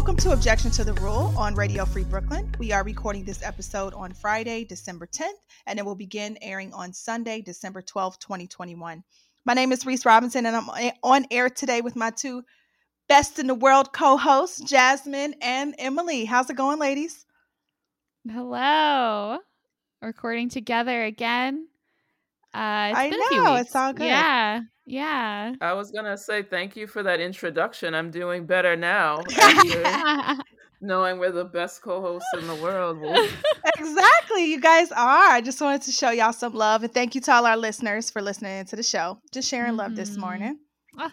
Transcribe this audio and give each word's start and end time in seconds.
Welcome 0.00 0.16
to 0.16 0.32
Objection 0.32 0.70
to 0.70 0.82
the 0.82 0.94
Rule 0.94 1.30
on 1.36 1.54
Radio 1.54 1.84
Free 1.84 2.04
Brooklyn. 2.04 2.50
We 2.58 2.72
are 2.72 2.82
recording 2.82 3.22
this 3.22 3.42
episode 3.42 3.92
on 3.92 4.14
Friday, 4.14 4.64
December 4.64 5.06
10th, 5.06 5.28
and 5.66 5.78
it 5.78 5.84
will 5.84 5.94
begin 5.94 6.38
airing 6.40 6.72
on 6.72 6.94
Sunday, 6.94 7.42
December 7.42 7.82
12th, 7.82 8.18
2021. 8.18 9.04
My 9.44 9.52
name 9.52 9.72
is 9.72 9.84
Reese 9.84 10.06
Robinson, 10.06 10.46
and 10.46 10.56
I'm 10.56 10.70
on 11.02 11.26
air 11.30 11.50
today 11.50 11.82
with 11.82 11.96
my 11.96 12.08
two 12.12 12.44
best 13.10 13.38
in 13.38 13.46
the 13.46 13.54
world 13.54 13.92
co 13.92 14.16
hosts, 14.16 14.62
Jasmine 14.62 15.34
and 15.42 15.74
Emily. 15.78 16.24
How's 16.24 16.48
it 16.48 16.56
going, 16.56 16.78
ladies? 16.78 17.26
Hello. 18.26 19.36
Recording 20.00 20.48
together 20.48 21.04
again. 21.04 21.68
Uh, 22.52 22.92
I 22.96 23.10
know, 23.10 23.54
it's 23.56 23.74
all 23.76 23.92
good. 23.92 24.06
Yeah. 24.06 24.60
Yeah. 24.86 25.54
I 25.60 25.72
was 25.74 25.92
gonna 25.92 26.16
say 26.16 26.42
thank 26.42 26.76
you 26.76 26.86
for 26.88 27.02
that 27.04 27.20
introduction. 27.20 27.94
I'm 27.94 28.10
doing 28.10 28.46
better 28.46 28.74
now. 28.76 29.22
knowing 30.80 31.18
we're 31.18 31.30
the 31.30 31.44
best 31.44 31.82
co-hosts 31.82 32.28
in 32.38 32.46
the 32.46 32.54
world. 32.56 32.98
exactly, 33.78 34.46
you 34.46 34.60
guys 34.60 34.90
are. 34.92 35.28
I 35.30 35.40
just 35.40 35.60
wanted 35.60 35.82
to 35.82 35.92
show 35.92 36.10
y'all 36.10 36.32
some 36.32 36.54
love 36.54 36.82
and 36.82 36.92
thank 36.92 37.14
you 37.14 37.20
to 37.22 37.32
all 37.32 37.46
our 37.46 37.56
listeners 37.56 38.10
for 38.10 38.22
listening 38.22 38.64
to 38.66 38.76
the 38.76 38.82
show. 38.82 39.20
Just 39.32 39.48
sharing 39.48 39.72
mm-hmm. 39.72 39.80
love 39.80 39.96
this 39.96 40.10
mm-hmm. 40.10 40.20
morning. 40.20 40.58
Oh, 40.98 41.10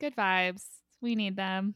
good 0.00 0.16
vibes. 0.16 0.64
We 1.00 1.14
need 1.14 1.36
them. 1.36 1.74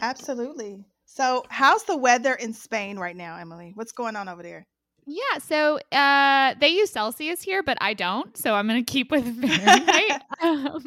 Absolutely. 0.00 0.84
So, 1.06 1.44
how's 1.48 1.84
the 1.84 1.96
weather 1.96 2.34
in 2.34 2.52
Spain 2.52 2.98
right 2.98 3.16
now, 3.16 3.36
Emily? 3.36 3.72
What's 3.74 3.92
going 3.92 4.14
on 4.14 4.28
over 4.28 4.42
there? 4.42 4.66
Yeah, 5.10 5.38
so 5.40 5.80
uh, 5.90 6.54
they 6.60 6.68
use 6.68 6.90
Celsius 6.92 7.42
here, 7.42 7.64
but 7.64 7.76
I 7.80 7.94
don't. 7.94 8.36
So 8.36 8.54
I'm 8.54 8.68
going 8.68 8.84
to 8.84 8.90
keep 8.90 9.10
with 9.10 9.24
Fahrenheit. 9.40 10.22
um, 10.40 10.84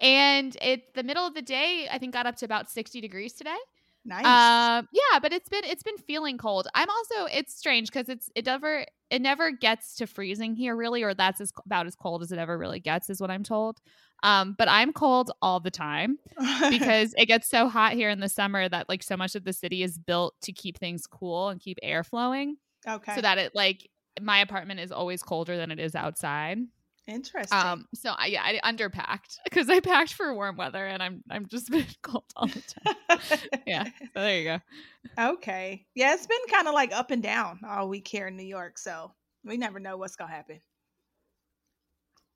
and 0.00 0.56
it's 0.62 0.86
the 0.94 1.02
middle 1.02 1.26
of 1.26 1.34
the 1.34 1.42
day. 1.42 1.86
I 1.90 1.98
think 1.98 2.14
got 2.14 2.24
up 2.24 2.36
to 2.36 2.46
about 2.46 2.70
60 2.70 3.02
degrees 3.02 3.34
today. 3.34 3.56
Nice. 4.06 4.24
Um, 4.24 4.88
yeah, 4.92 5.18
but 5.20 5.32
it's 5.32 5.48
been 5.48 5.64
it's 5.64 5.82
been 5.82 5.98
feeling 5.98 6.38
cold. 6.38 6.68
I'm 6.74 6.88
also 6.88 7.26
it's 7.26 7.54
strange 7.54 7.88
because 7.90 8.08
it's 8.08 8.30
it 8.36 8.46
never 8.46 8.86
it 9.10 9.20
never 9.20 9.50
gets 9.50 9.96
to 9.96 10.06
freezing 10.06 10.54
here 10.54 10.76
really, 10.76 11.02
or 11.02 11.12
that's 11.12 11.40
as, 11.40 11.52
about 11.66 11.86
as 11.86 11.96
cold 11.96 12.22
as 12.22 12.30
it 12.30 12.38
ever 12.38 12.56
really 12.56 12.78
gets, 12.80 13.10
is 13.10 13.20
what 13.20 13.30
I'm 13.32 13.42
told. 13.42 13.78
Um, 14.22 14.54
but 14.56 14.68
I'm 14.68 14.92
cold 14.92 15.32
all 15.42 15.60
the 15.60 15.72
time 15.72 16.18
because 16.70 17.14
it 17.18 17.26
gets 17.26 17.50
so 17.50 17.68
hot 17.68 17.92
here 17.92 18.08
in 18.08 18.20
the 18.20 18.28
summer 18.28 18.68
that 18.68 18.88
like 18.88 19.02
so 19.02 19.16
much 19.16 19.34
of 19.34 19.44
the 19.44 19.52
city 19.52 19.82
is 19.82 19.98
built 19.98 20.34
to 20.42 20.52
keep 20.52 20.78
things 20.78 21.06
cool 21.06 21.48
and 21.48 21.60
keep 21.60 21.78
air 21.82 22.04
flowing. 22.04 22.56
Okay. 22.88 23.14
So 23.14 23.20
that 23.20 23.38
it 23.38 23.54
like 23.54 23.88
my 24.20 24.38
apartment 24.38 24.80
is 24.80 24.92
always 24.92 25.22
colder 25.22 25.56
than 25.56 25.70
it 25.70 25.78
is 25.78 25.94
outside. 25.94 26.58
Interesting. 27.06 27.56
Um, 27.56 27.86
so 27.94 28.14
I 28.16 28.26
yeah, 28.26 28.42
I 28.42 28.72
underpacked 28.72 29.38
because 29.44 29.70
I 29.70 29.78
packed 29.80 30.14
for 30.14 30.34
warm 30.34 30.56
weather 30.56 30.84
and 30.84 31.02
I'm 31.02 31.22
I'm 31.30 31.46
just 31.46 31.70
been 31.70 31.86
cold 32.02 32.24
all 32.34 32.48
the 32.48 32.62
time. 32.62 33.38
yeah. 33.66 33.84
So 33.84 33.90
there 34.14 34.38
you 34.38 34.44
go. 34.44 35.32
Okay. 35.32 35.86
Yeah, 35.94 36.14
it's 36.14 36.26
been 36.26 36.38
kind 36.50 36.66
of 36.66 36.74
like 36.74 36.92
up 36.92 37.10
and 37.12 37.22
down 37.22 37.60
all 37.66 37.88
week 37.88 38.08
here 38.08 38.26
in 38.26 38.36
New 38.36 38.46
York, 38.46 38.78
so 38.78 39.12
we 39.44 39.56
never 39.56 39.78
know 39.78 39.96
what's 39.96 40.16
gonna 40.16 40.32
happen. 40.32 40.60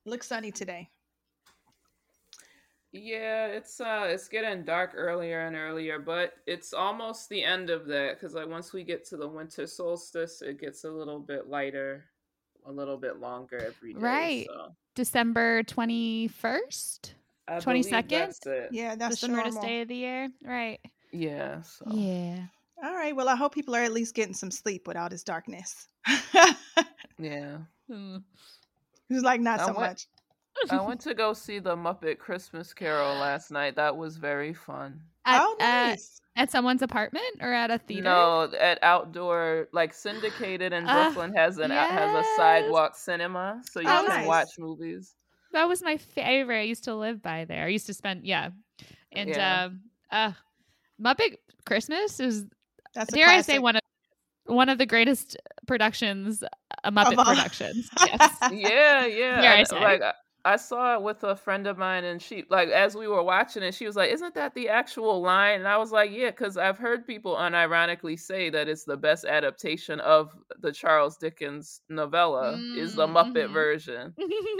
Looks 0.05 0.27
sunny 0.27 0.51
today. 0.51 0.89
Yeah, 2.93 3.47
it's 3.47 3.79
uh 3.79 4.07
it's 4.09 4.27
getting 4.27 4.63
dark 4.63 4.91
earlier 4.95 5.47
and 5.47 5.55
earlier, 5.55 5.97
but 5.97 6.33
it's 6.45 6.73
almost 6.73 7.29
the 7.29 7.41
end 7.41 7.69
of 7.69 7.85
that 7.87 8.15
because 8.15 8.33
like 8.33 8.49
once 8.49 8.73
we 8.73 8.83
get 8.83 9.05
to 9.05 9.17
the 9.17 9.27
winter 9.27 9.65
solstice, 9.65 10.41
it 10.41 10.59
gets 10.59 10.83
a 10.83 10.89
little 10.91 11.19
bit 11.19 11.47
lighter, 11.47 12.03
a 12.65 12.71
little 12.71 12.97
bit 12.97 13.21
longer 13.21 13.57
every 13.57 13.93
day. 13.93 13.99
Right. 13.99 14.47
So. 14.49 14.75
December 14.95 15.63
twenty 15.63 16.27
first, 16.27 17.13
twenty 17.61 17.81
second. 17.81 18.33
Yeah, 18.71 18.95
that's 18.95 19.21
the, 19.21 19.27
the 19.27 19.35
shortest 19.35 19.61
day 19.61 19.81
of 19.81 19.87
the 19.87 19.95
year. 19.95 20.29
Right. 20.43 20.79
Yeah. 21.13 21.61
So. 21.61 21.85
Yeah. 21.91 22.39
All 22.83 22.93
right. 22.93 23.15
Well, 23.15 23.29
I 23.29 23.35
hope 23.35 23.53
people 23.53 23.73
are 23.73 23.83
at 23.83 23.93
least 23.93 24.15
getting 24.15 24.33
some 24.33 24.51
sleep 24.51 24.85
without 24.85 25.11
this 25.11 25.23
darkness. 25.23 25.87
yeah. 27.17 27.57
Hmm. 27.89 28.17
It's 29.09 29.23
like 29.23 29.39
not 29.39 29.61
I 29.61 29.65
so 29.67 29.73
went, 29.73 29.79
much. 29.91 30.07
I 30.69 30.81
went 30.81 31.01
to 31.01 31.13
go 31.13 31.33
see 31.33 31.59
the 31.59 31.75
Muppet 31.75 32.19
Christmas 32.19 32.73
Carol 32.73 33.15
last 33.15 33.51
night. 33.51 33.75
That 33.75 33.95
was 33.95 34.17
very 34.17 34.53
fun. 34.53 35.01
At, 35.25 35.41
oh, 35.41 35.55
nice. 35.59 36.21
At, 36.35 36.43
at 36.43 36.51
someone's 36.51 36.81
apartment 36.81 37.25
or 37.41 37.53
at 37.53 37.71
a 37.71 37.77
theater? 37.77 38.03
No, 38.03 38.51
at 38.59 38.79
outdoor, 38.83 39.67
like 39.71 39.93
syndicated 39.93 40.73
in 40.73 40.87
uh, 40.87 40.93
Brooklyn 41.13 41.33
has 41.35 41.57
an 41.57 41.71
yes. 41.71 41.91
has 41.91 42.15
a 42.15 42.27
sidewalk 42.35 42.95
cinema, 42.95 43.61
so 43.69 43.79
you 43.79 43.87
oh, 43.87 44.05
can 44.05 44.07
nice. 44.07 44.27
watch 44.27 44.49
movies. 44.59 45.15
That 45.53 45.67
was 45.67 45.81
my 45.83 45.97
favorite. 45.97 46.59
I 46.59 46.63
used 46.63 46.85
to 46.85 46.95
live 46.95 47.21
by 47.21 47.45
there. 47.45 47.65
I 47.65 47.67
used 47.67 47.87
to 47.87 47.93
spend 47.93 48.25
yeah, 48.25 48.49
and 49.11 49.29
yeah. 49.29 49.65
Um, 49.65 49.81
uh, 50.11 50.31
Muppet 51.01 51.37
Christmas 51.65 52.19
is 52.19 52.45
That's 52.93 53.13
dare 53.13 53.27
I 53.27 53.41
say 53.41 53.59
one 53.59 53.75
of 53.75 53.81
one 54.45 54.69
of 54.69 54.77
the 54.77 54.85
greatest 54.85 55.37
productions, 55.67 56.43
a 56.83 56.91
Muppet 56.91 57.23
productions. 57.23 57.89
Yes. 58.05 58.37
yeah, 58.51 59.05
yeah. 59.05 59.63
Like 59.71 60.01
I 60.43 60.55
saw 60.55 60.95
it 60.95 61.01
with 61.03 61.23
a 61.23 61.35
friend 61.35 61.67
of 61.67 61.77
mine, 61.77 62.03
and 62.03 62.21
she 62.21 62.45
like 62.49 62.69
as 62.69 62.95
we 62.95 63.07
were 63.07 63.23
watching 63.23 63.63
it, 63.63 63.75
she 63.75 63.85
was 63.85 63.95
like, 63.95 64.11
"Isn't 64.11 64.33
that 64.35 64.55
the 64.55 64.69
actual 64.69 65.21
line?" 65.21 65.59
And 65.59 65.67
I 65.67 65.77
was 65.77 65.91
like, 65.91 66.11
"Yeah," 66.11 66.31
because 66.31 66.57
I've 66.57 66.77
heard 66.77 67.05
people 67.05 67.35
unironically 67.35 68.19
say 68.19 68.49
that 68.49 68.67
it's 68.67 68.83
the 68.83 68.97
best 68.97 69.25
adaptation 69.25 69.99
of 69.99 70.35
the 70.59 70.71
Charles 70.71 71.17
Dickens 71.17 71.81
novella 71.89 72.53
mm-hmm. 72.53 72.79
is 72.79 72.95
the 72.95 73.07
Muppet 73.07 73.33
mm-hmm. 73.35 73.53
version, 73.53 74.13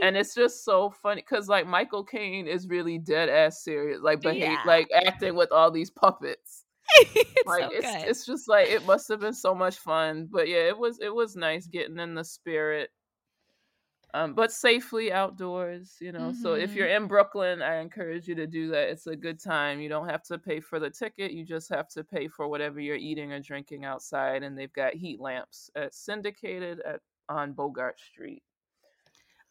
and 0.04 0.16
it's 0.18 0.36
just 0.36 0.64
so 0.64 0.90
funny 0.90 1.22
because 1.22 1.48
like 1.48 1.66
Michael 1.66 2.04
Caine 2.04 2.48
is 2.48 2.68
really 2.68 3.00
dead 3.00 3.30
ass 3.30 3.64
serious, 3.64 4.00
like 4.02 4.22
behave, 4.22 4.42
yeah. 4.42 4.64
like 4.66 4.88
acting 4.94 5.36
with 5.36 5.52
all 5.52 5.72
these 5.72 5.90
puppets. 5.90 6.66
it's 7.16 7.48
like 7.48 7.64
so 7.64 7.70
it's 7.72 7.88
good. 7.88 8.10
it's 8.10 8.26
just 8.26 8.50
like 8.50 8.68
it 8.68 8.86
must 8.86 9.08
have 9.08 9.22
been 9.22 9.34
so 9.34 9.56
much 9.56 9.78
fun, 9.78 10.28
but 10.32 10.48
yeah, 10.48 10.68
it 10.68 10.78
was 10.78 11.00
it 11.00 11.14
was 11.14 11.36
nice 11.36 11.66
getting 11.66 11.98
in 11.98 12.14
the 12.14 12.24
spirit 12.24 12.90
um, 14.14 14.34
but 14.34 14.52
safely 14.52 15.12
outdoors, 15.12 15.96
you 16.00 16.12
know. 16.12 16.32
Mm-hmm. 16.32 16.42
So 16.42 16.54
if 16.54 16.74
you're 16.74 16.88
mm-hmm. 16.88 17.04
in 17.04 17.08
Brooklyn, 17.08 17.62
I 17.62 17.78
encourage 17.78 18.28
you 18.28 18.36
to 18.36 18.48
do 18.48 18.70
that. 18.70 18.90
It's 18.90 19.08
a 19.08 19.16
good 19.16 19.42
time. 19.42 19.80
You 19.80 19.90
don't 19.90 20.10
have 20.10 20.24
to 20.24 20.38
pay 20.38 20.60
for 20.60 20.80
the 20.80 20.90
ticket. 20.90 21.32
You 21.32 21.46
just 21.46 21.70
have 21.70 21.88
to 21.90 22.04
pay 22.04 22.28
for 22.28 22.48
whatever 22.48 22.80
you're 22.80 22.96
eating 22.96 23.32
or 23.32 23.40
drinking 23.40 23.86
outside. 23.86 24.44
And 24.44 24.58
they've 24.58 24.74
got 24.74 24.94
heat 24.94 25.20
lamps 25.20 25.70
at 25.76 25.94
syndicated 25.94 26.82
at 26.82 27.00
on 27.30 27.54
Bogart 27.54 28.00
Street. 28.00 28.44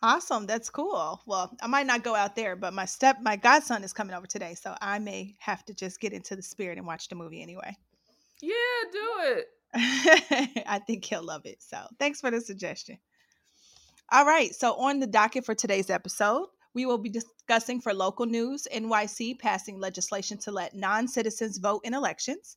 Awesome. 0.03 0.47
That's 0.47 0.71
cool. 0.71 1.21
Well, 1.27 1.55
I 1.63 1.67
might 1.67 1.87
not 1.87 2.03
go 2.03 2.15
out 2.15 2.35
there, 2.35 2.57
but 2.57 2.73
my 2.73 2.87
step 2.87 3.19
my 3.21 3.37
godson 3.37 3.85
is 3.85 3.93
coming 3.93 4.15
over 4.15 4.27
today, 4.27 4.55
so 4.55 4.75
I 4.81 4.99
may 4.99 5.35
have 5.39 5.65
to 5.67 5.75
just 5.75 6.01
get 6.01 6.13
into 6.13 6.37
the 6.37 6.43
spirit 6.43 6.79
and 6.79 6.87
watch 6.87 7.09
the 7.09 7.15
movie 7.17 7.43
anyway. 7.43 7.77
Yeah, 8.41 8.55
do 8.93 9.09
it. 9.23 9.47
I 10.67 10.81
think 10.87 11.05
he'll 11.05 11.23
love 11.23 11.43
it. 11.45 11.63
So, 11.63 11.79
thanks 11.99 12.21
for 12.21 12.31
the 12.31 12.41
suggestion. 12.41 12.99
All 14.13 14.25
right. 14.25 14.53
So, 14.53 14.75
on 14.75 14.99
the 14.99 15.07
docket 15.07 15.45
for 15.45 15.55
today's 15.55 15.89
episode, 15.89 16.49
we 16.75 16.85
will 16.85 16.99
be 16.99 17.11
discussing 17.11 17.81
for 17.81 17.95
local 17.95 18.27
news 18.27 18.67
NYC 18.75 19.39
passing 19.39 19.79
legislation 19.79 20.37
to 20.39 20.51
let 20.51 20.75
non 20.75 21.07
citizens 21.07 21.59
vote 21.59 21.83
in 21.85 21.95
elections. 21.95 22.57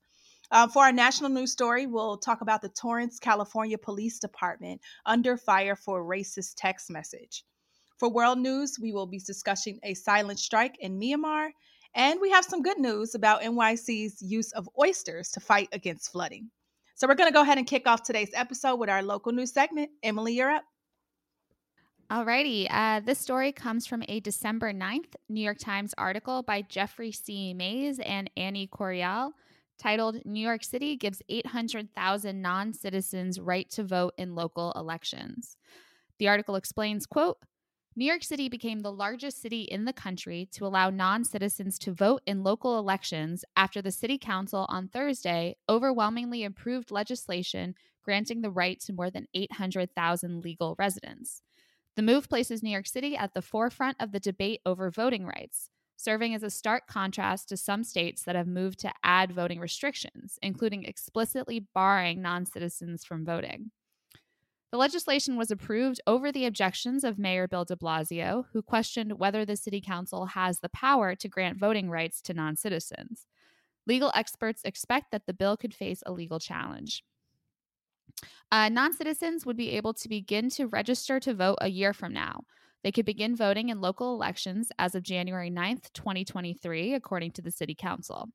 Um, 0.49 0.71
for 0.71 0.81
our 0.81 0.91
national 0.91 1.29
news 1.29 1.51
story, 1.51 1.85
we'll 1.85 2.17
talk 2.17 2.41
about 2.41 2.63
the 2.63 2.69
Torrance, 2.69 3.19
California 3.19 3.77
Police 3.77 4.17
Department 4.17 4.81
under 5.05 5.37
fire 5.37 5.75
for 5.75 6.03
racist 6.03 6.55
text 6.57 6.89
message. 6.89 7.43
For 7.99 8.09
world 8.09 8.39
news, 8.39 8.79
we 8.81 8.91
will 8.91 9.05
be 9.05 9.19
discussing 9.19 9.79
a 9.83 9.93
silent 9.93 10.39
strike 10.39 10.77
in 10.79 10.99
Myanmar. 10.99 11.49
And 11.93 12.19
we 12.19 12.31
have 12.31 12.45
some 12.45 12.63
good 12.63 12.79
news 12.79 13.13
about 13.13 13.43
NYC's 13.43 14.23
use 14.23 14.51
of 14.53 14.67
oysters 14.79 15.29
to 15.29 15.39
fight 15.39 15.69
against 15.71 16.11
flooding. 16.11 16.49
So, 16.95 17.07
we're 17.07 17.13
going 17.13 17.29
to 17.29 17.33
go 17.33 17.43
ahead 17.43 17.59
and 17.59 17.67
kick 17.67 17.85
off 17.85 18.01
today's 18.01 18.31
episode 18.33 18.77
with 18.77 18.89
our 18.89 19.03
local 19.03 19.31
news 19.31 19.53
segment. 19.53 19.91
Emily, 20.01 20.33
you're 20.33 20.49
up. 20.49 20.63
Alrighty. 22.13 22.67
Uh, 22.69 22.99
this 22.99 23.17
story 23.17 23.51
comes 23.51 23.87
from 23.87 24.03
a 24.07 24.19
December 24.19 24.71
9th 24.71 25.15
New 25.29 25.41
York 25.41 25.57
Times 25.57 25.95
article 25.97 26.43
by 26.43 26.61
Jeffrey 26.61 27.11
C. 27.11 27.55
Mays 27.55 27.97
and 27.97 28.29
Annie 28.37 28.69
Correal 28.71 29.31
titled 29.79 30.23
New 30.23 30.39
York 30.39 30.63
City 30.63 30.95
Gives 30.95 31.23
800,000 31.27 32.39
Non 32.39 32.71
Citizens 32.71 33.39
Right 33.39 33.67
to 33.71 33.83
Vote 33.83 34.13
in 34.19 34.35
Local 34.35 34.71
Elections. 34.75 35.57
The 36.19 36.27
article 36.27 36.55
explains, 36.55 37.07
quote, 37.07 37.37
New 37.95 38.05
York 38.05 38.21
City 38.23 38.47
became 38.47 38.81
the 38.81 38.91
largest 38.91 39.41
city 39.41 39.63
in 39.63 39.85
the 39.85 39.91
country 39.93 40.47
to 40.51 40.67
allow 40.67 40.91
non 40.91 41.23
citizens 41.23 41.79
to 41.79 41.93
vote 41.93 42.21
in 42.27 42.43
local 42.43 42.77
elections 42.77 43.43
after 43.55 43.81
the 43.81 43.91
City 43.91 44.19
Council 44.19 44.67
on 44.69 44.87
Thursday 44.87 45.55
overwhelmingly 45.67 46.43
approved 46.43 46.91
legislation 46.91 47.73
granting 48.03 48.41
the 48.41 48.51
right 48.51 48.79
to 48.81 48.93
more 48.93 49.09
than 49.09 49.25
800,000 49.33 50.43
legal 50.43 50.75
residents. 50.77 51.41
The 51.95 52.01
move 52.01 52.27
places 52.27 52.63
New 52.63 52.71
York 52.71 52.87
City 52.87 53.15
at 53.15 53.33
the 53.33 53.41
forefront 53.41 53.97
of 53.99 54.11
the 54.11 54.19
debate 54.19 54.61
over 54.65 54.89
voting 54.89 55.25
rights, 55.25 55.69
serving 55.95 56.33
as 56.33 56.41
a 56.41 56.49
stark 56.49 56.87
contrast 56.87 57.49
to 57.49 57.57
some 57.57 57.83
states 57.83 58.23
that 58.23 58.35
have 58.35 58.47
moved 58.47 58.79
to 58.79 58.93
add 59.03 59.31
voting 59.31 59.59
restrictions, 59.59 60.39
including 60.41 60.85
explicitly 60.85 61.67
barring 61.75 62.21
non 62.21 62.45
citizens 62.47 63.05
from 63.05 63.23
voting. 63.23 63.69
The 64.71 64.77
legislation 64.77 65.37
was 65.37 65.51
approved 65.51 66.01
over 66.07 66.31
the 66.31 66.47
objections 66.47 67.03
of 67.03 67.19
Mayor 67.19 67.47
Bill 67.47 67.63
de 67.63 67.75
Blasio, 67.75 68.45
who 68.53 68.63
questioned 68.63 69.19
whether 69.19 69.45
the 69.45 69.55
City 69.55 69.79
Council 69.79 70.25
has 70.25 70.61
the 70.61 70.69
power 70.69 71.13
to 71.13 71.27
grant 71.27 71.59
voting 71.59 71.91
rights 71.91 72.23
to 72.23 72.33
non 72.33 72.55
citizens. 72.55 73.27
Legal 73.85 74.11
experts 74.15 74.63
expect 74.65 75.11
that 75.11 75.27
the 75.27 75.33
bill 75.33 75.57
could 75.57 75.75
face 75.75 76.01
a 76.07 76.11
legal 76.11 76.39
challenge. 76.39 77.03
Uh, 78.51 78.69
non 78.69 78.93
citizens 78.93 79.45
would 79.45 79.57
be 79.57 79.71
able 79.71 79.93
to 79.95 80.07
begin 80.07 80.49
to 80.51 80.67
register 80.67 81.19
to 81.19 81.33
vote 81.33 81.57
a 81.61 81.69
year 81.69 81.93
from 81.93 82.13
now. 82.13 82.41
They 82.83 82.91
could 82.91 83.05
begin 83.05 83.35
voting 83.35 83.69
in 83.69 83.81
local 83.81 84.13
elections 84.13 84.71
as 84.77 84.93
of 84.93 85.03
January 85.03 85.49
9th, 85.49 85.91
2023, 85.93 86.93
according 86.93 87.31
to 87.31 87.41
the 87.41 87.51
City 87.51 87.73
Council. 87.73 88.29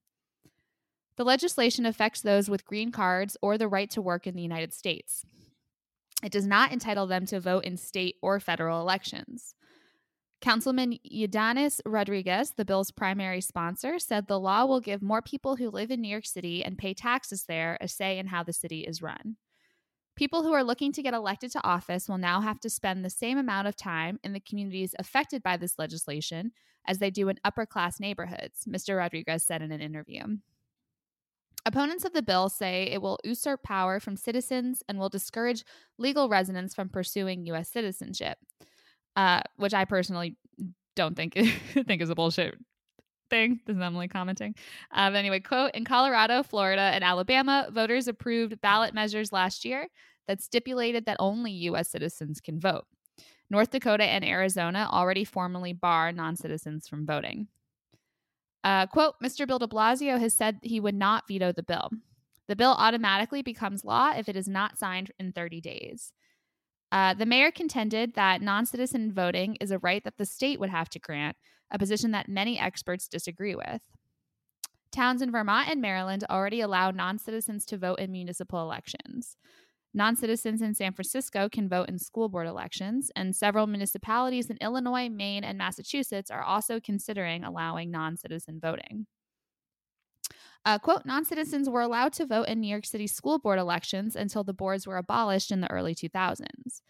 The 1.16 1.25
legislation 1.25 1.84
affects 1.84 2.20
those 2.20 2.48
with 2.48 2.64
green 2.64 2.90
cards 2.92 3.36
or 3.42 3.58
the 3.58 3.69
right 3.69 3.90
to 3.90 4.00
work 4.00 4.26
in 4.26 4.34
the 4.34 4.42
United 4.42 4.72
States. 4.72 5.26
It 6.22 6.32
does 6.32 6.46
not 6.46 6.72
entitle 6.72 7.06
them 7.06 7.26
to 7.26 7.40
vote 7.40 7.64
in 7.64 7.76
state 7.76 8.16
or 8.22 8.40
federal 8.40 8.80
elections. 8.80 9.54
Councilman 10.40 10.98
Ydanis 11.04 11.80
Rodriguez, 11.84 12.52
the 12.52 12.64
bill's 12.64 12.92
primary 12.92 13.40
sponsor, 13.40 13.98
said 13.98 14.26
the 14.26 14.38
law 14.38 14.64
will 14.64 14.80
give 14.80 15.02
more 15.02 15.20
people 15.20 15.56
who 15.56 15.70
live 15.70 15.90
in 15.90 16.00
New 16.00 16.08
York 16.08 16.26
City 16.26 16.64
and 16.64 16.78
pay 16.78 16.94
taxes 16.94 17.44
there 17.44 17.76
a 17.80 17.88
say 17.88 18.19
in 18.19 18.28
how 18.28 18.44
the 18.44 18.52
city 18.52 18.80
is 18.80 19.02
run. 19.02 19.36
People 20.19 20.43
who 20.43 20.53
are 20.53 20.65
looking 20.65 20.91
to 20.94 21.00
get 21.00 21.15
elected 21.15 21.53
to 21.53 21.65
office 21.65 22.09
will 22.09 22.19
now 22.19 22.41
have 22.41 22.59
to 22.59 22.69
spend 22.69 23.05
the 23.05 23.09
same 23.09 23.38
amount 23.38 23.69
of 23.69 23.76
time 23.76 24.19
in 24.25 24.32
the 24.32 24.41
communities 24.41 24.93
affected 24.99 25.44
by 25.44 25.56
this 25.56 25.79
legislation 25.79 26.50
as 26.88 26.99
they 26.99 27.09
do 27.09 27.29
in 27.29 27.38
upper 27.44 27.65
class 27.65 28.00
neighborhoods, 28.00 28.65
Mr. 28.69 28.99
Rodriguez 28.99 29.44
said 29.44 29.62
in 29.62 29.70
an 29.70 29.81
interview. 29.81 30.25
Opponents 31.65 32.05
of 32.05 32.15
the 32.15 32.23
bill 32.23 32.49
say 32.49 32.88
it 32.91 33.00
will 33.00 33.20
usurp 33.23 33.62
power 33.62 34.00
from 34.00 34.17
citizens 34.17 34.82
and 34.88 34.99
will 34.99 35.09
discourage 35.09 35.65
legal 35.99 36.29
residents 36.29 36.75
from 36.75 36.88
pursuing 36.88 37.47
U.S. 37.47 37.71
citizenship, 37.71 38.38
uh, 39.14 39.43
which 39.55 39.73
I 39.73 39.85
personally 39.85 40.37
don't 40.97 41.14
think 41.14 41.35
think 41.87 42.03
is 42.03 42.11
a 42.11 42.17
bullshit 42.17 42.56
thing. 43.28 43.60
This 43.66 43.76
is 43.76 43.82
Emily 43.82 44.08
commenting. 44.08 44.54
Um, 44.92 45.14
anyway, 45.14 45.40
quote 45.40 45.75
In 45.75 45.84
Colorado, 45.84 46.42
Florida, 46.42 46.82
and 46.82 47.04
Alabama, 47.04 47.69
voters 47.70 48.08
approved 48.08 48.60
ballot 48.60 48.94
measures 48.94 49.32
last 49.32 49.64
year 49.64 49.88
that 50.26 50.42
stipulated 50.42 51.06
that 51.06 51.16
only 51.19 51.50
U.S. 51.52 51.90
citizens 51.90 52.40
can 52.40 52.60
vote. 52.60 52.86
North 53.50 53.70
Dakota 53.70 54.04
and 54.04 54.25
Arizona 54.25 54.88
already 54.90 55.25
formally 55.25 55.72
bar 55.72 56.12
non 56.12 56.36
citizens 56.36 56.86
from 56.86 57.06
voting. 57.06 57.48
Uh, 58.64 58.86
quote 58.86 59.14
Mr. 59.22 59.46
Bill 59.46 59.58
de 59.58 59.66
Blasio 59.66 60.19
has 60.19 60.34
said 60.34 60.58
he 60.62 60.80
would 60.80 60.94
not 60.94 61.26
veto 61.26 61.52
the 61.52 61.62
bill. 61.62 61.90
The 62.48 62.56
bill 62.56 62.75
automatically 62.78 63.42
becomes 63.42 63.84
law 63.84 64.12
if 64.16 64.28
it 64.28 64.36
is 64.36 64.48
not 64.48 64.78
signed 64.78 65.10
in 65.19 65.32
30 65.32 65.60
days. 65.60 66.12
Uh, 66.90 67.12
the 67.14 67.26
mayor 67.26 67.50
contended 67.50 68.14
that 68.14 68.42
non 68.42 68.66
citizen 68.66 69.12
voting 69.12 69.56
is 69.60 69.70
a 69.70 69.78
right 69.78 70.02
that 70.04 70.16
the 70.16 70.26
state 70.26 70.58
would 70.58 70.70
have 70.70 70.88
to 70.90 70.98
grant, 70.98 71.36
a 71.70 71.79
position 71.79 72.11
that 72.12 72.29
many 72.29 72.59
experts 72.59 73.09
disagree 73.09 73.55
with. 73.55 73.82
Towns 74.91 75.20
in 75.23 75.31
Vermont 75.31 75.69
and 75.69 75.81
Maryland 75.81 76.25
already 76.31 76.61
allow 76.61 76.91
non 76.91 77.19
citizens 77.19 77.65
to 77.67 77.76
vote 77.76 77.99
in 77.99 78.11
municipal 78.11 78.62
elections. 78.62 79.37
Non 79.94 80.17
citizens 80.17 80.62
in 80.62 80.75
San 80.75 80.93
Francisco 80.93 81.49
can 81.49 81.69
vote 81.69 81.88
in 81.88 81.99
school 81.99 82.29
board 82.29 82.47
elections, 82.47 83.11
and 83.17 83.35
several 83.35 83.67
municipalities 83.67 84.50
in 84.50 84.59
Illinois, 84.61 85.09
Maine, 85.09 85.44
and 85.44 85.59
Massachusetts 85.59 86.31
are 86.31 86.43
also 86.43 86.81
considering 86.81 87.44
allowing 87.44 87.91
non 87.91 88.17
citizen 88.17 88.61
voting. 88.61 89.06
Uh, 90.64 90.79
quote, 90.79 91.06
non 91.06 91.25
citizens 91.25 91.69
were 91.69 91.81
allowed 91.81 92.12
to 92.12 92.26
vote 92.26 92.49
in 92.49 92.61
New 92.61 92.69
York 92.69 92.85
City 92.85 93.06
school 93.06 93.38
board 93.38 93.59
elections 93.59 94.17
until 94.17 94.44
the 94.44 94.53
boards 94.53 94.87
were 94.87 94.97
abolished 94.97 95.50
in 95.50 95.61
the 95.61 95.71
early 95.71 95.94
2000s. 95.94 96.82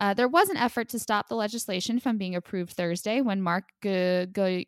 Uh, 0.00 0.14
there 0.14 0.28
was 0.28 0.48
an 0.48 0.56
effort 0.56 0.88
to 0.90 0.98
stop 0.98 1.28
the 1.28 1.34
legislation 1.34 1.98
from 1.98 2.18
being 2.18 2.34
approved 2.34 2.72
Thursday 2.72 3.20
when 3.20 3.42
Mark 3.42 3.64
G- 3.82 4.66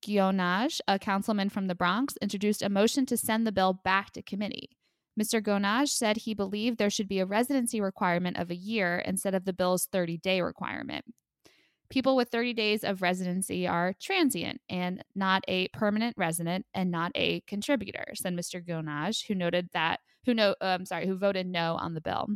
Gjonaj, 0.00 0.80
a 0.88 0.98
councilman 0.98 1.50
from 1.50 1.66
the 1.66 1.74
Bronx, 1.74 2.16
introduced 2.20 2.62
a 2.62 2.68
motion 2.68 3.06
to 3.06 3.16
send 3.16 3.46
the 3.46 3.52
bill 3.52 3.74
back 3.84 4.10
to 4.12 4.22
committee. 4.22 4.70
Mr. 5.20 5.42
Gjonaj 5.42 5.88
said 5.88 6.16
he 6.16 6.34
believed 6.34 6.78
there 6.78 6.90
should 6.90 7.08
be 7.08 7.20
a 7.20 7.26
residency 7.26 7.80
requirement 7.80 8.38
of 8.38 8.50
a 8.50 8.56
year 8.56 8.98
instead 9.04 9.34
of 9.34 9.44
the 9.44 9.52
bill's 9.52 9.86
30 9.86 10.18
day 10.18 10.40
requirement. 10.40 11.04
People 11.90 12.16
with 12.16 12.30
30 12.30 12.54
days 12.54 12.84
of 12.84 13.02
residency 13.02 13.68
are 13.68 13.94
transient 14.00 14.62
and 14.70 15.04
not 15.14 15.44
a 15.46 15.68
permanent 15.68 16.16
resident 16.16 16.64
and 16.72 16.90
not 16.90 17.12
a 17.14 17.40
contributor, 17.42 18.06
said 18.14 18.34
Mr. 18.34 18.64
Gjonaj, 18.64 19.26
who 19.26 19.34
noted 19.34 19.68
that 19.74 20.00
who 20.24 20.32
know 20.32 20.54
um, 20.62 20.86
sorry, 20.86 21.06
who 21.06 21.16
voted 21.16 21.46
no 21.46 21.76
on 21.76 21.92
the 21.92 22.00
bill. 22.00 22.28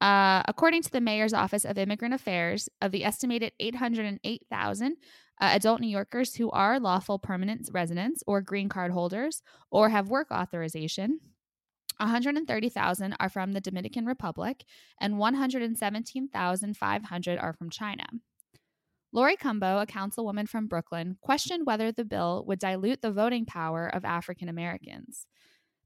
Uh, 0.00 0.42
according 0.48 0.82
to 0.82 0.90
the 0.90 1.00
mayor's 1.00 1.34
office 1.34 1.64
of 1.64 1.76
immigrant 1.76 2.14
affairs, 2.14 2.68
of 2.80 2.90
the 2.90 3.04
estimated 3.04 3.52
808,000 3.60 4.96
uh, 5.40 5.50
adult 5.52 5.80
New 5.80 5.88
Yorkers 5.88 6.36
who 6.36 6.50
are 6.50 6.80
lawful 6.80 7.18
permanent 7.18 7.68
residents 7.72 8.22
or 8.26 8.40
green 8.40 8.68
card 8.68 8.92
holders 8.92 9.42
or 9.70 9.90
have 9.90 10.08
work 10.08 10.30
authorization, 10.30 11.20
130,000 11.98 13.14
are 13.20 13.28
from 13.28 13.52
the 13.52 13.60
Dominican 13.60 14.06
Republic, 14.06 14.64
and 15.00 15.18
117,500 15.18 17.38
are 17.38 17.52
from 17.52 17.68
China. 17.68 18.06
Laurie 19.12 19.36
Cumbo, 19.36 19.82
a 19.82 19.86
councilwoman 19.86 20.48
from 20.48 20.68
Brooklyn, 20.68 21.18
questioned 21.20 21.66
whether 21.66 21.92
the 21.92 22.04
bill 22.04 22.44
would 22.46 22.60
dilute 22.60 23.02
the 23.02 23.12
voting 23.12 23.44
power 23.44 23.88
of 23.88 24.04
African 24.04 24.48
Americans. 24.48 25.26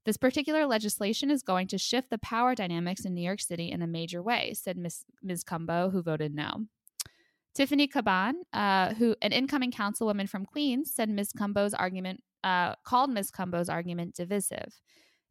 This 0.05 0.17
particular 0.17 0.67
legislation 0.67 1.31
is 1.31 1.41
going 1.41 1.67
to 1.67 1.79
shift 1.79 2.11
the 2.11 2.19
power 2.19 2.53
dynamics 2.53 3.05
in 3.05 3.15
New 3.15 3.23
York 3.23 3.41
City 3.41 3.71
in 3.71 3.81
a 3.81 3.87
major 3.87 4.21
way, 4.21 4.53
said 4.53 4.77
Ms. 4.77 5.03
Ms. 5.23 5.43
Cumbo, 5.43 5.91
who 5.91 6.03
voted 6.03 6.33
no. 6.35 6.65
Tiffany 7.55 7.87
Caban, 7.87 8.33
uh, 8.53 8.93
who 8.95 9.15
an 9.21 9.31
incoming 9.31 9.71
councilwoman 9.71 10.29
from 10.29 10.45
Queens, 10.45 10.91
said 10.93 11.09
Ms. 11.09 11.31
Cumbo's 11.33 11.73
argument 11.73 12.21
uh, 12.43 12.75
called 12.83 13.09
Ms. 13.09 13.31
Cumbo's 13.31 13.69
argument 13.69 14.13
divisive. 14.13 14.79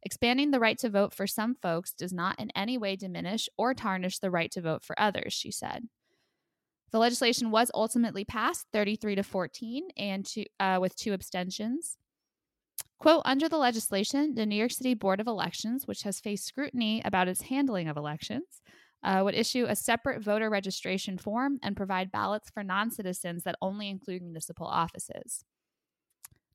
Expanding 0.03 0.51
the 0.51 0.59
right 0.59 0.77
to 0.79 0.89
vote 0.89 1.13
for 1.13 1.25
some 1.25 1.55
folks 1.55 1.93
does 1.93 2.11
not 2.11 2.39
in 2.39 2.51
any 2.55 2.77
way 2.77 2.95
diminish 2.95 3.47
or 3.57 3.73
tarnish 3.73 4.19
the 4.19 4.29
right 4.29 4.51
to 4.51 4.61
vote 4.61 4.83
for 4.83 4.99
others, 4.99 5.33
she 5.33 5.51
said. 5.51 5.87
The 6.91 6.99
legislation 6.99 7.49
was 7.49 7.71
ultimately 7.73 8.25
passed 8.25 8.67
33 8.73 9.15
to 9.15 9.23
14 9.23 9.87
and 9.97 10.25
to, 10.27 10.45
uh, 10.59 10.77
with 10.81 10.95
two 10.95 11.13
abstentions. 11.13 11.97
Quote 12.97 13.21
Under 13.25 13.49
the 13.49 13.57
legislation, 13.57 14.35
the 14.35 14.45
New 14.45 14.55
York 14.55 14.71
City 14.71 14.93
Board 14.93 15.19
of 15.19 15.27
Elections, 15.27 15.85
which 15.85 16.03
has 16.03 16.19
faced 16.19 16.45
scrutiny 16.45 17.01
about 17.03 17.27
its 17.27 17.43
handling 17.43 17.87
of 17.87 17.97
elections, 17.97 18.61
uh, 19.03 19.21
would 19.23 19.35
issue 19.35 19.65
a 19.67 19.75
separate 19.75 20.23
voter 20.23 20.49
registration 20.49 21.17
form 21.17 21.59
and 21.61 21.77
provide 21.77 22.11
ballots 22.11 22.49
for 22.49 22.63
non 22.63 22.89
citizens 22.89 23.43
that 23.43 23.55
only 23.61 23.89
include 23.89 24.21
municipal 24.21 24.65
offices. 24.65 25.45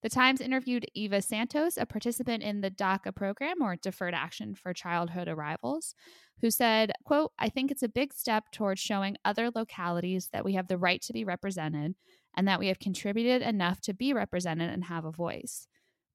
The 0.03 0.09
Times 0.09 0.41
interviewed 0.41 0.87
Eva 0.95 1.21
Santos, 1.21 1.77
a 1.77 1.85
participant 1.85 2.43
in 2.43 2.63
the 2.63 2.71
DACA 2.71 3.15
program 3.15 3.61
or 3.61 3.77
Deferred 3.77 4.15
Action 4.15 4.55
for 4.55 4.73
Childhood 4.73 5.29
Arrivals, 5.29 5.95
who 6.41 6.51
said, 6.51 6.93
quote, 7.05 7.33
I 7.39 7.51
think 7.51 7.71
it's 7.71 7.83
a 7.83 7.89
big 7.89 8.15
step 8.15 8.45
towards 8.51 8.81
showing 8.81 9.19
other 9.27 9.51
localities 9.55 10.31
that 10.33 10.45
we 10.45 10.55
have 10.55 10.69
the 10.69 10.79
right 10.79 11.03
to 11.03 11.13
be 11.13 11.25
represented 11.25 11.97
and 12.35 12.49
that 12.49 12.59
we 12.59 12.69
have 12.69 12.79
contributed 12.79 13.43
enough 13.43 13.83
to 13.83 13.93
be 13.93 14.15
represented 14.15 14.71
and 14.71 14.85
have 14.85 15.05
a 15.05 15.13
voice. 15.13 15.69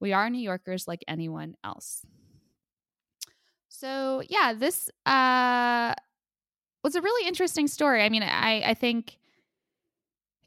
We 0.06 0.14
are 0.14 0.30
New 0.30 0.38
Yorkers 0.38 0.88
like 0.88 1.04
anyone 1.08 1.56
else. 1.64 2.06
So 3.70 4.22
yeah, 4.30 4.54
this 4.54 4.88
uh 5.08 5.96
was 6.84 6.94
a 6.94 7.02
really 7.02 7.28
interesting 7.28 7.68
story. 7.68 8.04
I 8.04 8.10
mean, 8.10 8.22
I 8.22 8.62
I 8.64 8.74
think 8.76 9.18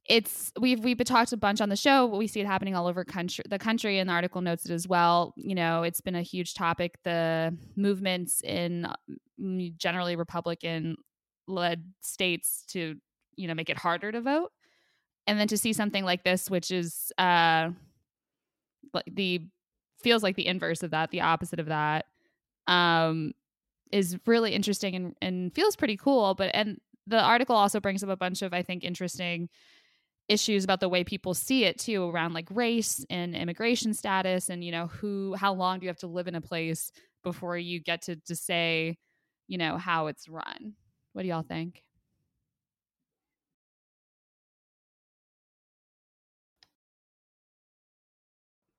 it's 0.07 0.53
we've 0.61 0.79
we've 0.85 0.97
talked 0.99 1.33
a 1.33 1.37
bunch 1.37 1.61
on 1.61 1.71
the 1.71 1.75
show. 1.75 2.07
We 2.07 2.29
see 2.29 2.39
it 2.39 2.47
happening 2.47 2.77
all 2.77 2.87
over 2.87 3.05
country, 3.05 3.45
the 3.49 3.59
country, 3.59 3.99
and 3.99 4.09
the 4.09 4.15
article 4.15 4.43
notes 4.43 4.65
it 4.65 4.71
as 4.71 4.87
well. 4.87 5.35
You 5.37 5.57
know, 5.57 5.83
it's 5.83 6.01
been 6.01 6.15
a 6.15 6.23
huge 6.23 6.55
topic. 6.55 6.95
The 7.03 7.53
movements 7.75 8.41
in 8.43 8.87
mm, 9.43 9.77
generally 9.77 10.15
Republican 10.15 10.95
led 11.49 11.83
states 12.01 12.65
to 12.69 12.95
you 13.35 13.49
know 13.49 13.55
make 13.55 13.71
it 13.71 13.77
harder 13.77 14.13
to 14.13 14.21
vote, 14.21 14.53
and 15.27 15.37
then 15.37 15.49
to 15.49 15.59
see 15.59 15.73
something 15.73 16.05
like 16.05 16.23
this, 16.23 16.49
which 16.49 16.71
is 16.71 17.11
uh, 17.19 17.71
the 19.07 19.43
feels 20.03 20.23
like 20.23 20.37
the 20.37 20.47
inverse 20.47 20.83
of 20.83 20.91
that, 20.93 21.11
the 21.11 21.23
opposite 21.23 21.59
of 21.59 21.67
that, 21.67 22.07
um, 22.67 23.33
is 23.91 24.19
really 24.27 24.55
interesting 24.55 24.95
and, 24.95 25.15
and 25.21 25.55
feels 25.55 25.77
pretty 25.77 25.97
cool. 25.97 26.35
But 26.35 26.51
and 26.55 26.81
the 27.07 27.21
article 27.21 27.57
also 27.57 27.81
brings 27.81 28.03
up 28.03 28.11
a 28.11 28.17
bunch 28.17 28.43
of 28.43 28.53
I 28.53 28.63
think 28.63 28.85
interesting 28.85 29.49
issues 30.29 30.63
about 30.63 30.81
the 30.81 30.89
way 30.89 31.05
people 31.05 31.33
see 31.33 31.65
it 31.65 31.79
too 31.79 32.09
around 32.11 32.35
like 32.35 32.47
race 32.51 33.05
and 33.09 33.35
immigration 33.35 33.95
status 33.95 34.51
and 34.51 34.63
you 34.63 34.71
know 34.71 34.87
who 34.87 35.35
how 35.35 35.55
long 35.55 35.79
do 35.79 35.85
you 35.85 35.89
have 35.89 35.97
to 35.97 36.07
live 36.07 36.29
in 36.29 36.35
a 36.35 36.41
place 36.41 36.93
before 37.25 37.57
you 37.57 37.81
get 37.81 38.03
to 38.03 38.17
to 38.17 38.37
say 38.37 38.99
you 39.47 39.57
know 39.57 39.79
how 39.79 40.07
it's 40.09 40.29
run 40.29 40.75
what 41.15 41.23
do 41.23 41.29
y'all 41.29 41.43
think 41.43 41.83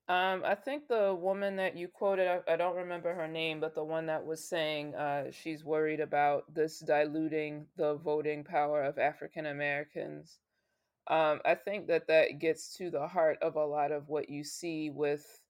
Um, 0.10 0.42
I 0.44 0.56
think 0.56 0.88
the 0.88 1.14
woman 1.14 1.56
that 1.58 1.78
you 1.78 1.88
quoted, 1.88 2.28
I, 2.28 2.54
I, 2.54 2.56
don't 2.56 2.76
remember 2.76 3.14
her 3.14 3.28
name, 3.28 3.60
but 3.60 3.76
the 3.76 3.84
one 3.84 4.08
that 4.08 4.26
was 4.26 4.44
saying 4.44 4.96
uh, 4.96 5.26
she's 5.30 5.64
worried 5.64 6.00
about 6.00 6.52
this 6.52 6.80
diluting 6.80 7.68
the 7.78 7.94
voting 7.94 8.44
power 8.44 8.82
of 8.82 8.98
African 8.98 9.46
Americans 9.46 10.40
um, 11.10 11.40
I 11.44 11.56
think 11.56 11.88
that 11.88 12.08
that 12.08 12.38
gets 12.40 12.76
to 12.78 12.92
the 12.92 13.08
heart 13.08 13.40
of 13.42 13.56
a 13.56 13.66
lot 13.66 13.92
of 13.92 14.10
what 14.10 14.30
you 14.30 14.44
see 14.44 14.92
with 14.92 15.42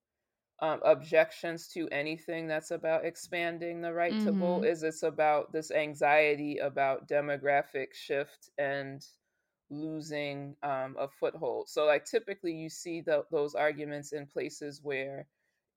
um, 0.62 0.80
objections 0.86 1.68
to 1.70 1.90
anything 1.90 2.48
that's 2.48 2.72
about 2.72 3.06
expanding 3.06 3.82
the 3.82 3.94
right 3.94 4.14
mm-hmm. 4.14 4.26
to 4.26 4.32
vote. 4.32 4.62
Mm-hmm. 4.62 4.72
Is 4.72 4.84
it's 4.84 5.04
about 5.04 5.52
this 5.52 5.72
anxiety 5.72 6.58
about 6.60 7.10
demographic 7.10 7.94
shift 7.94 8.50
and 8.58 9.06
losing 9.70 10.56
um, 10.64 10.96
a 11.00 11.08
foothold. 11.20 11.70
So, 11.70 11.86
like, 11.86 12.06
typically 12.06 12.54
you 12.54 12.70
see 12.70 13.02
the, 13.02 13.24
those 13.32 13.56
arguments 13.56 14.12
in 14.14 14.28
places 14.28 14.82
where, 14.84 15.28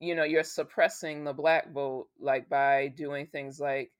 you 0.01 0.15
know, 0.15 0.25
you're 0.25 0.45
suppressing 0.45 1.25
the 1.25 1.33
black 1.33 1.73
vote, 1.73 2.09
like 2.21 2.49
by 2.49 2.89
doing 2.89 3.27
things 3.27 3.61
like, 3.61 3.91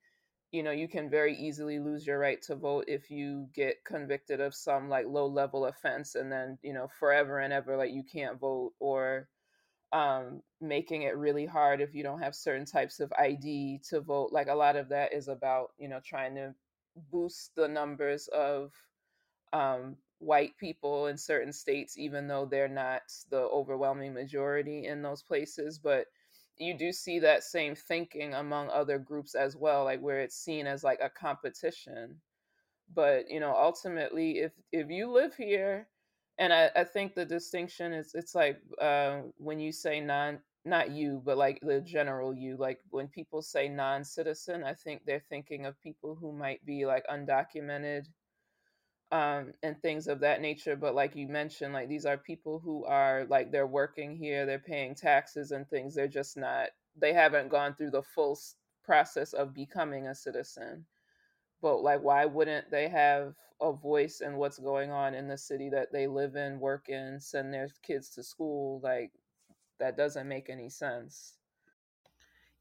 you 0.51 0.63
know, 0.63 0.71
you 0.71 0.89
can 0.89 1.09
very 1.09 1.37
easily 1.37 1.79
lose 1.79 2.07
your 2.07 2.19
right 2.19 2.43
to 2.43 2.57
vote 2.57 2.85
if 2.89 3.11
you 3.11 3.49
get 3.55 3.85
convicted 3.85 4.41
of 4.41 4.55
some 4.55 4.89
like 4.89 5.07
low 5.07 5.27
level 5.27 5.65
offense 5.65 6.15
and 6.15 6.31
then, 6.31 6.59
you 6.63 6.75
know, 6.75 6.89
forever 6.99 7.39
and 7.39 7.53
ever, 7.53 7.77
like, 7.77 7.93
you 7.93 8.03
can't 8.11 8.39
vote 8.41 8.73
or, 8.81 9.29
um, 9.93 10.43
making 10.61 11.03
it 11.03 11.17
really 11.17 11.47
hard 11.47 11.81
if 11.81 11.95
you 11.95 12.03
don't 12.03 12.23
have 12.23 12.35
certain 12.35 12.65
types 12.65 13.01
of 13.01 13.13
ID 13.19 13.81
to 13.91 14.01
vote. 14.01 14.31
Like 14.33 14.49
a 14.49 14.55
lot 14.55 14.77
of 14.77 14.89
that 14.89 15.13
is 15.13 15.29
about, 15.29 15.73
you 15.79 15.89
know, 15.89 16.01
trying 16.05 16.35
to 16.37 16.55
boost 17.11 17.55
the 17.57 17.69
numbers 17.69 18.29
of 18.29 18.73
um, 19.53 19.97
white 20.19 20.57
people 20.59 21.07
in 21.09 21.17
certain 21.19 21.53
states, 21.53 21.99
even 21.99 22.29
though 22.29 22.47
they're 22.47 22.69
not 22.69 23.03
the 23.31 23.41
overwhelming 23.41 24.15
majority 24.15 24.87
in 24.87 25.03
those 25.03 25.23
places. 25.23 25.79
But 25.79 26.07
you 26.59 26.77
do 26.77 26.93
see 26.93 27.19
that 27.21 27.45
same 27.45 27.75
thinking 27.75 28.35
among 28.35 28.69
other 28.71 28.99
groups 28.99 29.35
as 29.35 29.57
well, 29.57 29.85
like 29.85 30.01
where 30.01 30.21
it's 30.21 30.37
seen 30.37 30.67
as 30.67 30.85
like 30.85 31.01
a 31.03 31.11
competition. 31.11 32.21
But 32.95 33.29
you 33.31 33.41
know, 33.41 33.55
ultimately, 33.57 34.39
if 34.39 34.53
if 34.73 34.91
you 34.91 35.11
live 35.11 35.35
here, 35.35 35.89
and 36.39 36.53
I, 36.53 36.71
I 36.77 36.85
think 36.85 37.15
the 37.15 37.25
distinction 37.25 37.93
is 37.93 38.15
it's 38.15 38.35
like 38.35 38.61
uh, 38.81 39.23
when 39.39 39.59
you 39.61 39.73
say 39.73 40.01
non 40.01 40.41
not 40.65 40.91
you, 40.91 41.21
but 41.25 41.39
like 41.39 41.59
the 41.63 41.81
general 41.81 42.35
you, 42.35 42.57
like 42.57 42.79
when 42.91 43.09
people 43.09 43.43
say 43.43 43.69
non 43.69 44.05
citizen, 44.05 44.63
I 44.65 44.75
think 44.75 45.03
they're 45.05 45.25
thinking 45.29 45.67
of 45.67 45.81
people 45.81 46.15
who 46.15 46.33
might 46.33 46.65
be 46.65 46.87
like 46.87 47.05
undocumented 47.09 48.07
um, 49.13 49.53
and 49.63 49.81
things 49.81 50.09
of 50.09 50.21
that 50.21 50.41
nature. 50.41 50.75
But 50.75 50.95
like 50.97 51.15
you 51.15 51.29
mentioned, 51.29 51.75
like 51.75 51.89
these 51.89 52.07
are 52.07 52.17
people 52.17 52.59
who 52.59 52.85
are 52.87 53.27
like 53.29 53.53
they're 53.53 53.67
working 53.67 54.17
here, 54.17 54.47
they're 54.47 54.59
paying 54.59 54.95
taxes 54.97 55.53
and 55.53 55.69
things. 55.69 55.95
They're 55.95 56.09
just 56.09 56.37
not, 56.37 56.71
they 56.97 57.13
haven't 57.13 57.51
gone 57.51 57.75
through 57.75 57.93
the 57.93 58.03
full 58.03 58.39
process 58.85 59.35
of 59.35 59.55
becoming 59.55 60.09
a 60.09 60.15
citizen. 60.15 60.87
But 61.61 61.83
like, 61.83 62.03
why 62.03 62.25
wouldn't 62.27 62.71
they 62.71 62.89
have 62.89 63.35
a 63.61 63.73
voice 63.73 64.21
in 64.21 64.37
what's 64.37 64.59
going 64.59 64.91
on 64.91 65.15
in 65.15 65.29
the 65.29 65.39
city 65.39 65.71
that 65.71 65.93
they 65.93 66.07
live 66.09 66.37
in, 66.37 66.59
work 66.59 66.89
in, 66.89 67.21
send 67.21 67.55
their 67.55 67.69
kids 67.83 68.11
to 68.17 68.25
school? 68.25 68.81
Like, 68.83 69.13
that 69.79 69.97
doesn't 69.97 70.29
make 70.29 70.51
any 70.51 70.71
sense. 70.71 71.35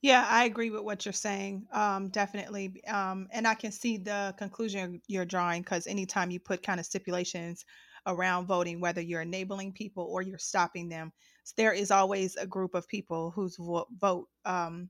Yeah, 0.01 0.25
I 0.27 0.45
agree 0.45 0.71
with 0.71 0.81
what 0.81 1.05
you're 1.05 1.13
saying. 1.13 1.67
Um, 1.71 2.09
definitely. 2.09 2.83
Um, 2.87 3.27
and 3.31 3.47
I 3.47 3.53
can 3.53 3.71
see 3.71 3.97
the 3.97 4.33
conclusion 4.37 5.01
you're 5.07 5.25
drawing 5.25 5.61
because 5.61 5.85
anytime 5.85 6.31
you 6.31 6.39
put 6.39 6.63
kind 6.63 6.79
of 6.79 6.85
stipulations 6.87 7.65
around 8.07 8.47
voting, 8.47 8.79
whether 8.81 9.01
you're 9.01 9.21
enabling 9.21 9.73
people 9.73 10.03
or 10.05 10.23
you're 10.23 10.39
stopping 10.39 10.89
them, 10.89 11.13
there 11.55 11.73
is 11.73 11.91
always 11.91 12.35
a 12.35 12.47
group 12.47 12.73
of 12.73 12.87
people 12.87 13.31
whose 13.31 13.57
vo- 13.57 13.87
vote 13.99 14.27
um, 14.45 14.89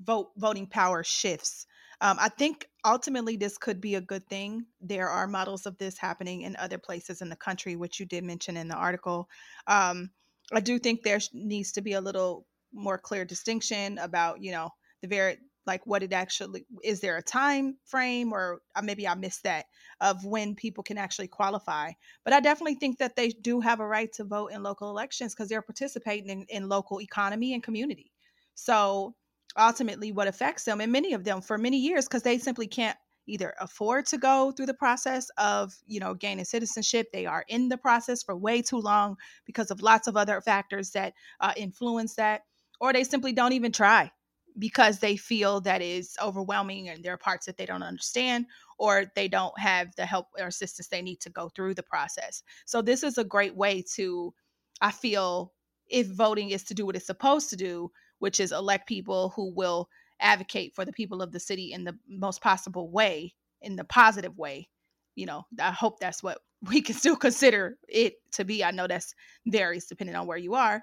vote 0.00 0.30
voting 0.36 0.66
power 0.66 1.02
shifts. 1.04 1.66
Um, 2.00 2.16
I 2.20 2.28
think 2.28 2.68
ultimately 2.84 3.36
this 3.36 3.58
could 3.58 3.80
be 3.80 3.96
a 3.96 4.00
good 4.00 4.28
thing. 4.28 4.66
There 4.80 5.08
are 5.08 5.26
models 5.26 5.66
of 5.66 5.76
this 5.78 5.98
happening 5.98 6.42
in 6.42 6.54
other 6.56 6.78
places 6.78 7.20
in 7.22 7.28
the 7.28 7.36
country, 7.36 7.74
which 7.74 7.98
you 7.98 8.06
did 8.06 8.22
mention 8.24 8.56
in 8.56 8.68
the 8.68 8.76
article. 8.76 9.28
Um, 9.66 10.10
I 10.52 10.60
do 10.60 10.78
think 10.78 11.02
there 11.02 11.18
needs 11.32 11.72
to 11.72 11.82
be 11.82 11.94
a 11.94 12.00
little 12.00 12.46
more 12.72 12.98
clear 12.98 13.24
distinction 13.24 13.98
about 13.98 14.42
you 14.42 14.52
know 14.52 14.70
the 15.02 15.08
very 15.08 15.38
like 15.66 15.86
what 15.86 16.02
it 16.02 16.12
actually 16.12 16.64
is 16.82 17.00
there 17.00 17.18
a 17.18 17.22
time 17.22 17.76
frame 17.84 18.32
or 18.32 18.60
uh, 18.74 18.82
maybe 18.82 19.06
i 19.06 19.14
missed 19.14 19.42
that 19.44 19.66
of 20.00 20.24
when 20.24 20.54
people 20.54 20.82
can 20.82 20.96
actually 20.98 21.28
qualify. 21.28 21.92
But 22.24 22.32
i 22.32 22.40
definitely 22.40 22.76
think 22.76 22.98
that 22.98 23.14
they 23.14 23.28
do 23.28 23.60
have 23.60 23.80
a 23.80 23.86
right 23.86 24.12
to 24.14 24.24
vote 24.24 24.48
in 24.48 24.62
local 24.62 24.90
elections 24.90 25.34
because 25.34 25.48
they're 25.48 25.62
participating 25.62 26.30
in, 26.30 26.46
in 26.48 26.68
local 26.68 27.00
economy 27.00 27.54
and 27.54 27.62
community. 27.62 28.10
So 28.54 29.14
ultimately 29.58 30.12
what 30.12 30.28
affects 30.28 30.64
them 30.64 30.80
and 30.80 30.90
many 30.90 31.12
of 31.12 31.24
them 31.24 31.40
for 31.40 31.58
many 31.58 31.78
years 31.78 32.06
because 32.06 32.22
they 32.22 32.38
simply 32.38 32.66
can't 32.66 32.96
either 33.26 33.54
afford 33.60 34.06
to 34.06 34.18
go 34.18 34.52
through 34.52 34.66
the 34.66 34.74
process 34.74 35.28
of 35.36 35.74
you 35.86 36.00
know 36.00 36.14
gaining 36.14 36.44
citizenship. 36.44 37.08
They 37.12 37.26
are 37.26 37.44
in 37.48 37.68
the 37.68 37.76
process 37.76 38.22
for 38.22 38.36
way 38.36 38.62
too 38.62 38.78
long 38.78 39.16
because 39.44 39.70
of 39.70 39.82
lots 39.82 40.08
of 40.08 40.16
other 40.16 40.40
factors 40.40 40.90
that 40.92 41.12
uh, 41.40 41.52
influence 41.56 42.14
that 42.14 42.42
or 42.80 42.92
they 42.92 43.04
simply 43.04 43.32
don't 43.32 43.52
even 43.52 43.72
try 43.72 44.10
because 44.58 44.98
they 44.98 45.16
feel 45.16 45.60
that 45.60 45.82
is 45.82 46.16
overwhelming 46.22 46.88
and 46.88 47.04
there 47.04 47.12
are 47.12 47.18
parts 47.18 47.46
that 47.46 47.56
they 47.56 47.66
don't 47.66 47.82
understand 47.82 48.46
or 48.78 49.04
they 49.14 49.28
don't 49.28 49.58
have 49.58 49.94
the 49.96 50.04
help 50.04 50.26
or 50.38 50.46
assistance 50.46 50.88
they 50.88 51.02
need 51.02 51.20
to 51.20 51.30
go 51.30 51.48
through 51.48 51.74
the 51.74 51.82
process. 51.82 52.42
So 52.66 52.82
this 52.82 53.02
is 53.02 53.18
a 53.18 53.24
great 53.24 53.56
way 53.56 53.84
to 53.94 54.34
I 54.80 54.90
feel 54.90 55.52
if 55.88 56.06
voting 56.08 56.50
is 56.50 56.64
to 56.64 56.74
do 56.74 56.86
what 56.86 56.96
it's 56.96 57.06
supposed 57.06 57.50
to 57.50 57.56
do, 57.56 57.90
which 58.18 58.40
is 58.40 58.52
elect 58.52 58.88
people 58.88 59.30
who 59.30 59.52
will 59.54 59.88
advocate 60.20 60.74
for 60.74 60.84
the 60.84 60.92
people 60.92 61.22
of 61.22 61.32
the 61.32 61.40
city 61.40 61.72
in 61.72 61.84
the 61.84 61.96
most 62.08 62.40
possible 62.40 62.90
way, 62.90 63.34
in 63.62 63.76
the 63.76 63.84
positive 63.84 64.36
way. 64.36 64.68
You 65.14 65.26
know, 65.26 65.46
I 65.60 65.72
hope 65.72 65.98
that's 65.98 66.22
what 66.22 66.38
we 66.68 66.80
can 66.80 66.94
still 66.94 67.16
consider 67.16 67.78
it 67.88 68.14
to 68.32 68.44
be. 68.44 68.64
I 68.64 68.70
know 68.70 68.86
that's 68.86 69.14
varies 69.46 69.86
depending 69.86 70.16
on 70.16 70.26
where 70.26 70.38
you 70.38 70.54
are 70.54 70.82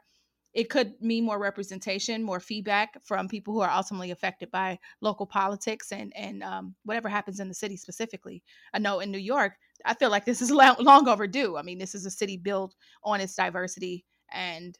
it 0.55 0.69
could 0.69 0.93
mean 1.01 1.25
more 1.25 1.37
representation, 1.37 2.23
more 2.23 2.39
feedback 2.39 2.97
from 3.03 3.27
people 3.27 3.53
who 3.53 3.59
are 3.59 3.69
ultimately 3.69 4.11
affected 4.11 4.49
by 4.51 4.79
local 5.01 5.27
politics 5.27 5.91
and 5.91 6.13
and 6.15 6.41
um, 6.43 6.73
whatever 6.85 7.09
happens 7.09 7.41
in 7.41 7.49
the 7.49 7.53
city 7.53 7.75
specifically. 7.75 8.41
I 8.73 8.79
know 8.79 9.01
in 9.01 9.11
New 9.11 9.19
York, 9.19 9.53
I 9.83 9.93
feel 9.93 10.09
like 10.09 10.23
this 10.25 10.41
is 10.41 10.51
long 10.79 11.07
overdue. 11.07 11.57
I 11.57 11.61
mean, 11.61 11.77
this 11.77 11.93
is 11.93 12.05
a 12.05 12.11
city 12.11 12.37
built 12.37 12.73
on 13.03 13.19
its 13.19 13.35
diversity 13.35 14.05
and 14.31 14.77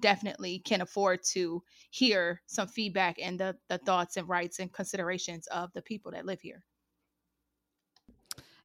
definitely 0.00 0.60
can 0.60 0.80
afford 0.80 1.20
to 1.22 1.62
hear 1.90 2.42
some 2.46 2.66
feedback 2.66 3.16
and 3.22 3.38
the 3.38 3.56
the 3.68 3.78
thoughts 3.78 4.16
and 4.16 4.28
rights 4.28 4.58
and 4.58 4.72
considerations 4.72 5.46
of 5.48 5.72
the 5.74 5.82
people 5.82 6.10
that 6.10 6.26
live 6.26 6.40
here. 6.40 6.64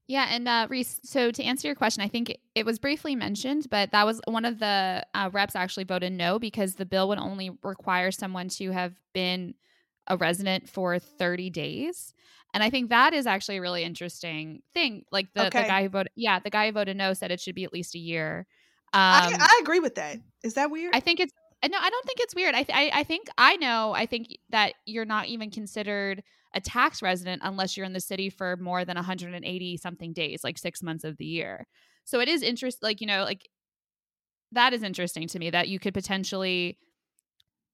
Yeah, 0.10 0.26
and 0.28 0.48
uh, 0.48 0.66
Reese. 0.72 1.00
So 1.04 1.30
to 1.30 1.44
answer 1.44 1.68
your 1.68 1.76
question, 1.76 2.02
I 2.02 2.08
think 2.08 2.36
it 2.56 2.66
was 2.66 2.80
briefly 2.80 3.16
mentioned, 3.16 3.68
but 3.70 3.92
that 3.92 4.08
was 4.08 4.20
one 4.26 4.44
of 4.44 4.58
the 4.58 5.06
uh, 5.14 5.30
reps 5.32 5.56
actually 5.56 5.84
voted 5.84 6.12
no 6.12 6.40
because 6.40 6.74
the 6.74 6.86
bill 6.86 7.08
would 7.10 7.20
only 7.20 7.52
require 7.62 8.10
someone 8.10 8.50
to 8.50 8.72
have 8.72 8.96
been 9.14 9.54
a 10.08 10.18
resident 10.18 10.68
for 10.68 10.98
30 10.98 11.52
days. 11.52 12.16
And 12.56 12.64
I 12.64 12.72
think 12.72 12.90
that 12.90 13.14
is 13.14 13.28
actually 13.28 13.58
a 13.58 13.62
really 13.62 13.84
interesting 13.84 14.64
thing. 14.74 15.06
Like 15.12 15.32
the, 15.36 15.46
okay. 15.46 15.62
the 15.62 15.68
guy 15.68 15.84
who 15.84 15.90
voted, 15.90 16.12
yeah, 16.16 16.40
the 16.40 16.50
guy 16.50 16.66
who 16.66 16.72
voted 16.72 16.98
no 16.98 17.14
said 17.14 17.30
it 17.30 17.40
should 17.40 17.54
be 17.54 17.64
at 17.64 17.72
least 17.72 17.94
a 17.94 18.00
year. 18.00 18.48
Um, 18.92 19.02
I, 19.04 19.38
I 19.40 19.60
agree 19.62 19.80
with 19.80 19.94
that. 19.94 20.18
Is 20.44 20.56
that 20.56 20.72
weird? 20.72 20.96
I 20.96 21.02
think 21.02 21.20
it's 21.20 21.34
no, 21.64 21.78
I 21.78 21.90
don't 21.92 22.06
think 22.08 22.20
it's 22.22 22.34
weird. 22.34 22.56
I, 22.56 22.64
th- 22.64 22.76
I 22.76 23.02
I 23.02 23.04
think 23.04 23.28
I 23.38 23.58
know. 23.58 23.92
I 23.94 24.08
think 24.08 24.36
that 24.50 24.74
you're 24.86 25.06
not 25.06 25.28
even 25.28 25.52
considered 25.52 26.24
a 26.54 26.62
tax 26.62 27.02
resident 27.02 27.42
unless 27.44 27.78
you're 27.78 27.86
in 27.86 27.94
the 27.94 28.00
city 28.00 28.30
for 28.30 28.58
more 28.58 28.86
than 28.86 28.96
180 28.96 29.78
something 29.78 30.14
days, 30.14 30.44
like 30.44 30.58
six 30.58 30.82
months 30.82 31.04
of 31.04 31.18
the 31.18 31.26
year. 31.26 31.68
So 32.06 32.20
it 32.20 32.28
is 32.28 32.42
interest, 32.42 32.80
like 32.82 33.02
you 33.02 33.08
know, 33.08 33.24
like 33.24 33.48
that 34.52 34.74
is 34.74 34.84
interesting 34.84 35.28
to 35.28 35.40
me 35.40 35.52
that 35.52 35.68
you 35.68 35.80
could 35.80 35.94
potentially 35.94 36.78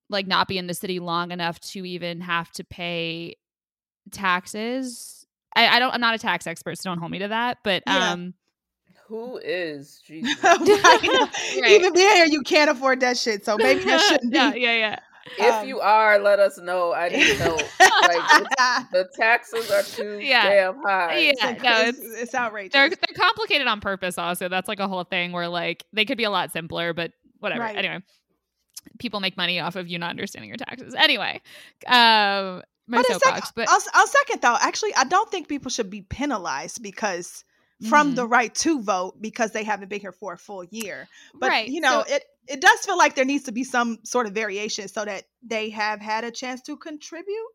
like 0.10 0.28
not 0.28 0.48
be 0.48 0.58
in 0.58 0.68
the 0.68 0.74
city 0.74 1.00
long 1.00 1.32
enough 1.32 1.60
to 1.60 1.86
even 1.86 2.22
have 2.22 2.52
to 2.52 2.64
pay 2.64 3.36
taxes. 4.12 5.26
I, 5.56 5.68
I 5.68 5.80
don't. 5.80 5.94
I'm 5.94 6.02
not 6.02 6.16
a 6.16 6.20
tax 6.20 6.48
expert, 6.48 6.78
so 6.78 6.90
don't 6.90 7.00
hold 7.00 7.12
me 7.12 7.20
to 7.20 7.30
that. 7.30 7.60
But 7.64 7.84
yeah. 7.88 8.12
um 8.12 8.34
who 9.08 9.38
is 9.38 10.02
Jesus? 10.06 10.38
right. 10.44 11.66
Even 11.68 11.94
there, 11.94 12.26
you 12.26 12.42
can't 12.42 12.70
afford 12.70 13.00
that 13.02 13.18
shit. 13.18 13.46
So 13.46 13.58
maybe 13.58 13.84
that 13.86 14.02
shouldn't 14.10 14.32
be. 14.32 14.38
Yeah, 14.38 14.54
yeah, 14.54 14.76
yeah. 14.78 15.00
If 15.38 15.54
um, 15.54 15.68
you 15.68 15.80
are, 15.80 16.20
let 16.20 16.40
us 16.40 16.60
know. 16.60 16.94
I 16.94 17.10
need 17.10 17.36
help. 17.38 17.62
like 17.80 18.90
the 18.92 19.10
taxes 19.16 19.72
are 19.72 19.84
too 19.84 20.20
yeah. 20.20 20.50
damn 20.50 20.84
high. 20.84 21.18
Yeah, 21.18 21.32
it's, 21.52 21.64
no, 21.64 21.82
it's, 21.82 22.00
it's 22.00 22.36
outrageous. 22.36 22.74
They're 22.74 22.90
they're 22.90 23.16
complicated 23.16 23.68
on 23.68 23.82
purpose. 23.82 24.18
Also, 24.18 24.50
that's 24.50 24.68
like 24.68 24.80
a 24.80 24.88
whole 24.88 25.04
thing 25.04 25.32
where 25.32 25.48
like 25.48 25.84
they 25.94 26.06
could 26.06 26.18
be 26.18 26.26
a 26.26 26.30
lot 26.30 26.52
simpler, 26.52 26.94
but 26.94 27.12
whatever. 27.40 27.62
Right. 27.62 27.76
Anyway, 27.76 28.04
people 29.00 29.20
make 29.20 29.36
money 29.36 29.60
off 29.60 29.76
of 29.76 29.88
you 29.88 29.98
not 29.98 30.12
understanding 30.12 30.50
your 30.50 30.58
taxes. 30.58 30.94
Anyway, 30.96 31.42
um, 31.88 32.62
my 32.88 33.02
but 33.02 33.08
soapbox. 33.08 33.52
But 33.56 33.68
I'll, 33.70 33.82
I'll 33.94 34.08
second 34.08 34.42
though. 34.42 34.58
Actually, 34.60 34.94
I 34.96 35.06
don't 35.06 35.30
think 35.32 35.48
people 35.48 35.72
should 35.72 35.90
be 35.90 36.02
penalized 36.02 36.84
because 36.84 37.44
from 37.90 38.08
mm-hmm. 38.08 38.16
the 38.16 38.28
right 38.28 38.54
to 38.56 38.82
vote 38.82 39.22
because 39.22 39.52
they 39.52 39.64
haven't 39.64 39.90
been 39.90 40.00
here 40.00 40.14
for 40.14 40.34
a 40.34 40.38
full 40.38 40.64
year. 40.64 41.08
But 41.34 41.50
right. 41.50 41.68
you 41.68 41.82
know, 41.82 42.04
so, 42.08 42.16
it 42.16 42.24
it 42.48 42.62
does 42.62 42.80
feel 42.86 42.98
like 42.98 43.16
there 43.16 43.26
needs 43.26 43.46
to 43.46 43.52
be 43.52 43.64
some 43.64 44.00
sort 44.04 44.28
of 44.28 44.34
variation 44.34 44.88
so 44.88 45.04
that 45.04 45.24
they 45.44 45.70
have 45.72 46.00
had 46.00 46.24
a 46.24 46.32
chance 46.32 46.62
to 46.64 46.78
contribute. 46.78 47.52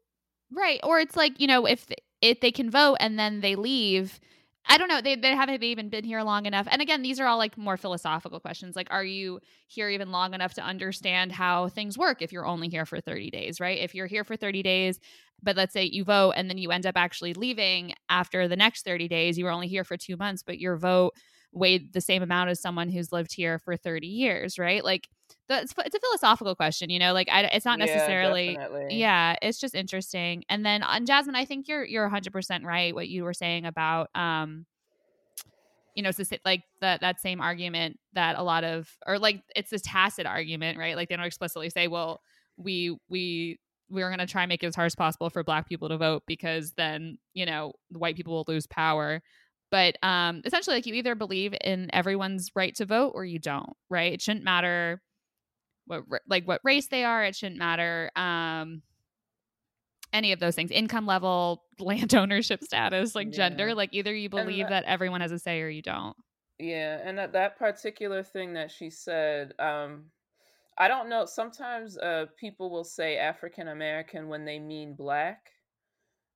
Right. 0.53 0.81
Or 0.83 0.99
it's 0.99 1.17
like, 1.17 1.41
you 1.41 1.47
know, 1.47 1.67
if 1.67 1.87
if 2.21 2.41
they 2.41 2.53
can 2.53 2.71
vote 2.71 2.97
and 3.01 3.19
then 3.19 3.41
they 3.41 3.55
leave 3.55 4.21
I 4.67 4.79
don't 4.79 4.89
know. 4.89 5.01
They, 5.01 5.17
they 5.17 5.35
haven't 5.35 5.63
even 5.65 5.89
been 5.89 6.05
here 6.05 6.23
long 6.23 6.47
enough. 6.47 6.69
And 6.71 6.81
again, 6.81 7.03
these 7.03 7.19
are 7.19 7.27
all 7.27 7.39
like 7.39 7.57
more 7.59 7.77
philosophical 7.77 8.41
questions. 8.41 8.77
Like, 8.77 8.89
are 8.91 9.05
you 9.05 9.41
here 9.67 9.89
even 9.89 10.13
long 10.13 10.35
enough 10.35 10.55
to 10.55 10.63
understand 10.63 11.33
how 11.33 11.69
things 11.69 11.99
work 11.99 12.23
if 12.23 12.33
you're 12.33 12.47
only 12.47 12.69
here 12.69 12.87
for 12.87 13.01
30 13.01 13.31
days, 13.31 13.59
right? 13.59 13.79
If 13.79 13.95
you're 13.95 14.07
here 14.07 14.23
for 14.23 14.37
30 14.37 14.63
days, 14.63 15.01
but 15.43 15.57
let's 15.57 15.73
say 15.73 15.85
you 15.85 16.05
vote 16.05 16.33
and 16.37 16.49
then 16.49 16.59
you 16.59 16.71
end 16.71 16.87
up 16.87 16.97
actually 16.97 17.35
leaving 17.35 17.95
after 18.09 18.47
the 18.47 18.57
next 18.57 18.85
30 18.85 19.09
days, 19.09 19.39
you 19.39 19.45
were 19.45 19.51
only 19.51 19.69
here 19.69 19.85
for 19.85 19.97
two 19.97 20.17
months, 20.17 20.43
but 20.43 20.59
your 20.59 20.77
vote 20.77 21.15
weighed 21.53 21.93
the 21.93 22.01
same 22.01 22.23
amount 22.23 22.51
as 22.51 22.61
someone 22.61 22.89
who's 22.89 23.13
lived 23.13 23.33
here 23.35 23.59
for 23.59 23.77
30 23.77 24.07
years, 24.07 24.59
right? 24.59 24.85
Like, 24.85 25.09
it's, 25.49 25.75
it's 25.79 25.95
a 25.95 26.01
philosophical 26.01 26.55
question, 26.55 26.91
you 26.91 26.99
know, 26.99 27.13
like 27.13 27.29
I, 27.31 27.43
it's 27.43 27.65
not 27.65 27.79
necessarily, 27.79 28.53
yeah, 28.53 28.69
yeah, 28.89 29.37
it's 29.43 29.59
just 29.59 29.75
interesting. 29.75 30.45
And 30.49 30.65
then 30.65 30.83
on 30.83 31.07
Jasmine, 31.07 31.35
I 31.35 31.45
think 31.45 31.67
you're, 31.67 31.85
you're 31.85 32.09
hundred 32.09 32.33
percent 32.33 32.65
right. 32.65 32.95
What 32.95 33.09
you 33.09 33.25
were 33.25 33.35
saying 33.35 33.67
about, 33.67 34.11
um, 34.15 34.67
you 35.97 36.05
know, 36.05 36.11
it's 36.11 36.33
like 36.45 36.63
that, 36.81 37.01
that 37.01 37.21
same 37.21 37.41
argument 37.41 37.99
that 38.13 38.39
a 38.39 38.43
lot 38.43 38.63
of, 38.63 38.89
or 39.07 39.19
like, 39.19 39.43
it's 39.57 39.73
a 39.73 39.79
tacit 39.79 40.27
argument, 40.27 40.79
right? 40.79 40.95
Like 40.95 41.09
they 41.09 41.17
don't 41.17 41.27
explicitly 41.27 41.69
say, 41.71 41.89
well, 41.89 42.21
we, 42.57 42.97
we, 43.09 43.59
we're 43.89 44.09
going 44.09 44.21
to 44.21 44.27
try 44.27 44.43
and 44.43 44.49
make 44.49 44.63
it 44.63 44.69
as 44.69 44.77
hard 44.77 44.87
as 44.87 44.95
possible 44.95 45.31
for 45.31 45.43
black 45.43 45.69
people 45.69 45.89
to 45.89 45.99
vote 45.99 46.23
because 46.29 46.73
then, 46.77 47.19
you 47.35 47.45
know, 47.45 47.73
white 47.91 48.15
people 48.15 48.35
will 48.35 48.45
lose 48.47 48.69
power 48.69 49.21
but 49.71 49.97
um 50.03 50.43
essentially 50.45 50.77
like 50.77 50.87
you 50.87 50.95
either 50.95 51.15
believe 51.15 51.55
in 51.63 51.91
everyone's 51.93 52.51
right 52.55 52.75
to 52.75 52.85
vote 52.85 53.13
or 53.15 53.25
you 53.25 53.39
don't 53.39 53.75
right? 53.89 54.13
It 54.13 54.23
shouldn't 54.23 54.45
matter 54.45 55.03
what 55.87 56.03
like 56.29 56.47
what 56.47 56.61
race 56.65 56.89
they 56.89 57.05
are. 57.05 57.25
It 57.25 57.37
shouldn't 57.37 57.59
matter 57.59 58.11
um 58.17 58.83
any 60.13 60.33
of 60.33 60.41
those 60.41 60.55
things. 60.55 60.71
Income 60.71 61.07
level 61.07 61.65
land 61.79 62.15
ownership 62.15 62.63
status 62.63 63.15
like 63.15 63.29
yeah. 63.29 63.49
gender 63.49 63.75
like 63.75 63.91
either 63.93 64.15
you 64.15 64.29
believe 64.29 64.69
that, 64.69 64.85
that, 64.85 64.91
everyone 64.91 65.21
has 65.21 65.33
a 65.33 65.39
say 65.39 65.61
or 65.61 65.69
you 65.69 65.83
don't. 65.83 66.17
Yeah 66.59 67.01
and 67.03 67.17
that, 67.19 67.33
that 67.33 67.59
particular 67.59 68.23
thing 68.23 68.53
that 68.55 68.71
she 68.71 68.91
said 68.91 69.55
um 69.59 70.05
i 70.77 70.89
don't 70.89 71.09
know 71.09 71.25
sometimes 71.25 71.97
uh 71.99 72.27
people 72.39 72.71
will 72.71 72.85
say 72.85 73.17
african 73.17 73.69
american 73.69 74.29
when 74.29 74.45
they 74.45 74.59
mean 74.59 74.95
black 74.95 75.51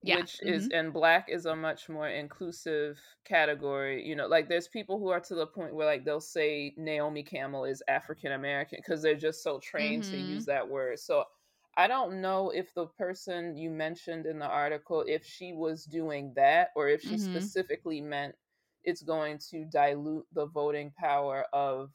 yeah. 0.04 0.16
which 0.16 0.38
mm-hmm. 0.38 0.52
is 0.52 0.68
and 0.73 0.92
black 0.92 1.28
is 1.28 1.46
a 1.46 1.56
much 1.56 1.88
more 1.88 2.08
inclusive 2.08 2.99
category 3.25 4.06
you 4.06 4.14
know 4.14 4.26
like 4.26 4.49
there's 4.49 4.68
people 4.68 4.99
who 4.99 5.08
are 5.08 5.20
to 5.20 5.34
the 5.34 5.46
point 5.46 5.75
where 5.75 5.87
like 5.87 6.04
they'll 6.04 6.20
say 6.20 6.75
naomi 6.76 7.23
campbell 7.23 7.64
is 7.64 7.82
african 7.88 8.32
american 8.32 8.78
because 8.84 9.02
they're 9.02 9.14
just 9.14 9.42
so 9.42 9.58
trained 9.58 10.02
mm-hmm. 10.02 10.12
to 10.12 10.18
use 10.18 10.44
that 10.44 10.68
word 10.68 10.99
so 10.99 11.25
i 11.76 11.87
don't 11.87 12.20
know 12.20 12.50
if 12.50 12.73
the 12.75 12.87
person 12.99 13.56
you 13.56 13.70
mentioned 13.70 14.26
in 14.26 14.38
the 14.38 14.46
article 14.46 15.04
if 15.06 15.25
she 15.25 15.52
was 15.52 15.84
doing 15.84 16.32
that 16.37 16.68
or 16.76 16.88
if 16.88 17.00
she 17.00 17.14
mm-hmm. 17.14 17.32
specifically 17.32 18.00
meant 18.00 18.34
it's 18.84 19.02
going 19.02 19.38
to 19.38 19.64
dilute 19.64 20.26
the 20.34 20.46
voting 20.46 20.92
power 20.99 21.46
of 21.52 21.90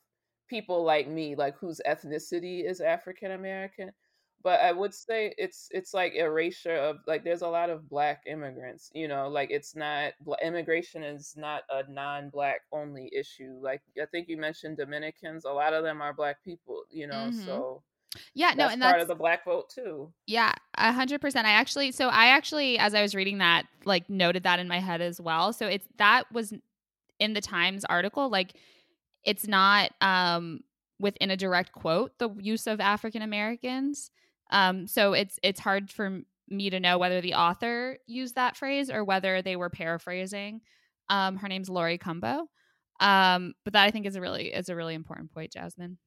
people 0.49 0.83
like 0.83 1.07
me 1.07 1.35
like 1.35 1.55
whose 1.59 1.79
ethnicity 1.87 2.67
is 2.67 2.81
african 2.81 3.31
american 3.31 3.91
but 4.43 4.61
I 4.61 4.71
would 4.71 4.93
say 4.93 5.33
it's 5.37 5.67
it's 5.71 5.93
like 5.93 6.13
erasure 6.13 6.75
of 6.75 6.97
like 7.07 7.23
there's 7.23 7.41
a 7.41 7.47
lot 7.47 7.69
of 7.69 7.89
black 7.89 8.23
immigrants, 8.25 8.89
you 8.93 9.07
know, 9.07 9.27
like 9.27 9.51
it's 9.51 9.75
not 9.75 10.13
immigration 10.43 11.03
is 11.03 11.33
not 11.35 11.63
a 11.69 11.83
non-black 11.91 12.61
only 12.71 13.11
issue. 13.13 13.59
Like 13.61 13.81
I 14.01 14.05
think 14.05 14.29
you 14.29 14.37
mentioned 14.37 14.77
Dominicans, 14.77 15.45
a 15.45 15.51
lot 15.51 15.73
of 15.73 15.83
them 15.83 16.01
are 16.01 16.13
black 16.13 16.43
people, 16.43 16.83
you 16.89 17.07
know, 17.07 17.29
mm-hmm. 17.29 17.45
so 17.45 17.83
yeah, 18.33 18.53
no, 18.55 18.67
and 18.67 18.81
part 18.81 18.93
that's 18.93 19.03
of 19.03 19.07
the 19.07 19.15
black 19.15 19.45
vote 19.45 19.69
too. 19.69 20.11
Yeah, 20.25 20.53
a 20.75 20.91
hundred 20.91 21.21
percent. 21.21 21.45
I 21.45 21.51
actually, 21.51 21.91
so 21.91 22.07
I 22.07 22.27
actually, 22.27 22.79
as 22.79 22.93
I 22.93 23.01
was 23.01 23.13
reading 23.13 23.37
that, 23.37 23.67
like 23.85 24.09
noted 24.09 24.43
that 24.43 24.59
in 24.59 24.67
my 24.67 24.79
head 24.79 25.01
as 25.01 25.21
well. 25.21 25.53
So 25.53 25.67
it's 25.67 25.87
that 25.97 26.23
was 26.31 26.53
in 27.19 27.33
the 27.33 27.41
Times 27.41 27.85
article. 27.85 28.29
Like, 28.29 28.53
it's 29.23 29.47
not 29.47 29.91
um 30.01 30.61
within 30.99 31.29
a 31.29 31.37
direct 31.37 31.71
quote 31.71 32.17
the 32.17 32.29
use 32.39 32.65
of 32.67 32.79
African 32.79 33.21
Americans. 33.21 34.11
Um, 34.49 34.87
so 34.87 35.13
it's 35.13 35.39
it's 35.43 35.59
hard 35.59 35.89
for 35.91 36.21
me 36.49 36.69
to 36.69 36.79
know 36.79 36.97
whether 36.97 37.21
the 37.21 37.35
author 37.35 37.97
used 38.07 38.35
that 38.35 38.57
phrase 38.57 38.89
or 38.89 39.03
whether 39.03 39.41
they 39.41 39.55
were 39.55 39.69
paraphrasing. 39.69 40.61
Um, 41.09 41.37
her 41.37 41.47
name's 41.47 41.69
Laurie 41.69 41.97
Cumbo. 41.99 42.47
Um, 42.99 43.53
but 43.63 43.73
that 43.73 43.83
I 43.85 43.91
think 43.91 44.05
is 44.05 44.15
a 44.15 44.21
really 44.21 44.47
is 44.53 44.69
a 44.69 44.75
really 44.75 44.95
important 44.95 45.33
point, 45.33 45.53
Jasmine. 45.53 45.97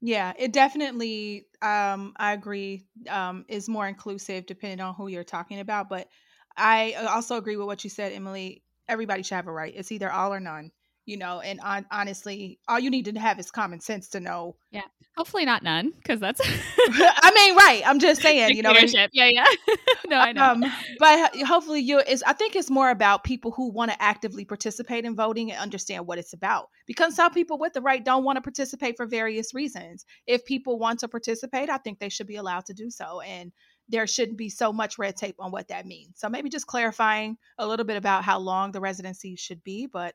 Yeah, 0.00 0.32
it 0.38 0.52
definitely 0.52 1.46
um 1.62 2.12
I 2.16 2.32
agree 2.32 2.86
um 3.08 3.44
is 3.48 3.68
more 3.68 3.86
inclusive 3.88 4.46
depending 4.46 4.80
on 4.80 4.94
who 4.94 5.08
you're 5.08 5.24
talking 5.24 5.60
about, 5.60 5.88
but 5.88 6.08
I 6.56 6.94
also 7.08 7.36
agree 7.36 7.56
with 7.56 7.66
what 7.66 7.84
you 7.84 7.90
said, 7.90 8.12
Emily. 8.12 8.62
Everybody 8.88 9.22
should 9.22 9.36
have 9.36 9.46
a 9.48 9.52
right. 9.52 9.72
It's 9.74 9.92
either 9.92 10.10
all 10.12 10.32
or 10.34 10.40
none 10.40 10.70
you 11.06 11.16
know 11.16 11.40
and 11.40 11.60
on, 11.60 11.84
honestly 11.90 12.58
all 12.68 12.78
you 12.78 12.90
need 12.90 13.04
to 13.04 13.18
have 13.18 13.38
is 13.38 13.50
common 13.50 13.80
sense 13.80 14.08
to 14.08 14.20
know 14.20 14.56
yeah 14.70 14.82
hopefully 15.16 15.44
not 15.44 15.62
none 15.62 15.92
because 15.96 16.20
that's 16.20 16.40
i 16.78 17.32
mean 17.34 17.56
right 17.56 17.82
i'm 17.86 17.98
just 17.98 18.22
saying 18.22 18.56
you 18.56 18.62
know 18.62 18.72
yeah 19.12 19.28
yeah. 19.28 19.44
No 20.06 20.18
i 20.18 20.32
know. 20.32 20.44
Um, 20.44 20.64
but 20.98 21.34
hopefully 21.46 21.80
you 21.80 21.98
is 22.00 22.22
i 22.26 22.32
think 22.32 22.56
it's 22.56 22.70
more 22.70 22.90
about 22.90 23.24
people 23.24 23.50
who 23.50 23.70
want 23.70 23.90
to 23.90 24.02
actively 24.02 24.44
participate 24.44 25.04
in 25.04 25.14
voting 25.14 25.50
and 25.50 25.60
understand 25.60 26.06
what 26.06 26.18
it's 26.18 26.32
about 26.32 26.68
because 26.86 27.14
some 27.14 27.32
people 27.32 27.58
with 27.58 27.72
the 27.72 27.80
right 27.80 28.04
don't 28.04 28.24
want 28.24 28.36
to 28.36 28.42
participate 28.42 28.96
for 28.96 29.06
various 29.06 29.54
reasons. 29.54 30.04
If 30.26 30.44
people 30.44 30.78
want 30.78 31.00
to 31.00 31.08
participate 31.08 31.70
i 31.70 31.78
think 31.78 31.98
they 31.98 32.08
should 32.08 32.26
be 32.26 32.36
allowed 32.36 32.66
to 32.66 32.74
do 32.74 32.90
so 32.90 33.20
and 33.20 33.52
there 33.88 34.06
shouldn't 34.06 34.38
be 34.38 34.48
so 34.48 34.72
much 34.72 34.98
red 34.98 35.14
tape 35.14 35.36
on 35.38 35.50
what 35.50 35.68
that 35.68 35.86
means. 35.86 36.14
So 36.16 36.28
maybe 36.28 36.48
just 36.48 36.66
clarifying 36.66 37.36
a 37.58 37.66
little 37.66 37.84
bit 37.84 37.98
about 37.98 38.24
how 38.24 38.38
long 38.38 38.72
the 38.72 38.80
residency 38.80 39.36
should 39.36 39.62
be 39.62 39.86
but 39.86 40.14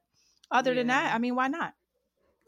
other 0.52 0.72
yeah. 0.72 0.80
than 0.80 0.88
that, 0.88 1.14
I 1.14 1.18
mean, 1.18 1.36
why 1.36 1.48
not? 1.48 1.74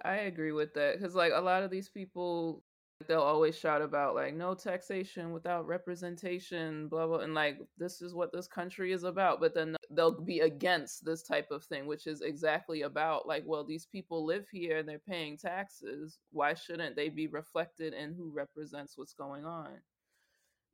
I 0.03 0.15
agree 0.15 0.51
with 0.51 0.73
that 0.73 0.97
because, 0.97 1.15
like, 1.15 1.31
a 1.35 1.41
lot 1.41 1.63
of 1.63 1.69
these 1.71 1.89
people, 1.89 2.63
they'll 3.07 3.21
always 3.21 3.57
shout 3.57 3.81
about 3.81 4.15
like 4.15 4.33
no 4.33 4.53
taxation 4.53 5.31
without 5.31 5.67
representation, 5.67 6.87
blah 6.87 7.07
blah, 7.07 7.19
and 7.19 7.33
like 7.33 7.59
this 7.77 8.01
is 8.01 8.13
what 8.13 8.31
this 8.31 8.47
country 8.47 8.91
is 8.91 9.03
about. 9.03 9.39
But 9.39 9.53
then 9.55 9.75
they'll 9.91 10.19
be 10.21 10.39
against 10.41 11.05
this 11.05 11.23
type 11.23 11.47
of 11.51 11.63
thing, 11.63 11.87
which 11.87 12.07
is 12.07 12.21
exactly 12.21 12.83
about 12.83 13.27
like, 13.27 13.43
well, 13.45 13.63
these 13.63 13.85
people 13.85 14.25
live 14.25 14.47
here 14.51 14.77
and 14.79 14.89
they're 14.89 14.99
paying 14.99 15.37
taxes. 15.37 16.19
Why 16.31 16.53
shouldn't 16.53 16.95
they 16.95 17.09
be 17.09 17.27
reflected 17.27 17.93
in 17.93 18.13
who 18.13 18.31
represents 18.33 18.97
what's 18.97 19.13
going 19.13 19.45
on? 19.45 19.69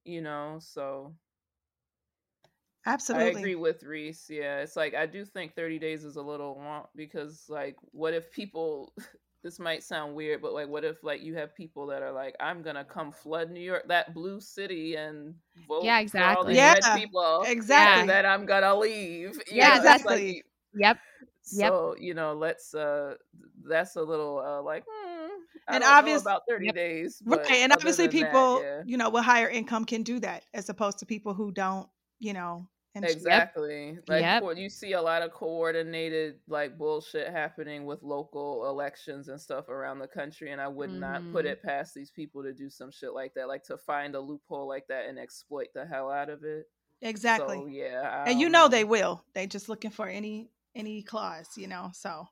You 0.06 0.22
know, 0.22 0.58
so 0.60 1.14
Absolutely. 2.88 3.28
I 3.28 3.40
agree 3.40 3.56
with 3.56 3.84
Reese. 3.84 4.28
Yeah, 4.30 4.60
it's 4.60 4.78
like 4.78 4.96
I 4.96 5.06
do 5.06 5.26
think 5.26 5.56
30 5.56 5.78
days 5.78 6.06
is 6.06 6.16
a 6.16 6.22
little 6.22 6.56
long 6.56 6.86
because 6.96 7.46
like 7.50 7.76
what 7.92 8.14
if 8.14 8.32
people 8.32 8.94
this 9.44 9.60
might 9.60 9.84
sound 9.84 10.16
weird, 10.16 10.42
but 10.42 10.54
like 10.54 10.70
what 10.70 10.86
if 10.86 11.04
like 11.04 11.22
you 11.22 11.36
have 11.36 11.54
people 11.54 11.86
that 11.88 12.02
are 12.02 12.14
like, 12.14 12.36
I'm 12.40 12.62
gonna 12.62 12.86
come 12.86 13.12
flood 13.12 13.52
New 13.52 13.60
York, 13.60 13.90
that 13.90 14.14
blue 14.14 14.40
city 14.40 14.96
and 14.96 15.36
vote 15.68 15.84
yeah, 15.84 16.00
exactly. 16.00 16.56
yeah, 16.56 16.76
people 16.96 17.44
exactly. 17.46 18.08
that 18.08 18.26
I'm 18.26 18.46
gonna 18.46 18.74
leave. 18.74 19.36
You 19.36 19.58
yeah, 19.58 19.70
know, 19.70 19.76
exactly. 19.76 20.28
Like, 20.28 20.46
yep. 20.74 20.98
So, 21.42 21.94
yep. 21.96 22.04
you 22.04 22.14
know, 22.14 22.34
let's 22.34 22.74
uh 22.74 23.16
that's 23.68 23.98
a 23.98 24.02
little 24.02 24.40
uh 24.40 24.62
like 24.62 24.86
hmm, 24.90 25.30
and 25.68 25.84
obviously 25.84 26.24
about 26.32 26.44
30 26.48 26.68
yep. 26.68 26.76
days. 26.76 27.22
Right. 27.26 27.52
And 27.52 27.74
obviously 27.74 28.08
people, 28.08 28.60
that, 28.60 28.64
yeah. 28.64 28.84
you 28.86 28.98
know, 28.98 29.10
with 29.10 29.26
higher 29.26 29.50
income 29.50 29.84
can 29.84 30.04
do 30.04 30.22
that 30.22 30.44
as 30.54 30.70
opposed 30.70 31.00
to 31.00 31.06
people 31.06 31.34
who 31.34 31.52
don't, 31.52 31.88
you 32.20 32.34
know, 32.34 32.68
exactly. 33.06 33.92
Yep. 33.92 34.04
Like 34.08 34.22
yep. 34.22 34.44
you 34.56 34.70
see 34.70 34.94
a 34.94 35.02
lot 35.02 35.22
of 35.22 35.32
coordinated 35.32 36.36
like 36.48 36.78
bullshit 36.78 37.30
happening 37.30 37.86
with 37.86 38.04
local 38.04 38.68
elections 38.68 39.28
and 39.28 39.40
stuff 39.40 39.70
around 39.70 40.00
the 40.00 40.08
country, 40.08 40.52
and 40.52 40.62
I 40.62 40.68
would 40.68 40.90
mm-hmm. 40.90 41.00
not 41.00 41.22
put 41.32 41.46
mm-hmm. 41.46 41.54
it 41.54 41.64
past 41.64 41.94
these 41.94 42.12
people 42.12 42.44
to 42.44 42.54
do 42.54 42.70
some 42.70 42.92
shit 42.92 43.14
like 43.14 43.34
that, 43.36 43.48
like 43.48 43.64
to 43.66 43.78
find 43.78 44.16
a 44.16 44.20
loophole 44.20 44.68
like 44.68 44.88
that 44.88 45.06
and 45.08 45.20
exploit 45.20 45.68
the 45.74 45.86
hell 45.86 46.12
out 46.12 46.30
of 46.30 46.44
it. 46.44 46.66
Exactly. 47.02 47.58
So, 47.58 47.68
yeah, 47.68 48.24
and 48.26 48.40
you 48.40 48.50
know, 48.50 48.64
know 48.64 48.70
they 48.70 48.84
will. 48.84 49.24
They 49.34 49.48
just 49.48 49.70
looking 49.70 49.92
for 49.92 50.08
any 50.08 50.50
any 50.76 51.04
clause, 51.04 51.50
you 51.58 51.68
know. 51.68 51.92
So. 51.94 52.28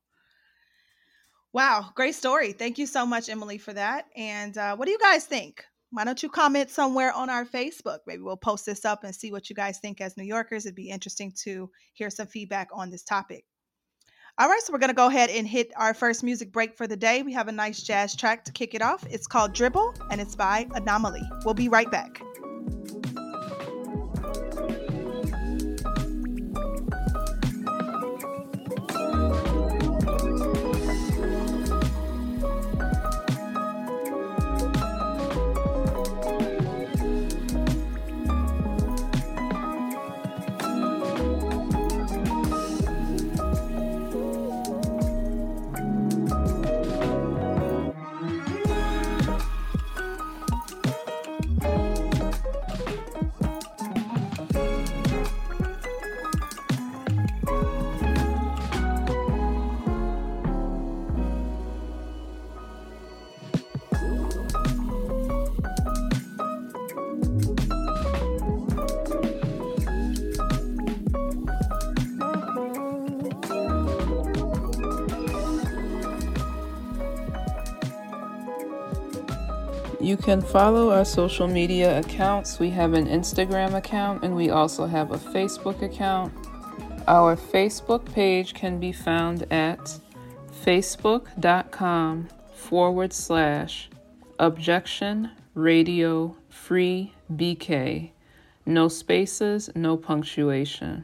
Wow, 1.53 1.91
great 1.95 2.15
story. 2.15 2.51
Thank 2.51 2.79
you 2.79 2.85
so 2.85 3.05
much, 3.05 3.29
Emily, 3.29 3.57
for 3.57 3.71
that. 3.71 4.07
And 4.17 4.57
uh, 4.57 4.75
what 4.75 4.87
do 4.87 4.91
you 4.91 4.99
guys 4.99 5.23
think? 5.23 5.63
Why 5.91 6.03
don't 6.03 6.21
you 6.21 6.29
comment 6.29 6.69
somewhere 6.69 7.13
on 7.13 7.29
our 7.29 7.45
Facebook? 7.45 7.99
Maybe 8.05 8.21
we'll 8.21 8.37
post 8.37 8.65
this 8.65 8.85
up 8.85 9.03
and 9.03 9.15
see 9.15 9.31
what 9.31 9.49
you 9.49 9.55
guys 9.55 9.79
think 9.79 10.01
as 10.01 10.17
New 10.17 10.23
Yorkers. 10.23 10.65
It'd 10.65 10.75
be 10.75 10.89
interesting 10.89 11.31
to 11.43 11.69
hear 11.93 12.09
some 12.09 12.27
feedback 12.27 12.69
on 12.73 12.89
this 12.89 13.03
topic. 13.03 13.45
All 14.37 14.49
right, 14.49 14.59
so 14.61 14.73
we're 14.73 14.79
going 14.79 14.89
to 14.89 14.95
go 14.95 15.07
ahead 15.07 15.29
and 15.29 15.47
hit 15.47 15.71
our 15.77 15.93
first 15.93 16.21
music 16.21 16.51
break 16.51 16.75
for 16.75 16.87
the 16.87 16.97
day. 16.97 17.23
We 17.23 17.31
have 17.31 17.47
a 17.47 17.53
nice 17.53 17.81
jazz 17.81 18.17
track 18.17 18.43
to 18.45 18.51
kick 18.51 18.75
it 18.75 18.81
off. 18.81 19.05
It's 19.09 19.27
called 19.27 19.53
Dribble 19.53 19.93
and 20.11 20.19
it's 20.19 20.35
by 20.35 20.67
Anomaly. 20.73 21.23
We'll 21.45 21.53
be 21.53 21.69
right 21.69 21.89
back. 21.89 22.21
You 80.15 80.21
can 80.23 80.41
follow 80.41 80.91
our 80.91 81.03
social 81.03 81.45
media 81.45 81.99
accounts. 81.99 82.57
We 82.57 82.69
have 82.69 82.93
an 82.93 83.05
Instagram 83.05 83.75
account 83.75 84.23
and 84.23 84.33
we 84.33 84.49
also 84.49 84.85
have 84.85 85.11
a 85.11 85.17
Facebook 85.17 85.81
account. 85.81 86.31
Our 87.05 87.35
Facebook 87.35 88.05
page 88.13 88.53
can 88.53 88.79
be 88.79 88.93
found 88.93 89.45
at 89.51 89.99
facebook.com 90.63 92.29
forward 92.53 93.11
slash 93.11 93.89
objection 94.39 95.31
radio 95.53 96.37
free 96.47 97.13
BK. 97.33 98.11
No 98.65 98.87
spaces, 98.87 99.69
no 99.75 99.97
punctuation. 99.97 101.03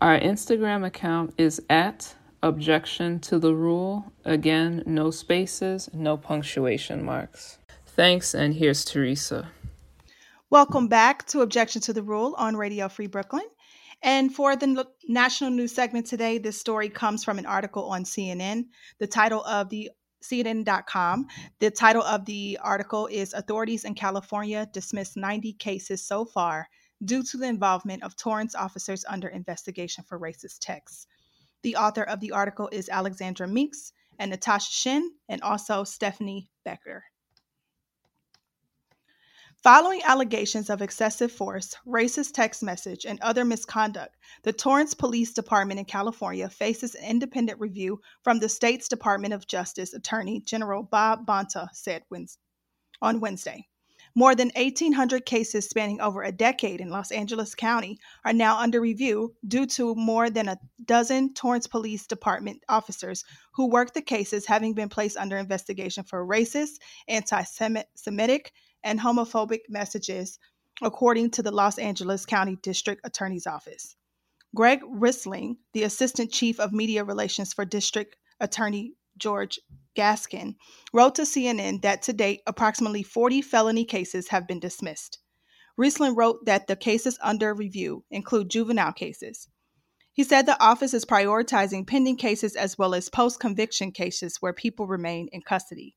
Our 0.00 0.18
Instagram 0.18 0.86
account 0.86 1.34
is 1.36 1.60
at 1.68 2.14
objection 2.42 3.20
to 3.20 3.38
the 3.38 3.54
rule. 3.54 4.10
Again, 4.24 4.82
no 4.86 5.10
spaces, 5.10 5.90
no 5.92 6.16
punctuation 6.16 7.04
marks. 7.04 7.58
Thanks, 7.96 8.34
and 8.34 8.52
here's 8.52 8.84
Teresa. 8.84 9.50
Welcome 10.50 10.86
back 10.86 11.26
to 11.28 11.40
Objection 11.40 11.80
to 11.82 11.94
the 11.94 12.02
Rule 12.02 12.34
on 12.36 12.54
Radio 12.54 12.90
Free 12.90 13.06
Brooklyn. 13.06 13.46
And 14.02 14.34
for 14.34 14.54
the 14.54 14.86
national 15.08 15.48
news 15.48 15.72
segment 15.72 16.06
today, 16.06 16.36
this 16.36 16.60
story 16.60 16.90
comes 16.90 17.24
from 17.24 17.38
an 17.38 17.46
article 17.46 17.88
on 17.88 18.04
CNN. 18.04 18.64
The 18.98 19.06
title 19.06 19.42
of 19.44 19.70
the 19.70 19.90
CNN.com. 20.22 21.26
The 21.58 21.70
title 21.70 22.02
of 22.02 22.26
the 22.26 22.58
article 22.62 23.06
is 23.06 23.32
Authorities 23.32 23.84
in 23.84 23.94
California 23.94 24.68
Dismiss 24.74 25.16
90 25.16 25.54
Cases 25.54 26.04
So 26.04 26.26
Far 26.26 26.68
Due 27.02 27.22
to 27.22 27.38
the 27.38 27.48
Involvement 27.48 28.02
of 28.02 28.14
Torrance 28.14 28.54
Officers 28.54 29.06
Under 29.08 29.28
Investigation 29.28 30.04
for 30.06 30.20
Racist 30.20 30.58
Texts. 30.60 31.06
The 31.62 31.76
author 31.76 32.02
of 32.02 32.20
the 32.20 32.32
article 32.32 32.68
is 32.72 32.90
Alexandra 32.90 33.48
Meeks 33.48 33.92
and 34.18 34.30
Natasha 34.30 34.70
Shin, 34.70 35.12
and 35.30 35.40
also 35.40 35.82
Stephanie 35.82 36.50
Becker. 36.62 37.04
Following 39.66 40.00
allegations 40.04 40.70
of 40.70 40.80
excessive 40.80 41.32
force, 41.32 41.74
racist 41.84 42.34
text 42.34 42.62
message, 42.62 43.04
and 43.04 43.18
other 43.20 43.44
misconduct, 43.44 44.14
the 44.44 44.52
Torrance 44.52 44.94
Police 44.94 45.32
Department 45.32 45.80
in 45.80 45.86
California 45.86 46.48
faces 46.48 46.94
an 46.94 47.02
independent 47.02 47.58
review 47.58 48.00
from 48.22 48.38
the 48.38 48.48
state's 48.48 48.86
Department 48.86 49.34
of 49.34 49.48
Justice 49.48 49.92
Attorney 49.92 50.38
General 50.38 50.84
Bob 50.84 51.26
Bonta 51.26 51.66
said 51.72 52.04
on 53.02 53.18
Wednesday. 53.18 53.66
More 54.18 54.34
than 54.34 54.50
1,800 54.56 55.26
cases 55.26 55.68
spanning 55.68 56.00
over 56.00 56.22
a 56.22 56.32
decade 56.32 56.80
in 56.80 56.88
Los 56.88 57.12
Angeles 57.12 57.54
County 57.54 57.98
are 58.24 58.32
now 58.32 58.58
under 58.58 58.80
review 58.80 59.34
due 59.46 59.66
to 59.66 59.94
more 59.94 60.30
than 60.30 60.48
a 60.48 60.58
dozen 60.82 61.34
Torrance 61.34 61.66
Police 61.66 62.06
Department 62.06 62.62
officers 62.66 63.24
who 63.52 63.68
worked 63.68 63.92
the 63.92 64.00
cases 64.00 64.46
having 64.46 64.72
been 64.72 64.88
placed 64.88 65.18
under 65.18 65.36
investigation 65.36 66.02
for 66.02 66.26
racist, 66.26 66.78
anti 67.06 67.42
Semitic, 67.42 68.52
and 68.82 68.98
homophobic 68.98 69.60
messages, 69.68 70.38
according 70.80 71.32
to 71.32 71.42
the 71.42 71.52
Los 71.52 71.78
Angeles 71.78 72.24
County 72.24 72.56
District 72.62 73.02
Attorney's 73.04 73.46
Office. 73.46 73.96
Greg 74.54 74.80
Risling, 74.80 75.58
the 75.74 75.82
Assistant 75.82 76.32
Chief 76.32 76.58
of 76.58 76.72
Media 76.72 77.04
Relations 77.04 77.52
for 77.52 77.66
District 77.66 78.16
Attorney 78.40 78.94
George 79.16 79.58
Gascón, 79.96 80.56
wrote 80.92 81.14
to 81.16 81.22
CNN 81.22 81.82
that 81.82 82.02
to 82.02 82.12
date, 82.12 82.42
approximately 82.46 83.02
40 83.02 83.42
felony 83.42 83.84
cases 83.84 84.28
have 84.28 84.46
been 84.46 84.60
dismissed. 84.60 85.18
Risling 85.78 86.16
wrote 86.16 86.44
that 86.46 86.66
the 86.66 86.76
cases 86.76 87.18
under 87.22 87.52
review 87.52 88.04
include 88.10 88.48
juvenile 88.48 88.92
cases. 88.92 89.48
He 90.12 90.24
said 90.24 90.46
the 90.46 90.62
office 90.62 90.94
is 90.94 91.04
prioritizing 91.04 91.86
pending 91.86 92.16
cases 92.16 92.56
as 92.56 92.78
well 92.78 92.94
as 92.94 93.10
post 93.10 93.38
conviction 93.38 93.92
cases 93.92 94.38
where 94.40 94.54
people 94.54 94.86
remain 94.86 95.28
in 95.32 95.42
custody. 95.42 95.94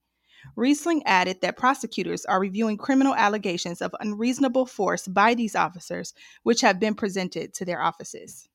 Risling 0.57 1.01
added 1.05 1.39
that 1.39 1.55
prosecutors 1.55 2.25
are 2.25 2.41
reviewing 2.41 2.75
criminal 2.75 3.15
allegations 3.15 3.81
of 3.81 3.95
unreasonable 4.01 4.65
force 4.65 5.07
by 5.07 5.35
these 5.35 5.55
officers, 5.55 6.13
which 6.43 6.59
have 6.59 6.81
been 6.81 6.95
presented 6.95 7.53
to 7.53 7.63
their 7.63 7.81
offices. 7.81 8.48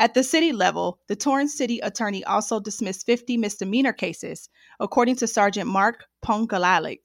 At 0.00 0.14
the 0.14 0.22
city 0.22 0.52
level, 0.52 1.00
the 1.08 1.16
Torrance 1.16 1.56
City 1.56 1.80
Attorney 1.80 2.22
also 2.22 2.60
dismissed 2.60 3.04
50 3.04 3.36
misdemeanor 3.36 3.92
cases, 3.92 4.48
according 4.78 5.16
to 5.16 5.26
Sergeant 5.26 5.68
Mark 5.68 6.04
Ponegalek. 6.24 7.00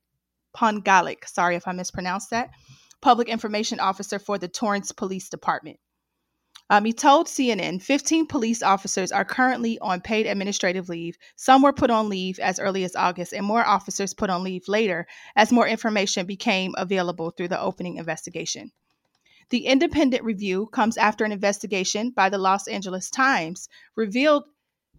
Ponegalek, 0.55 1.27
sorry 1.27 1.55
if 1.55 1.67
I 1.67 1.71
mispronounced 1.71 2.29
that, 2.29 2.51
Public 3.01 3.29
Information 3.29 3.79
Officer 3.79 4.19
for 4.19 4.37
the 4.37 4.47
Torrance 4.47 4.91
Police 4.91 5.27
Department. 5.27 5.79
Um, 6.69 6.85
he 6.85 6.93
told 6.93 7.25
CNN 7.25 7.81
15 7.81 8.27
police 8.27 8.61
officers 8.61 9.11
are 9.11 9.25
currently 9.25 9.79
on 9.79 9.99
paid 9.99 10.27
administrative 10.27 10.87
leave. 10.87 11.17
Some 11.35 11.63
were 11.63 11.73
put 11.73 11.89
on 11.89 12.09
leave 12.09 12.37
as 12.37 12.59
early 12.59 12.83
as 12.83 12.95
August, 12.95 13.33
and 13.33 13.43
more 13.43 13.65
officers 13.65 14.13
put 14.13 14.29
on 14.29 14.43
leave 14.43 14.67
later 14.67 15.07
as 15.35 15.51
more 15.51 15.67
information 15.67 16.27
became 16.27 16.75
available 16.77 17.31
through 17.31 17.47
the 17.47 17.59
opening 17.59 17.97
investigation. 17.97 18.71
The 19.49 19.65
independent 19.65 20.23
review 20.23 20.67
comes 20.67 20.97
after 20.97 21.25
an 21.25 21.31
investigation 21.31 22.11
by 22.11 22.29
the 22.29 22.37
Los 22.37 22.67
Angeles 22.67 23.09
Times 23.09 23.67
revealed 23.95 24.43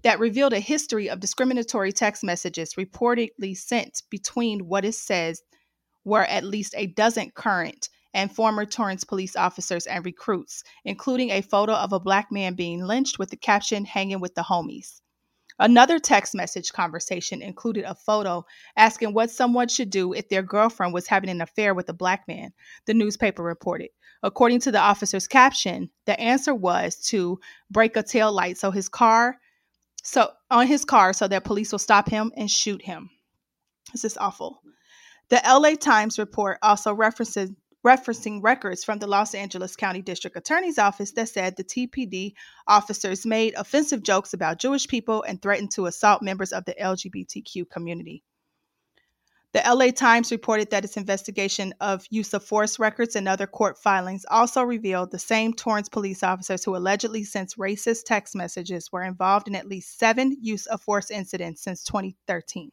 that 0.02 0.20
revealed 0.20 0.52
a 0.52 0.60
history 0.60 1.08
of 1.08 1.18
discriminatory 1.18 1.90
text 1.90 2.22
messages 2.22 2.74
reportedly 2.74 3.56
sent 3.56 4.02
between 4.10 4.68
what 4.68 4.84
is 4.84 5.00
said 5.00 5.36
were 6.04 6.24
at 6.24 6.44
least 6.44 6.74
a 6.76 6.86
dozen 6.86 7.30
current 7.30 7.88
and 8.12 8.30
former 8.30 8.64
Torrance 8.66 9.02
police 9.02 9.34
officers 9.34 9.86
and 9.86 10.04
recruits, 10.04 10.62
including 10.84 11.30
a 11.30 11.40
photo 11.40 11.72
of 11.72 11.92
a 11.92 11.98
black 12.00 12.30
man 12.30 12.54
being 12.54 12.84
lynched 12.84 13.18
with 13.18 13.30
the 13.30 13.36
caption 13.36 13.84
hanging 13.84 14.20
with 14.20 14.34
the 14.34 14.42
homies. 14.42 15.00
Another 15.58 15.98
text 15.98 16.34
message 16.34 16.72
conversation 16.72 17.40
included 17.40 17.84
a 17.84 17.94
photo 17.94 18.44
asking 18.76 19.14
what 19.14 19.30
someone 19.30 19.68
should 19.68 19.90
do 19.90 20.12
if 20.12 20.28
their 20.28 20.42
girlfriend 20.42 20.92
was 20.92 21.06
having 21.06 21.30
an 21.30 21.40
affair 21.40 21.74
with 21.74 21.88
a 21.88 21.94
black 21.94 22.26
man, 22.28 22.52
the 22.86 22.94
newspaper 22.94 23.42
reported. 23.42 23.90
According 24.24 24.60
to 24.60 24.72
the 24.72 24.80
officer's 24.80 25.28
caption, 25.28 25.90
the 26.06 26.18
answer 26.18 26.54
was 26.54 26.96
to 27.08 27.38
break 27.70 27.94
a 27.96 28.02
tail 28.02 28.32
light 28.32 28.56
so 28.56 28.70
his 28.70 28.88
car 28.88 29.36
so 30.02 30.30
on 30.50 30.66
his 30.66 30.84
car 30.84 31.12
so 31.12 31.28
that 31.28 31.44
police 31.44 31.72
will 31.72 31.78
stop 31.78 32.08
him 32.08 32.32
and 32.36 32.50
shoot 32.50 32.82
him. 32.82 33.10
This 33.92 34.04
is 34.04 34.16
awful. 34.16 34.62
The 35.28 35.42
LA 35.46 35.74
Times 35.76 36.18
report 36.18 36.58
also 36.62 36.94
references 36.94 37.50
referencing 37.86 38.42
records 38.42 38.82
from 38.82 38.98
the 38.98 39.06
Los 39.06 39.34
Angeles 39.34 39.76
County 39.76 40.00
District 40.00 40.36
Attorney's 40.36 40.78
Office 40.78 41.12
that 41.12 41.28
said 41.28 41.56
the 41.56 41.64
TPD 41.64 42.32
officers 42.66 43.26
made 43.26 43.52
offensive 43.58 44.02
jokes 44.02 44.32
about 44.32 44.58
Jewish 44.58 44.88
people 44.88 45.22
and 45.22 45.40
threatened 45.40 45.70
to 45.72 45.84
assault 45.84 46.22
members 46.22 46.52
of 46.52 46.64
the 46.64 46.74
LGBTQ 46.80 47.68
community. 47.68 48.22
The 49.54 49.62
LA 49.64 49.92
Times 49.92 50.32
reported 50.32 50.70
that 50.70 50.84
its 50.84 50.96
investigation 50.96 51.74
of 51.80 52.04
use 52.10 52.34
of 52.34 52.42
force 52.42 52.80
records 52.80 53.14
and 53.14 53.28
other 53.28 53.46
court 53.46 53.78
filings 53.78 54.26
also 54.28 54.64
revealed 54.64 55.12
the 55.12 55.18
same 55.20 55.52
Torrance 55.52 55.88
police 55.88 56.24
officers 56.24 56.64
who 56.64 56.74
allegedly 56.74 57.22
sent 57.22 57.54
racist 57.56 58.02
text 58.04 58.34
messages 58.34 58.90
were 58.90 59.04
involved 59.04 59.46
in 59.46 59.54
at 59.54 59.68
least 59.68 59.96
seven 59.96 60.36
use 60.40 60.66
of 60.66 60.82
force 60.82 61.08
incidents 61.08 61.62
since 61.62 61.84
2013. 61.84 62.72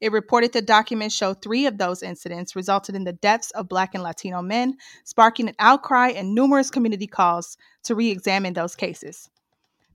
It 0.00 0.10
reported 0.10 0.52
the 0.52 0.60
documents 0.60 1.14
show 1.14 1.34
three 1.34 1.66
of 1.66 1.78
those 1.78 2.02
incidents 2.02 2.56
resulted 2.56 2.96
in 2.96 3.04
the 3.04 3.12
deaths 3.12 3.52
of 3.52 3.68
Black 3.68 3.94
and 3.94 4.02
Latino 4.02 4.42
men, 4.42 4.74
sparking 5.04 5.48
an 5.48 5.54
outcry 5.60 6.08
and 6.08 6.34
numerous 6.34 6.68
community 6.68 7.06
calls 7.06 7.56
to 7.84 7.94
re 7.94 8.10
examine 8.10 8.54
those 8.54 8.74
cases. 8.74 9.30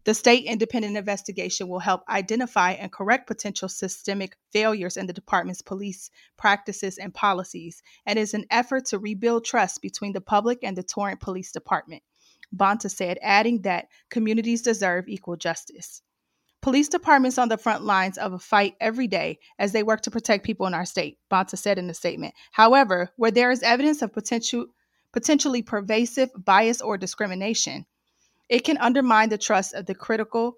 The 0.07 0.13
state 0.13 0.45
independent 0.45 0.95
investigation 0.95 1.67
will 1.67 1.79
help 1.79 2.01
identify 2.07 2.71
and 2.71 2.89
correct 2.89 3.27
potential 3.27 3.67
systemic 3.67 4.37
failures 4.53 4.95
in 4.95 5.05
the 5.05 5.11
department's 5.11 5.61
police 5.61 6.09
practices 6.37 6.97
and 6.97 7.13
policies 7.13 7.83
and 8.05 8.17
is 8.17 8.33
an 8.33 8.45
effort 8.49 8.85
to 8.85 8.99
rebuild 8.99 9.43
trust 9.43 9.81
between 9.81 10.13
the 10.13 10.21
public 10.21 10.59
and 10.63 10.77
the 10.77 10.83
Torrance 10.83 11.19
Police 11.21 11.51
Department. 11.51 12.03
Bonta 12.55 12.89
said, 12.89 13.19
adding 13.21 13.63
that 13.63 13.87
communities 14.09 14.61
deserve 14.61 15.09
equal 15.09 15.35
justice. 15.35 16.01
Police 16.61 16.87
departments 16.87 17.37
on 17.37 17.49
the 17.49 17.57
front 17.57 17.83
lines 17.83 18.17
of 18.17 18.31
a 18.31 18.39
fight 18.39 18.75
every 18.79 19.07
day 19.07 19.39
as 19.59 19.73
they 19.73 19.83
work 19.83 19.99
to 20.03 20.11
protect 20.11 20.45
people 20.45 20.67
in 20.67 20.73
our 20.73 20.85
state, 20.85 21.17
Bonta 21.29 21.57
said 21.57 21.77
in 21.77 21.89
a 21.89 21.93
statement. 21.93 22.33
However, 22.53 23.11
where 23.17 23.31
there 23.31 23.51
is 23.51 23.61
evidence 23.61 24.01
of 24.01 24.13
potential 24.13 24.67
potentially 25.11 25.63
pervasive 25.63 26.29
bias 26.37 26.79
or 26.79 26.97
discrimination, 26.97 27.85
it 28.49 28.63
can 28.63 28.77
undermine 28.77 29.29
the 29.29 29.37
trust 29.37 29.73
of 29.73 29.85
the 29.85 29.95
critical 29.95 30.57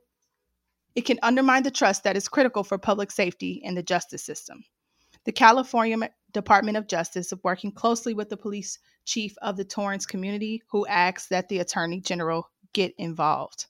it 0.95 1.05
can 1.05 1.19
undermine 1.21 1.63
the 1.63 1.71
trust 1.71 2.03
that 2.03 2.17
is 2.17 2.27
critical 2.27 2.63
for 2.63 2.77
public 2.77 3.11
safety 3.11 3.61
in 3.63 3.75
the 3.75 3.83
justice 3.83 4.23
system. 4.23 4.65
The 5.23 5.31
California 5.31 6.09
Department 6.31 6.77
of 6.77 6.87
Justice 6.87 7.31
is 7.31 7.43
working 7.43 7.71
closely 7.71 8.13
with 8.13 8.29
the 8.29 8.37
police 8.37 8.79
chief 9.05 9.35
of 9.41 9.55
the 9.55 9.63
Torrance 9.63 10.05
community 10.05 10.63
who 10.71 10.87
asks 10.87 11.27
that 11.27 11.47
the 11.47 11.59
attorney 11.59 12.01
general 12.01 12.49
get 12.73 12.93
involved. 12.97 13.67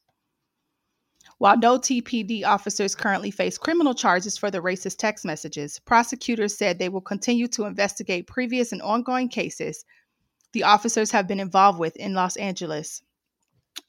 While 1.38 1.58
no 1.58 1.78
TPD 1.78 2.46
officers 2.46 2.96
currently 2.96 3.32
face 3.32 3.58
criminal 3.58 3.94
charges 3.94 4.38
for 4.38 4.50
the 4.50 4.62
racist 4.62 4.98
text 4.98 5.26
messages, 5.26 5.80
prosecutors 5.80 6.58
said 6.58 6.80
they 6.80 6.90
will 6.90 7.02
continue 7.02 7.48
to 7.50 7.66
investigate 7.66 8.28
previous 8.28 8.72
and 8.72 8.82
ongoing 8.82 9.30
cases 9.30 9.84
the 10.52 10.64
officers 10.64 11.12
have 11.12 11.28
been 11.28 11.40
involved 11.40 11.80
with 11.80 11.96
in 11.96 12.14
Los 12.14 12.36
Angeles. 12.38 13.04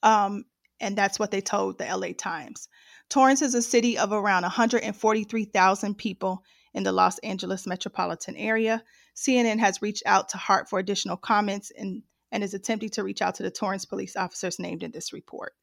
Um, 0.02 0.44
and 0.80 0.96
that's 0.96 1.18
what 1.18 1.30
they 1.30 1.40
told 1.40 1.78
the 1.78 1.84
LA 1.84 2.08
Times. 2.16 2.68
Torrance 3.08 3.42
is 3.42 3.54
a 3.54 3.62
city 3.62 3.98
of 3.98 4.12
around 4.12 4.42
143,000 4.42 5.98
people 5.98 6.44
in 6.72 6.84
the 6.84 6.92
Los 6.92 7.18
Angeles 7.18 7.66
metropolitan 7.66 8.36
area. 8.36 8.82
CNN 9.16 9.58
has 9.58 9.82
reached 9.82 10.04
out 10.06 10.28
to 10.30 10.38
Hart 10.38 10.68
for 10.68 10.78
additional 10.78 11.16
comments 11.16 11.72
and, 11.76 12.02
and 12.30 12.44
is 12.44 12.54
attempting 12.54 12.90
to 12.90 13.04
reach 13.04 13.20
out 13.20 13.34
to 13.36 13.42
the 13.42 13.50
Torrance 13.50 13.84
police 13.84 14.16
officers 14.16 14.58
named 14.58 14.82
in 14.82 14.92
this 14.92 15.12
report. 15.12 15.54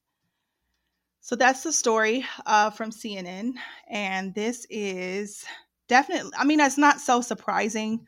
So 1.22 1.36
that's 1.36 1.64
the 1.64 1.74
story 1.74 2.26
uh, 2.46 2.70
from 2.70 2.92
CNN. 2.92 3.54
And 3.90 4.34
this 4.36 4.66
is 4.70 5.44
definitely, 5.88 6.32
I 6.38 6.46
mean, 6.46 6.58
that's 6.58 6.78
not 6.78 7.00
so 7.00 7.22
surprising, 7.22 8.06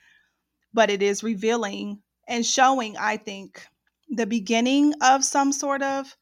but 0.74 0.90
it 0.90 1.02
is 1.02 1.24
revealing 1.24 2.02
and 2.28 2.46
showing, 2.46 2.96
I 2.98 3.18
think, 3.18 3.66
the 4.10 4.26
beginning 4.26 4.94
of 5.02 5.24
some 5.24 5.52
sort 5.52 5.82
of 5.82 6.16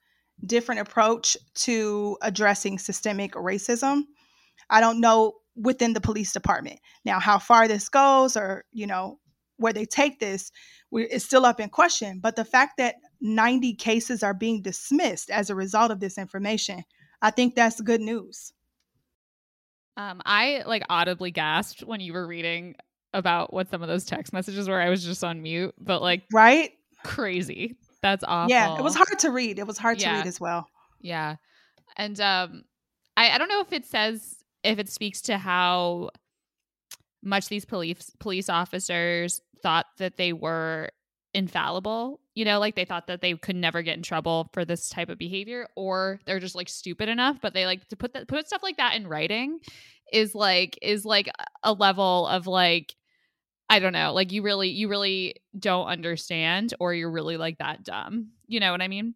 different 0.45 0.81
approach 0.81 1.37
to 1.55 2.17
addressing 2.21 2.77
systemic 2.77 3.33
racism. 3.33 4.03
I 4.69 4.81
don't 4.81 4.99
know 4.99 5.33
within 5.55 5.93
the 5.93 6.01
police 6.01 6.33
department. 6.33 6.79
Now, 7.05 7.19
how 7.19 7.39
far 7.39 7.67
this 7.67 7.89
goes 7.89 8.37
or, 8.37 8.65
you 8.71 8.85
know, 8.85 9.19
where 9.57 9.73
they 9.73 9.85
take 9.85 10.19
this 10.19 10.51
is 10.91 11.25
still 11.25 11.45
up 11.45 11.59
in 11.59 11.69
question. 11.69 12.19
But 12.21 12.35
the 12.35 12.45
fact 12.45 12.77
that 12.77 12.95
90 13.21 13.73
cases 13.75 14.21
are 14.21 14.33
being 14.33 14.61
dismissed 14.61 15.29
as 15.29 15.49
a 15.49 15.55
result 15.55 15.91
of 15.91 15.99
this 15.99 16.17
information, 16.17 16.83
I 17.21 17.31
think 17.31 17.55
that's 17.55 17.81
good 17.81 18.01
news. 18.01 18.53
Um, 19.97 20.21
I 20.25 20.63
like 20.67 20.83
audibly 20.89 21.31
gasped 21.31 21.81
when 21.81 21.99
you 21.99 22.13
were 22.13 22.27
reading 22.27 22.75
about 23.13 23.51
what 23.51 23.71
some 23.71 23.81
of 23.81 23.87
those 23.87 24.05
text 24.05 24.31
messages 24.31 24.69
were. 24.69 24.79
I 24.79 24.89
was 24.89 25.03
just 25.03 25.23
on 25.23 25.41
mute, 25.41 25.73
but 25.79 26.03
like, 26.03 26.23
right? 26.31 26.69
Crazy. 27.07 27.75
That's 28.01 28.23
awful. 28.27 28.51
Yeah, 28.51 28.77
it 28.77 28.83
was 28.83 28.95
hard 28.95 29.19
to 29.19 29.31
read. 29.31 29.59
It 29.59 29.67
was 29.67 29.77
hard 29.77 30.01
yeah. 30.01 30.11
to 30.11 30.17
read 30.17 30.27
as 30.27 30.39
well. 30.39 30.67
Yeah. 31.01 31.35
And 31.95 32.19
um 32.19 32.63
I, 33.15 33.31
I 33.31 33.37
don't 33.37 33.49
know 33.49 33.61
if 33.61 33.73
it 33.73 33.85
says 33.85 34.35
if 34.63 34.79
it 34.79 34.89
speaks 34.89 35.21
to 35.23 35.37
how 35.37 36.09
much 37.23 37.49
these 37.49 37.65
police 37.65 38.11
police 38.19 38.49
officers 38.49 39.41
thought 39.61 39.87
that 39.97 40.17
they 40.17 40.33
were 40.33 40.89
infallible 41.33 42.19
you 42.35 42.45
know 42.45 42.59
like 42.59 42.75
they 42.75 42.85
thought 42.85 43.07
that 43.07 43.21
they 43.21 43.33
could 43.33 43.55
never 43.55 43.81
get 43.81 43.97
in 43.97 44.01
trouble 44.01 44.49
for 44.53 44.63
this 44.63 44.89
type 44.89 45.09
of 45.09 45.17
behavior 45.17 45.67
or 45.75 46.19
they're 46.25 46.39
just 46.39 46.55
like 46.55 46.69
stupid 46.69 47.09
enough 47.09 47.37
but 47.41 47.53
they 47.53 47.65
like 47.65 47.85
to 47.89 47.95
put 47.95 48.13
that 48.13 48.27
put 48.27 48.47
stuff 48.47 48.63
like 48.63 48.77
that 48.77 48.95
in 48.95 49.07
writing 49.07 49.59
is 50.13 50.33
like 50.33 50.79
is 50.81 51.05
like 51.05 51.29
a 51.63 51.73
level 51.73 52.27
of 52.27 52.47
like 52.47 52.95
i 53.69 53.79
don't 53.79 53.93
know 53.93 54.13
like 54.13 54.31
you 54.31 54.41
really 54.41 54.69
you 54.69 54.87
really 54.87 55.35
don't 55.57 55.87
understand 55.87 56.73
or 56.79 56.93
you're 56.93 57.11
really 57.11 57.37
like 57.37 57.57
that 57.57 57.83
dumb 57.83 58.29
you 58.47 58.59
know 58.59 58.71
what 58.71 58.81
i 58.81 58.87
mean? 58.87 59.13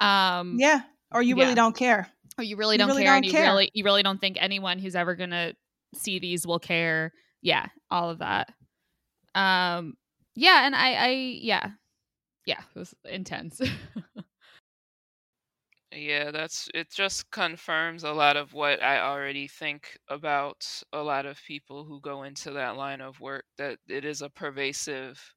Um 0.00 0.56
yeah 0.58 0.82
or 1.12 1.22
you 1.22 1.36
really 1.36 1.50
yeah. 1.50 1.54
don't 1.54 1.76
care. 1.76 2.08
Or 2.36 2.44
you 2.44 2.56
really 2.56 2.76
don't 2.76 2.88
really 2.88 3.02
care 3.02 3.14
don't 3.14 3.24
and 3.24 3.32
care. 3.32 3.44
you 3.44 3.50
really 3.50 3.70
you 3.74 3.84
really 3.84 4.02
don't 4.02 4.20
think 4.20 4.36
anyone 4.40 4.78
who's 4.78 4.94
ever 4.94 5.16
gonna 5.16 5.54
see 5.94 6.18
these 6.18 6.46
will 6.46 6.58
care. 6.58 7.12
Yeah 7.42 7.66
all 7.90 8.10
of 8.10 8.18
that. 8.18 8.52
Um 9.34 9.94
yeah 10.34 10.66
and 10.66 10.76
i 10.76 10.92
i 10.92 11.08
yeah. 11.40 11.70
Yeah 12.46 12.60
it 12.74 12.78
was 12.78 12.94
intense 13.04 13.60
yeah 15.98 16.30
that's 16.30 16.68
it 16.74 16.90
just 16.90 17.30
confirms 17.30 18.04
a 18.04 18.12
lot 18.12 18.36
of 18.36 18.52
what 18.52 18.82
i 18.82 19.00
already 19.00 19.48
think 19.48 19.98
about 20.08 20.66
a 20.92 21.02
lot 21.02 21.26
of 21.26 21.40
people 21.46 21.84
who 21.84 22.00
go 22.00 22.22
into 22.22 22.50
that 22.52 22.76
line 22.76 23.00
of 23.00 23.20
work 23.20 23.44
that 23.56 23.78
it 23.88 24.04
is 24.04 24.22
a 24.22 24.30
pervasive 24.30 25.34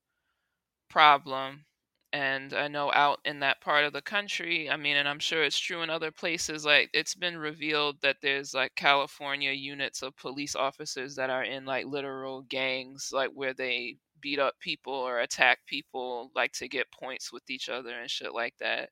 problem 0.90 1.66
and 2.14 2.54
I 2.54 2.68
know 2.68 2.92
out 2.94 3.20
in 3.26 3.40
that 3.40 3.62
part 3.62 3.86
of 3.86 3.94
the 3.94 4.02
country, 4.02 4.70
I 4.70 4.76
mean, 4.76 4.98
and 4.98 5.08
I'm 5.08 5.20
sure 5.20 5.44
it's 5.44 5.58
true 5.60 5.82
in 5.82 5.90
other 5.90 6.12
places, 6.12 6.66
like 6.66 6.90
it's 6.94 7.16
been 7.16 7.38
revealed 7.38 8.02
that 8.02 8.18
there's 8.22 8.54
like 8.54 8.76
California 8.76 9.52
units 9.52 10.02
of 10.02 10.18
police 10.18 10.56
officers 10.56 11.16
that 11.16 11.30
are 11.30 11.44
in 11.44 11.66
like 11.66 11.86
literal 11.86 12.42
gangs, 12.44 13.12
like 13.14 13.32
where 13.34 13.54
they 13.54 13.96
beat 14.22 14.40
up 14.40 14.56
people 14.60 14.94
or 14.94 15.20
attack 15.22 15.60
people, 15.68 16.32
like 16.36 16.52
to 16.54 16.68
get 16.68 16.92
points 16.92 17.32
with 17.32 17.50
each 17.50 17.70
other 17.70 17.98
and 18.00 18.10
shit 18.12 18.34
like 18.34 18.56
that. 18.60 18.90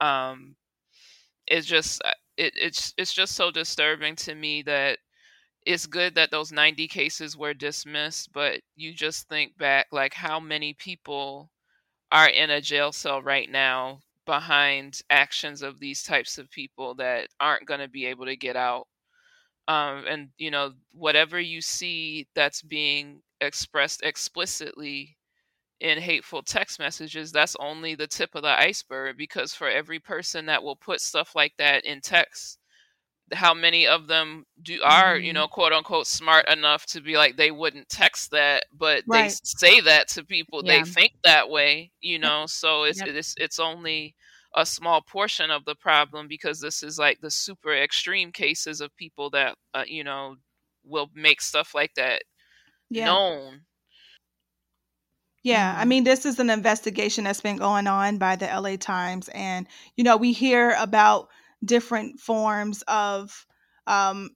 Um, 0.00 0.56
it's 1.46 1.66
just 1.66 2.02
uh, 2.04 2.12
it, 2.36 2.52
it's 2.56 2.94
it's 2.96 3.12
just 3.12 3.34
so 3.34 3.50
disturbing 3.50 4.16
to 4.16 4.34
me 4.34 4.62
that 4.62 4.98
it's 5.66 5.86
good 5.86 6.14
that 6.16 6.30
those 6.30 6.52
90 6.52 6.88
cases 6.88 7.36
were 7.36 7.54
dismissed, 7.54 8.32
but 8.32 8.60
you 8.76 8.94
just 8.94 9.28
think 9.28 9.56
back 9.58 9.86
like 9.92 10.14
how 10.14 10.40
many 10.40 10.74
people 10.74 11.50
are 12.12 12.28
in 12.28 12.50
a 12.50 12.60
jail 12.60 12.92
cell 12.92 13.22
right 13.22 13.50
now 13.50 14.00
behind 14.26 15.00
actions 15.10 15.62
of 15.62 15.80
these 15.80 16.02
types 16.02 16.38
of 16.38 16.50
people 16.50 16.94
that 16.96 17.28
aren't 17.40 17.66
going 17.66 17.80
to 17.80 17.88
be 17.88 18.06
able 18.06 18.26
to 18.26 18.36
get 18.36 18.56
out. 18.56 18.86
Um, 19.68 20.04
and, 20.08 20.28
you 20.38 20.50
know, 20.50 20.72
whatever 20.92 21.40
you 21.40 21.60
see 21.60 22.26
that's 22.34 22.62
being 22.62 23.22
expressed 23.40 24.02
explicitly 24.02 25.16
in 25.82 25.98
hateful 25.98 26.42
text 26.42 26.78
messages, 26.78 27.32
that's 27.32 27.56
only 27.58 27.96
the 27.96 28.06
tip 28.06 28.34
of 28.34 28.42
the 28.42 28.58
iceberg 28.58 29.16
because 29.16 29.52
for 29.52 29.68
every 29.68 29.98
person 29.98 30.46
that 30.46 30.62
will 30.62 30.76
put 30.76 31.00
stuff 31.00 31.34
like 31.34 31.54
that 31.58 31.84
in 31.84 32.00
text, 32.00 32.58
how 33.32 33.52
many 33.52 33.86
of 33.86 34.06
them 34.06 34.44
do 34.62 34.80
are 34.82 35.16
mm-hmm. 35.16 35.24
you 35.24 35.32
know 35.32 35.48
quote 35.48 35.72
unquote 35.72 36.06
smart 36.06 36.48
enough 36.48 36.84
to 36.86 37.00
be 37.00 37.16
like 37.16 37.36
they 37.36 37.50
wouldn't 37.50 37.88
text 37.88 38.30
that 38.30 38.64
but 38.76 39.02
right. 39.06 39.24
they 39.24 39.34
say 39.42 39.80
that 39.80 40.08
to 40.08 40.24
people 40.24 40.62
yeah. 40.64 40.78
they 40.78 40.90
think 40.90 41.12
that 41.24 41.48
way 41.48 41.90
you 42.00 42.18
know 42.18 42.44
so 42.46 42.82
it's, 42.82 42.98
yep. 42.98 43.08
it's 43.08 43.34
it's 43.38 43.58
only 43.58 44.14
a 44.54 44.66
small 44.66 45.00
portion 45.00 45.50
of 45.50 45.64
the 45.64 45.74
problem 45.76 46.28
because 46.28 46.60
this 46.60 46.82
is 46.82 46.98
like 46.98 47.20
the 47.20 47.30
super 47.30 47.74
extreme 47.74 48.32
cases 48.32 48.82
of 48.82 48.94
people 48.96 49.30
that 49.30 49.56
uh, 49.72 49.84
you 49.86 50.04
know 50.04 50.36
will 50.84 51.08
make 51.14 51.40
stuff 51.40 51.74
like 51.74 51.94
that 51.94 52.22
yeah. 52.90 53.06
known 53.06 53.62
yeah, 55.42 55.74
I 55.76 55.80
mm-hmm. 55.80 55.88
mean, 55.88 56.04
this 56.04 56.24
is 56.24 56.38
an 56.38 56.50
investigation 56.50 57.24
that's 57.24 57.40
been 57.40 57.56
going 57.56 57.86
on 57.86 58.18
by 58.18 58.36
the 58.36 58.46
LA 58.46 58.76
Times. 58.76 59.28
And, 59.34 59.66
you 59.96 60.04
know, 60.04 60.16
we 60.16 60.32
hear 60.32 60.74
about 60.78 61.28
different 61.64 62.20
forms 62.20 62.82
of 62.88 63.46
um, 63.86 64.30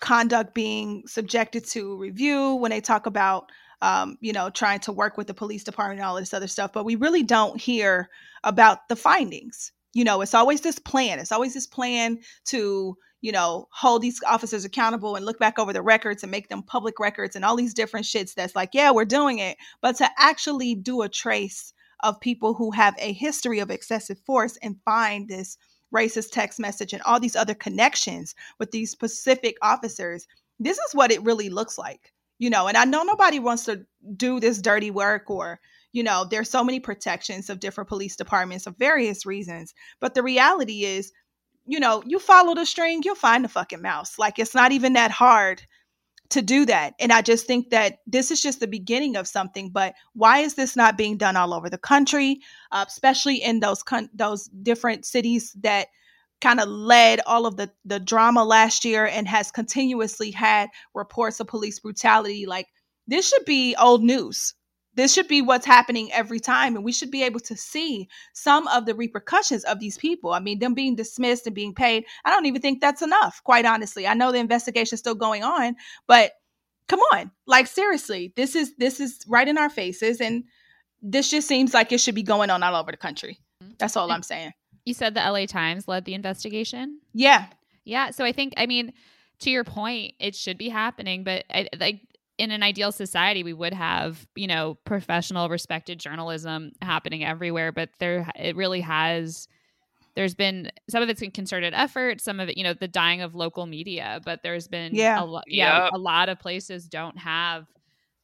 conduct 0.00 0.54
being 0.54 1.02
subjected 1.06 1.64
to 1.66 1.96
review 1.96 2.54
when 2.54 2.70
they 2.70 2.80
talk 2.80 3.06
about 3.06 3.50
um, 3.82 4.18
you 4.20 4.32
know 4.32 4.50
trying 4.50 4.80
to 4.80 4.92
work 4.92 5.16
with 5.16 5.26
the 5.26 5.34
police 5.34 5.64
department 5.64 6.00
and 6.00 6.06
all 6.06 6.16
this 6.16 6.34
other 6.34 6.46
stuff 6.46 6.72
but 6.72 6.84
we 6.84 6.96
really 6.96 7.22
don't 7.22 7.60
hear 7.60 8.10
about 8.44 8.88
the 8.88 8.96
findings 8.96 9.72
you 9.94 10.04
know 10.04 10.20
it's 10.20 10.34
always 10.34 10.60
this 10.60 10.78
plan 10.78 11.18
it's 11.18 11.32
always 11.32 11.54
this 11.54 11.66
plan 11.66 12.18
to 12.44 12.96
you 13.20 13.32
know 13.32 13.66
hold 13.72 14.02
these 14.02 14.20
officers 14.26 14.64
accountable 14.64 15.16
and 15.16 15.24
look 15.24 15.38
back 15.38 15.58
over 15.58 15.72
the 15.72 15.82
records 15.82 16.22
and 16.22 16.30
make 16.30 16.48
them 16.48 16.62
public 16.62 16.98
records 16.98 17.36
and 17.36 17.44
all 17.44 17.56
these 17.56 17.74
different 17.74 18.06
shits 18.06 18.34
that's 18.34 18.56
like 18.56 18.70
yeah 18.72 18.90
we're 18.90 19.04
doing 19.04 19.38
it. 19.38 19.56
But 19.80 19.96
to 19.96 20.08
actually 20.18 20.74
do 20.74 21.02
a 21.02 21.08
trace 21.08 21.72
of 22.02 22.20
people 22.20 22.54
who 22.54 22.70
have 22.70 22.94
a 22.98 23.12
history 23.12 23.58
of 23.58 23.70
excessive 23.70 24.18
force 24.20 24.56
and 24.62 24.76
find 24.84 25.28
this 25.28 25.58
racist 25.94 26.30
text 26.30 26.58
message 26.58 26.92
and 26.92 27.02
all 27.02 27.20
these 27.20 27.36
other 27.36 27.54
connections 27.54 28.34
with 28.58 28.70
these 28.70 28.90
specific 28.90 29.56
officers 29.60 30.26
this 30.58 30.78
is 30.78 30.94
what 30.94 31.10
it 31.10 31.22
really 31.22 31.50
looks 31.50 31.78
like 31.78 32.12
you 32.38 32.48
know? 32.48 32.68
And 32.68 32.76
i 32.76 32.84
know 32.84 33.02
nobody 33.02 33.38
wants 33.38 33.66
to 33.66 33.84
do 34.16 34.40
this 34.40 34.62
dirty 34.62 34.90
work 34.90 35.28
or 35.28 35.60
you 35.92 36.02
know 36.02 36.24
there's 36.28 36.48
so 36.48 36.64
many 36.64 36.80
protections 36.80 37.50
of 37.50 37.60
different 37.60 37.88
police 37.88 38.16
departments 38.16 38.66
of 38.66 38.76
various 38.78 39.26
reasons 39.26 39.74
but 40.00 40.14
the 40.14 40.22
reality 40.22 40.84
is 40.84 41.12
you 41.70 41.80
know 41.80 42.02
you 42.06 42.18
follow 42.18 42.54
the 42.54 42.66
string 42.66 43.02
you'll 43.04 43.14
find 43.14 43.44
the 43.44 43.48
fucking 43.48 43.82
mouse 43.82 44.18
like 44.18 44.38
it's 44.38 44.54
not 44.54 44.72
even 44.72 44.92
that 44.94 45.10
hard 45.10 45.62
to 46.30 46.40
do 46.42 46.64
that. 46.64 46.94
And 46.98 47.12
I 47.12 47.22
just 47.22 47.46
think 47.46 47.70
that 47.70 47.98
this 48.06 48.30
is 48.30 48.40
just 48.40 48.60
the 48.60 48.66
beginning 48.66 49.16
of 49.16 49.28
something. 49.28 49.70
But 49.70 49.94
why 50.14 50.38
is 50.38 50.54
this 50.54 50.76
not 50.76 50.96
being 50.96 51.16
done 51.16 51.36
all 51.36 51.52
over 51.52 51.68
the 51.68 51.78
country, 51.78 52.40
uh, 52.72 52.84
especially 52.88 53.36
in 53.36 53.60
those 53.60 53.82
con- 53.82 54.10
those 54.14 54.46
different 54.62 55.04
cities 55.04 55.52
that 55.60 55.88
kind 56.40 56.60
of 56.60 56.68
led 56.68 57.20
all 57.26 57.46
of 57.46 57.56
the 57.56 57.70
the 57.84 58.00
drama 58.00 58.44
last 58.44 58.84
year 58.84 59.06
and 59.06 59.28
has 59.28 59.50
continuously 59.50 60.30
had 60.30 60.68
reports 60.94 61.40
of 61.40 61.48
police 61.48 61.80
brutality? 61.80 62.46
Like 62.46 62.68
this 63.08 63.28
should 63.28 63.44
be 63.44 63.74
old 63.76 64.02
news. 64.02 64.54
This 64.94 65.12
should 65.12 65.28
be 65.28 65.40
what's 65.40 65.66
happening 65.66 66.10
every 66.12 66.40
time, 66.40 66.74
and 66.74 66.84
we 66.84 66.92
should 66.92 67.10
be 67.10 67.22
able 67.22 67.40
to 67.40 67.56
see 67.56 68.08
some 68.32 68.66
of 68.68 68.86
the 68.86 68.94
repercussions 68.94 69.64
of 69.64 69.78
these 69.78 69.96
people. 69.96 70.32
I 70.32 70.40
mean, 70.40 70.58
them 70.58 70.74
being 70.74 70.96
dismissed 70.96 71.46
and 71.46 71.54
being 71.54 71.74
paid. 71.74 72.04
I 72.24 72.30
don't 72.30 72.46
even 72.46 72.60
think 72.60 72.80
that's 72.80 73.02
enough, 73.02 73.40
quite 73.44 73.64
honestly. 73.64 74.06
I 74.06 74.14
know 74.14 74.32
the 74.32 74.38
investigation 74.38 74.94
is 74.94 75.00
still 75.00 75.14
going 75.14 75.44
on, 75.44 75.76
but 76.06 76.32
come 76.88 77.00
on, 77.12 77.30
like 77.46 77.68
seriously, 77.68 78.32
this 78.34 78.56
is 78.56 78.74
this 78.76 78.98
is 78.98 79.20
right 79.28 79.46
in 79.46 79.58
our 79.58 79.70
faces, 79.70 80.20
and 80.20 80.44
this 81.00 81.30
just 81.30 81.46
seems 81.46 81.72
like 81.72 81.92
it 81.92 82.00
should 82.00 82.14
be 82.16 82.22
going 82.22 82.50
on 82.50 82.62
all 82.62 82.74
over 82.74 82.90
the 82.90 82.96
country. 82.96 83.38
Mm-hmm. 83.62 83.74
That's 83.78 83.96
all 83.96 84.10
I'm 84.10 84.22
saying. 84.22 84.52
You 84.84 84.94
said 84.94 85.14
the 85.14 85.20
LA 85.20 85.46
Times 85.46 85.86
led 85.86 86.04
the 86.04 86.14
investigation. 86.14 87.00
Yeah, 87.14 87.46
yeah. 87.84 88.10
So 88.10 88.24
I 88.24 88.32
think, 88.32 88.54
I 88.56 88.66
mean, 88.66 88.92
to 89.40 89.50
your 89.50 89.64
point, 89.64 90.14
it 90.18 90.34
should 90.34 90.58
be 90.58 90.68
happening, 90.68 91.24
but 91.24 91.44
I, 91.50 91.68
like 91.78 92.00
in 92.40 92.50
an 92.50 92.62
ideal 92.62 92.90
society 92.90 93.42
we 93.44 93.52
would 93.52 93.74
have 93.74 94.26
you 94.34 94.46
know 94.46 94.78
professional 94.84 95.48
respected 95.48 96.00
journalism 96.00 96.72
happening 96.80 97.24
everywhere 97.24 97.70
but 97.70 97.90
there 97.98 98.28
it 98.34 98.56
really 98.56 98.80
has 98.80 99.46
there's 100.16 100.34
been 100.34 100.70
some 100.88 101.02
of 101.02 101.08
it's 101.08 101.22
in 101.22 101.30
concerted 101.30 101.72
effort, 101.72 102.20
some 102.20 102.40
of 102.40 102.48
it, 102.48 102.58
you 102.58 102.64
know, 102.64 102.74
the 102.74 102.88
dying 102.88 103.22
of 103.22 103.34
local 103.34 103.66
media, 103.66 104.20
but 104.24 104.40
there's 104.42 104.66
been 104.68 104.94
yeah, 104.94 105.22
a 105.22 105.24
lo- 105.24 105.40
yeah, 105.46 105.84
yep. 105.84 105.92
a 105.94 105.98
lot 105.98 106.28
of 106.28 106.38
places 106.38 106.86
don't 106.88 107.16
have 107.18 107.66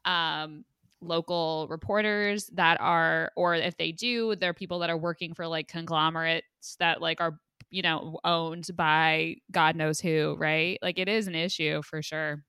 um 0.04 0.64
local 1.00 1.66
reporters 1.68 2.46
that 2.54 2.80
are 2.80 3.30
or 3.36 3.54
if 3.54 3.76
they 3.76 3.92
do 3.92 4.34
they're 4.36 4.54
people 4.54 4.78
that 4.78 4.88
are 4.88 4.96
working 4.96 5.34
for 5.34 5.46
like 5.46 5.68
conglomerates 5.68 6.76
that 6.78 7.02
like 7.02 7.20
are 7.20 7.38
you 7.70 7.82
know 7.82 8.18
owned 8.24 8.68
by 8.74 9.36
god 9.50 9.76
knows 9.76 10.00
who 10.00 10.36
right? 10.38 10.78
Like 10.82 10.98
it 10.98 11.08
is 11.08 11.26
an 11.28 11.34
issue 11.34 11.82
for 11.82 12.02
sure 12.02 12.44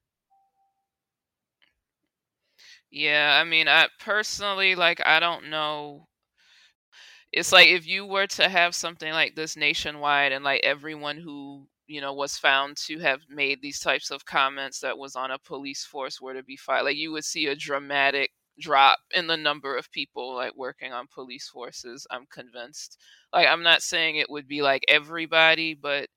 yeah 2.97 3.39
i 3.39 3.43
mean 3.43 3.67
i 3.67 3.87
personally 3.99 4.75
like 4.75 4.99
i 5.05 5.19
don't 5.19 5.49
know. 5.49 6.07
It's 7.33 7.51
like 7.51 7.67
if 7.67 7.85
you 7.87 8.05
were 8.05 8.27
to 8.27 8.49
have 8.49 8.73
something 8.75 9.11
like 9.11 9.35
this 9.35 9.55
nationwide 9.57 10.31
and 10.31 10.43
like 10.43 10.61
everyone 10.63 11.17
who 11.17 11.67
you 11.87 12.01
know 12.01 12.13
was 12.13 12.37
found 12.37 12.77
to 12.77 12.99
have 12.99 13.21
made 13.29 13.61
these 13.61 13.79
types 13.79 14.11
of 14.11 14.25
comments 14.25 14.79
that 14.81 14.97
was 14.97 15.15
on 15.15 15.31
a 15.31 15.39
police 15.39 15.85
force 15.85 16.19
were 16.21 16.33
to 16.33 16.43
be 16.43 16.57
fired 16.57 16.83
like 16.83 16.97
you 16.97 17.11
would 17.11 17.23
see 17.25 17.47
a 17.47 17.55
dramatic 17.55 18.31
drop 18.59 18.99
in 19.13 19.27
the 19.27 19.37
number 19.37 19.75
of 19.77 19.91
people 19.91 20.35
like 20.35 20.55
working 20.57 20.91
on 20.93 21.07
police 21.13 21.47
forces 21.49 22.07
i'm 22.11 22.25
convinced. 22.27 22.97
Like 23.33 23.47
i'm 23.47 23.63
not 23.63 23.81
saying 23.83 24.15
it 24.17 24.29
would 24.29 24.47
be 24.47 24.61
like 24.61 24.83
everybody 24.89 25.73
but 25.73 26.09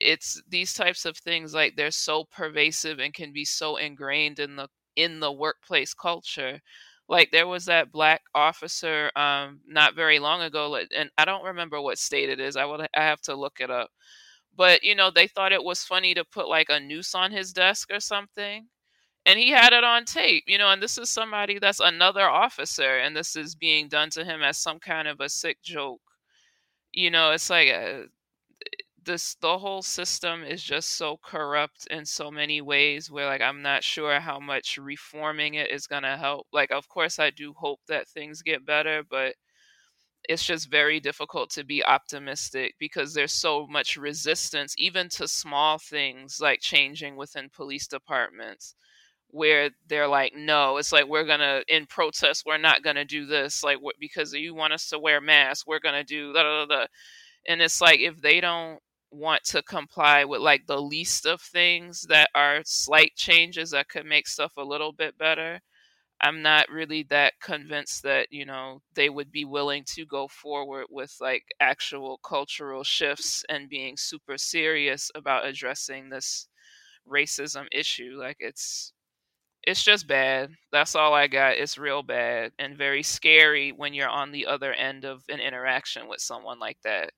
it's 0.00 0.42
these 0.48 0.74
types 0.74 1.04
of 1.06 1.16
things 1.18 1.54
like 1.54 1.76
they're 1.76 1.90
so 1.92 2.24
pervasive 2.24 2.98
and 3.00 3.14
can 3.14 3.32
be 3.32 3.44
so 3.44 3.76
ingrained 3.76 4.38
in 4.40 4.56
the 4.56 4.68
in 4.96 5.20
the 5.20 5.32
workplace 5.32 5.94
culture 5.94 6.60
like 7.08 7.30
there 7.30 7.46
was 7.46 7.64
that 7.66 7.92
black 7.92 8.22
officer 8.34 9.10
um 9.16 9.60
not 9.66 9.94
very 9.94 10.18
long 10.18 10.42
ago 10.42 10.76
and 10.96 11.10
i 11.18 11.24
don't 11.24 11.44
remember 11.44 11.80
what 11.80 11.98
state 11.98 12.28
it 12.28 12.40
is 12.40 12.56
i 12.56 12.64
would 12.64 12.80
i 12.80 12.88
have 13.02 13.20
to 13.20 13.34
look 13.34 13.60
it 13.60 13.70
up 13.70 13.90
but 14.56 14.82
you 14.82 14.94
know 14.94 15.10
they 15.10 15.26
thought 15.26 15.52
it 15.52 15.64
was 15.64 15.84
funny 15.84 16.14
to 16.14 16.24
put 16.24 16.48
like 16.48 16.68
a 16.70 16.80
noose 16.80 17.14
on 17.14 17.30
his 17.32 17.52
desk 17.52 17.90
or 17.92 18.00
something 18.00 18.68
and 19.26 19.38
he 19.38 19.50
had 19.50 19.72
it 19.72 19.84
on 19.84 20.04
tape 20.04 20.44
you 20.46 20.58
know 20.58 20.70
and 20.70 20.82
this 20.82 20.98
is 20.98 21.10
somebody 21.10 21.58
that's 21.58 21.80
another 21.80 22.28
officer 22.28 22.98
and 22.98 23.16
this 23.16 23.36
is 23.36 23.54
being 23.56 23.88
done 23.88 24.10
to 24.10 24.24
him 24.24 24.42
as 24.42 24.58
some 24.58 24.78
kind 24.80 25.08
of 25.08 25.20
a 25.20 25.28
sick 25.28 25.58
joke 25.62 26.00
you 26.92 27.10
know 27.10 27.32
it's 27.32 27.50
like 27.50 27.68
uh, 27.70 28.02
this 29.04 29.34
the 29.40 29.58
whole 29.58 29.82
system 29.82 30.44
is 30.44 30.62
just 30.62 30.90
so 30.90 31.18
corrupt 31.22 31.86
in 31.90 32.04
so 32.04 32.30
many 32.30 32.60
ways 32.60 33.10
where 33.10 33.26
like 33.26 33.40
i'm 33.40 33.62
not 33.62 33.84
sure 33.84 34.20
how 34.20 34.38
much 34.38 34.78
reforming 34.78 35.54
it 35.54 35.70
is 35.70 35.86
going 35.86 36.02
to 36.02 36.16
help 36.16 36.46
like 36.52 36.70
of 36.70 36.88
course 36.88 37.18
i 37.18 37.30
do 37.30 37.52
hope 37.56 37.80
that 37.88 38.08
things 38.08 38.42
get 38.42 38.64
better 38.66 39.02
but 39.08 39.34
it's 40.28 40.44
just 40.44 40.70
very 40.70 41.00
difficult 41.00 41.50
to 41.50 41.64
be 41.64 41.84
optimistic 41.84 42.74
because 42.78 43.12
there's 43.12 43.32
so 43.32 43.66
much 43.66 43.96
resistance 43.96 44.74
even 44.78 45.08
to 45.08 45.26
small 45.26 45.78
things 45.78 46.38
like 46.40 46.60
changing 46.60 47.16
within 47.16 47.48
police 47.50 47.88
departments 47.88 48.74
where 49.28 49.70
they're 49.88 50.06
like 50.08 50.32
no 50.36 50.76
it's 50.76 50.92
like 50.92 51.06
we're 51.08 51.24
gonna 51.24 51.62
in 51.68 51.86
protest 51.86 52.44
we're 52.46 52.58
not 52.58 52.82
gonna 52.82 53.04
do 53.04 53.26
this 53.26 53.64
like 53.64 53.78
because 53.98 54.32
you 54.32 54.54
want 54.54 54.72
us 54.72 54.88
to 54.88 54.98
wear 54.98 55.20
masks 55.20 55.66
we're 55.66 55.80
gonna 55.80 56.04
do 56.04 56.32
da, 56.32 56.42
da, 56.42 56.66
da. 56.66 56.86
and 57.48 57.62
it's 57.62 57.80
like 57.80 58.00
if 58.00 58.20
they 58.20 58.40
don't 58.40 58.78
want 59.12 59.44
to 59.44 59.62
comply 59.62 60.24
with 60.24 60.40
like 60.40 60.66
the 60.66 60.80
least 60.80 61.26
of 61.26 61.40
things 61.40 62.02
that 62.08 62.30
are 62.34 62.60
slight 62.64 63.12
changes 63.16 63.70
that 63.70 63.88
could 63.88 64.06
make 64.06 64.26
stuff 64.26 64.52
a 64.56 64.64
little 64.64 64.92
bit 64.92 65.16
better 65.18 65.60
i'm 66.22 66.42
not 66.42 66.68
really 66.70 67.02
that 67.04 67.34
convinced 67.42 68.02
that 68.02 68.28
you 68.30 68.44
know 68.46 68.80
they 68.94 69.08
would 69.10 69.30
be 69.32 69.44
willing 69.44 69.84
to 69.86 70.06
go 70.06 70.28
forward 70.28 70.86
with 70.90 71.14
like 71.20 71.44
actual 71.60 72.18
cultural 72.24 72.84
shifts 72.84 73.44
and 73.48 73.68
being 73.68 73.96
super 73.96 74.38
serious 74.38 75.10
about 75.14 75.46
addressing 75.46 76.08
this 76.10 76.48
racism 77.10 77.66
issue 77.72 78.16
like 78.18 78.36
it's 78.40 78.92
it's 79.64 79.82
just 79.84 80.06
bad. 80.08 80.50
That's 80.72 80.96
all 80.96 81.14
I 81.14 81.28
got. 81.28 81.56
It's 81.58 81.78
real 81.78 82.02
bad 82.02 82.52
and 82.58 82.76
very 82.76 83.02
scary 83.02 83.70
when 83.72 83.94
you're 83.94 84.08
on 84.08 84.32
the 84.32 84.46
other 84.46 84.72
end 84.72 85.04
of 85.04 85.22
an 85.28 85.40
interaction 85.40 86.08
with 86.08 86.20
someone 86.20 86.58
like 86.58 86.78
that. 86.84 87.12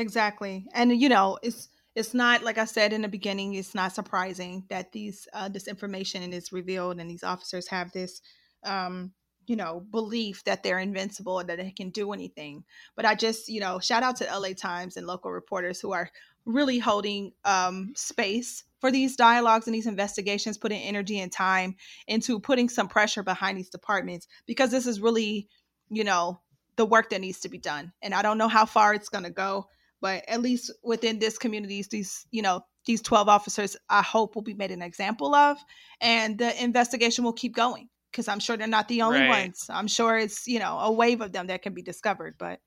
Exactly. 0.00 0.66
And 0.72 0.98
you 1.00 1.08
know, 1.10 1.38
it's 1.42 1.68
it's 1.94 2.14
not 2.14 2.42
like 2.42 2.56
I 2.56 2.64
said 2.64 2.92
in 2.94 3.02
the 3.02 3.08
beginning, 3.08 3.54
it's 3.54 3.74
not 3.74 3.92
surprising 3.92 4.64
that 4.70 4.92
these 4.92 5.28
uh 5.34 5.48
this 5.50 5.68
information 5.68 6.32
is 6.32 6.52
revealed 6.52 6.98
and 6.98 7.10
these 7.10 7.22
officers 7.22 7.68
have 7.68 7.92
this 7.92 8.22
um 8.64 9.12
you 9.46 9.56
know 9.56 9.80
belief 9.90 10.42
that 10.44 10.62
they're 10.62 10.78
invincible 10.78 11.38
and 11.38 11.50
that 11.50 11.58
they 11.58 11.70
can 11.72 11.90
do 11.90 12.12
anything 12.12 12.62
but 12.94 13.06
i 13.06 13.14
just 13.14 13.48
you 13.48 13.58
know 13.58 13.78
shout 13.80 14.02
out 14.02 14.16
to 14.16 14.24
la 14.38 14.52
times 14.56 14.96
and 14.98 15.06
local 15.06 15.32
reporters 15.32 15.80
who 15.80 15.92
are 15.92 16.10
really 16.44 16.78
holding 16.78 17.32
um, 17.44 17.92
space 17.96 18.64
for 18.80 18.90
these 18.90 19.16
dialogues 19.16 19.66
and 19.66 19.74
these 19.74 19.86
investigations, 19.86 20.58
putting 20.58 20.80
energy 20.82 21.20
and 21.20 21.30
time 21.32 21.76
into 22.06 22.40
putting 22.40 22.68
some 22.68 22.88
pressure 22.88 23.22
behind 23.22 23.58
these 23.58 23.68
departments 23.70 24.26
because 24.46 24.70
this 24.70 24.86
is 24.86 25.00
really, 25.00 25.48
you 25.90 26.04
know, 26.04 26.40
the 26.76 26.86
work 26.86 27.10
that 27.10 27.20
needs 27.20 27.40
to 27.40 27.48
be 27.50 27.58
done. 27.58 27.92
And 28.02 28.14
I 28.14 28.22
don't 28.22 28.38
know 28.38 28.48
how 28.48 28.64
far 28.66 28.94
it's 28.94 29.10
going 29.10 29.24
to 29.24 29.30
go, 29.30 29.68
but 30.00 30.24
at 30.28 30.42
least 30.42 30.72
within 30.82 31.18
this 31.18 31.38
communities, 31.38 31.88
these, 31.88 32.26
you 32.30 32.42
know, 32.42 32.62
these 32.86 33.02
12 33.02 33.28
officers, 33.28 33.76
I 33.88 34.02
hope 34.02 34.34
will 34.34 34.42
be 34.42 34.54
made 34.54 34.70
an 34.70 34.82
example 34.82 35.34
of, 35.34 35.58
and 36.00 36.38
the 36.38 36.62
investigation 36.62 37.24
will 37.24 37.32
keep 37.32 37.54
going 37.54 37.88
because 38.10 38.26
I'm 38.28 38.40
sure 38.40 38.56
they're 38.56 38.66
not 38.66 38.88
the 38.88 39.02
only 39.02 39.20
right. 39.20 39.44
ones. 39.44 39.66
I'm 39.68 39.86
sure 39.86 40.18
it's, 40.18 40.46
you 40.46 40.58
know, 40.58 40.78
a 40.78 40.90
wave 40.90 41.20
of 41.20 41.32
them 41.32 41.48
that 41.48 41.62
can 41.62 41.74
be 41.74 41.82
discovered. 41.82 42.36
But 42.38 42.60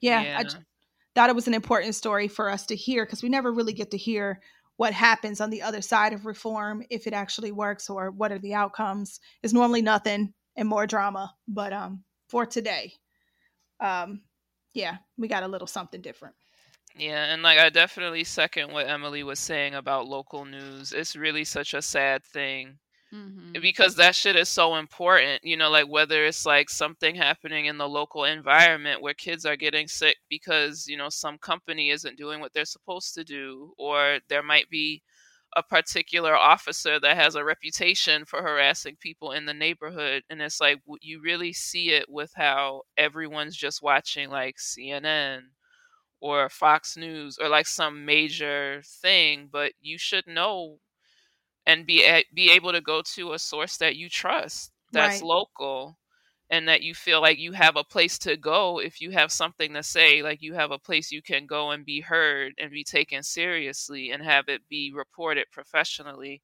yeah, 0.00 0.22
yeah. 0.22 0.38
I, 0.40 0.44
thought 1.14 1.30
it 1.30 1.36
was 1.36 1.46
an 1.46 1.54
important 1.54 1.94
story 1.94 2.28
for 2.28 2.48
us 2.48 2.66
to 2.66 2.76
hear 2.76 3.04
because 3.04 3.22
we 3.22 3.28
never 3.28 3.52
really 3.52 3.72
get 3.72 3.90
to 3.90 3.98
hear 3.98 4.40
what 4.76 4.92
happens 4.92 5.40
on 5.40 5.50
the 5.50 5.62
other 5.62 5.82
side 5.82 6.12
of 6.12 6.26
reform 6.26 6.82
if 6.90 7.06
it 7.06 7.12
actually 7.12 7.52
works 7.52 7.90
or 7.90 8.10
what 8.10 8.32
are 8.32 8.38
the 8.38 8.54
outcomes 8.54 9.20
is 9.42 9.52
normally 9.52 9.82
nothing 9.82 10.32
and 10.56 10.68
more 10.68 10.86
drama 10.86 11.32
but 11.46 11.72
um 11.72 12.02
for 12.28 12.46
today 12.46 12.92
um 13.80 14.22
yeah 14.72 14.96
we 15.18 15.28
got 15.28 15.42
a 15.42 15.48
little 15.48 15.66
something 15.66 16.00
different 16.00 16.34
yeah 16.96 17.32
and 17.32 17.42
like 17.42 17.58
i 17.58 17.70
definitely 17.70 18.24
second 18.24 18.72
what 18.72 18.88
emily 18.88 19.22
was 19.22 19.38
saying 19.38 19.74
about 19.74 20.06
local 20.06 20.44
news 20.44 20.92
it's 20.92 21.16
really 21.16 21.44
such 21.44 21.74
a 21.74 21.82
sad 21.82 22.24
thing 22.24 22.78
Mm-hmm. 23.14 23.60
Because 23.60 23.96
that 23.96 24.14
shit 24.14 24.36
is 24.36 24.48
so 24.48 24.76
important, 24.76 25.44
you 25.44 25.56
know, 25.56 25.68
like 25.68 25.86
whether 25.86 26.24
it's 26.24 26.46
like 26.46 26.70
something 26.70 27.14
happening 27.14 27.66
in 27.66 27.76
the 27.76 27.88
local 27.88 28.24
environment 28.24 29.02
where 29.02 29.12
kids 29.12 29.44
are 29.44 29.56
getting 29.56 29.86
sick 29.86 30.16
because, 30.30 30.86
you 30.88 30.96
know, 30.96 31.10
some 31.10 31.36
company 31.36 31.90
isn't 31.90 32.16
doing 32.16 32.40
what 32.40 32.54
they're 32.54 32.64
supposed 32.64 33.14
to 33.14 33.24
do, 33.24 33.74
or 33.76 34.20
there 34.28 34.42
might 34.42 34.70
be 34.70 35.02
a 35.54 35.62
particular 35.62 36.34
officer 36.34 36.98
that 36.98 37.16
has 37.18 37.34
a 37.34 37.44
reputation 37.44 38.24
for 38.24 38.40
harassing 38.40 38.96
people 38.98 39.32
in 39.32 39.44
the 39.44 39.52
neighborhood. 39.52 40.22
And 40.30 40.40
it's 40.40 40.60
like 40.60 40.80
you 41.02 41.20
really 41.22 41.52
see 41.52 41.90
it 41.90 42.06
with 42.08 42.32
how 42.34 42.82
everyone's 42.96 43.56
just 43.56 43.82
watching 43.82 44.30
like 44.30 44.56
CNN 44.56 45.40
or 46.22 46.48
Fox 46.48 46.96
News 46.96 47.36
or 47.42 47.48
like 47.48 47.66
some 47.66 48.04
major 48.04 48.80
thing, 49.02 49.48
but 49.50 49.72
you 49.80 49.98
should 49.98 50.26
know 50.28 50.78
and 51.66 51.84
be 51.84 52.04
a, 52.04 52.24
be 52.32 52.52
able 52.52 52.72
to 52.72 52.80
go 52.80 53.02
to 53.14 53.32
a 53.32 53.38
source 53.38 53.76
that 53.78 53.96
you 53.96 54.08
trust 54.08 54.70
that's 54.92 55.20
right. 55.20 55.22
local 55.22 55.98
and 56.50 56.68
that 56.68 56.82
you 56.82 56.94
feel 56.94 57.20
like 57.20 57.38
you 57.38 57.52
have 57.52 57.76
a 57.76 57.84
place 57.84 58.18
to 58.18 58.36
go 58.36 58.78
if 58.78 59.00
you 59.00 59.10
have 59.10 59.32
something 59.32 59.72
to 59.74 59.82
say 59.82 60.22
like 60.22 60.42
you 60.42 60.54
have 60.54 60.70
a 60.70 60.78
place 60.78 61.10
you 61.10 61.22
can 61.22 61.46
go 61.46 61.70
and 61.70 61.84
be 61.84 62.00
heard 62.00 62.52
and 62.58 62.70
be 62.70 62.84
taken 62.84 63.22
seriously 63.22 64.10
and 64.10 64.22
have 64.22 64.44
it 64.48 64.60
be 64.68 64.92
reported 64.94 65.46
professionally 65.50 66.42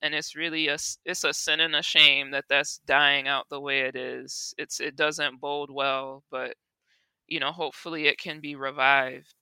and 0.00 0.14
it's 0.14 0.34
really 0.34 0.68
a 0.68 0.78
it's 1.04 1.24
a 1.24 1.32
sin 1.32 1.60
and 1.60 1.76
a 1.76 1.82
shame 1.82 2.30
that 2.30 2.44
that's 2.48 2.78
dying 2.86 3.28
out 3.28 3.46
the 3.50 3.60
way 3.60 3.80
it 3.80 3.94
is 3.94 4.54
it's 4.58 4.80
it 4.80 4.96
doesn't 4.96 5.40
bode 5.40 5.70
well 5.70 6.24
but 6.30 6.54
you 7.32 7.40
know 7.40 7.52
hopefully 7.52 8.06
it 8.06 8.18
can 8.18 8.40
be 8.40 8.54
revived 8.54 9.34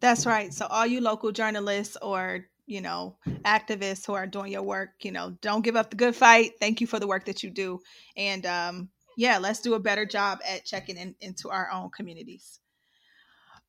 that's 0.00 0.26
right 0.26 0.52
so 0.52 0.66
all 0.66 0.86
you 0.86 1.00
local 1.00 1.32
journalists 1.32 1.96
or 2.02 2.44
you 2.68 2.82
know, 2.82 3.16
activists 3.46 4.06
who 4.06 4.12
are 4.12 4.26
doing 4.26 4.52
your 4.52 4.62
work, 4.62 4.90
you 5.00 5.10
know, 5.10 5.34
don't 5.40 5.64
give 5.64 5.74
up 5.74 5.88
the 5.88 5.96
good 5.96 6.14
fight. 6.14 6.52
Thank 6.60 6.82
you 6.82 6.86
for 6.86 7.00
the 7.00 7.06
work 7.06 7.24
that 7.24 7.42
you 7.42 7.50
do. 7.50 7.80
And 8.14 8.44
um, 8.44 8.90
yeah, 9.16 9.38
let's 9.38 9.60
do 9.60 9.74
a 9.74 9.80
better 9.80 10.04
job 10.04 10.40
at 10.46 10.66
checking 10.66 10.98
in, 10.98 11.14
into 11.20 11.48
our 11.48 11.70
own 11.72 11.88
communities. 11.90 12.60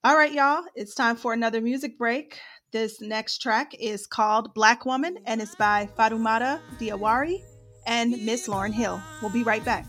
All 0.03 0.15
right, 0.15 0.31
y'all, 0.31 0.63
it's 0.75 0.93
time 0.93 1.15
for 1.15 1.31
another 1.33 1.61
music 1.61 1.97
break. 1.97 2.39
This 2.71 3.01
next 3.01 3.39
track 3.39 3.73
is 3.79 4.05
called 4.05 4.53
Black 4.53 4.85
Woman 4.85 5.17
and 5.25 5.41
it's 5.41 5.55
by 5.55 5.89
Fatoumata 5.97 6.59
Diawara 6.77 7.41
and 7.87 8.11
Miss 8.25 8.47
Lauryn 8.47 8.73
Hill. 8.73 9.01
We'll 9.21 9.31
be 9.31 9.43
right 9.43 9.63
back. 9.63 9.87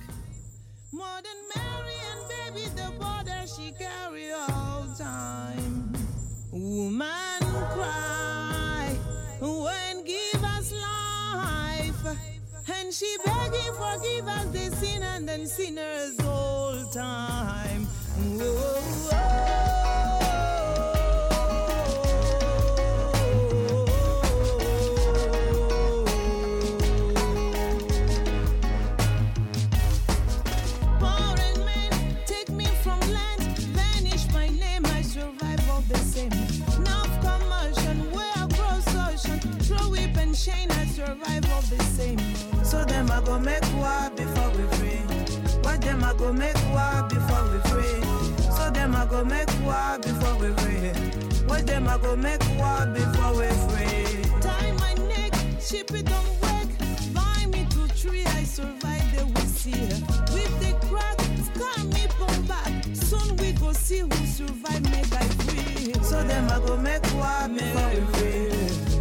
Woman 6.53 7.40
cry 7.72 8.88
when 9.40 10.05
give 10.05 10.44
us 10.44 10.72
life, 10.72 12.18
And 12.68 12.92
she 12.92 13.16
begging 13.24 13.72
forgive 13.74 14.28
us 14.28 14.46
the 14.53 14.76
sin 14.76 15.03
and 15.03 15.26
then 15.26 15.46
sinners 15.46 16.20
all 16.20 16.84
time. 16.92 17.86
Whoa, 18.36 18.80
whoa. 19.11 19.70
Shine 40.41 40.70
and 40.70 40.91
survive 40.91 41.43
the 41.68 41.78
same. 41.97 42.18
So 42.64 42.82
them 42.84 43.11
I 43.11 43.20
go 43.20 43.38
make 43.38 43.62
war 43.74 44.11
before 44.16 44.51
we 44.57 44.64
free. 44.78 45.03
What 45.61 45.82
them 45.82 46.03
I 46.03 46.14
go 46.14 46.32
make 46.32 46.57
war 46.72 47.07
before 47.11 47.45
we 47.51 47.59
free. 47.68 48.01
So 48.57 48.70
them 48.70 48.97
I 48.97 49.05
go 49.05 49.22
make 49.22 49.53
war 49.62 49.99
before 50.01 50.36
we 50.41 50.49
free. 50.62 50.88
What 51.47 51.66
them 51.66 51.86
I 51.88 51.99
go 51.99 52.16
make 52.16 52.43
war 52.57 52.86
before 52.86 53.32
we 53.38 53.49
free. 53.68 54.41
Tie 54.41 54.72
my 54.80 54.95
neck, 55.12 55.34
ship 55.61 55.91
it 55.93 56.07
don't 56.07 56.32
work. 56.41 56.70
Buy 57.12 57.45
me 57.53 57.66
two 57.68 57.88
tree, 57.88 58.24
I 58.24 58.45
survive 58.45 59.07
the 59.14 59.26
we 59.26 59.41
see. 59.43 59.82
With 60.32 60.55
the 60.62 60.72
crack, 60.88 61.20
scar 61.49 61.84
me 61.84 62.07
pump 62.18 62.49
back. 62.49 62.72
Soon 62.95 63.36
we 63.36 63.53
go 63.53 63.74
see 63.74 64.01
who 64.01 64.26
survive, 64.26 64.82
make 64.91 65.12
I 65.12 65.26
free. 65.45 65.93
So 66.03 66.22
them 66.22 66.49
I 66.49 66.59
go 66.66 66.78
make 66.78 67.05
war 67.12 67.47
before 67.47 67.91
we 67.93 68.01
free. 68.14 68.59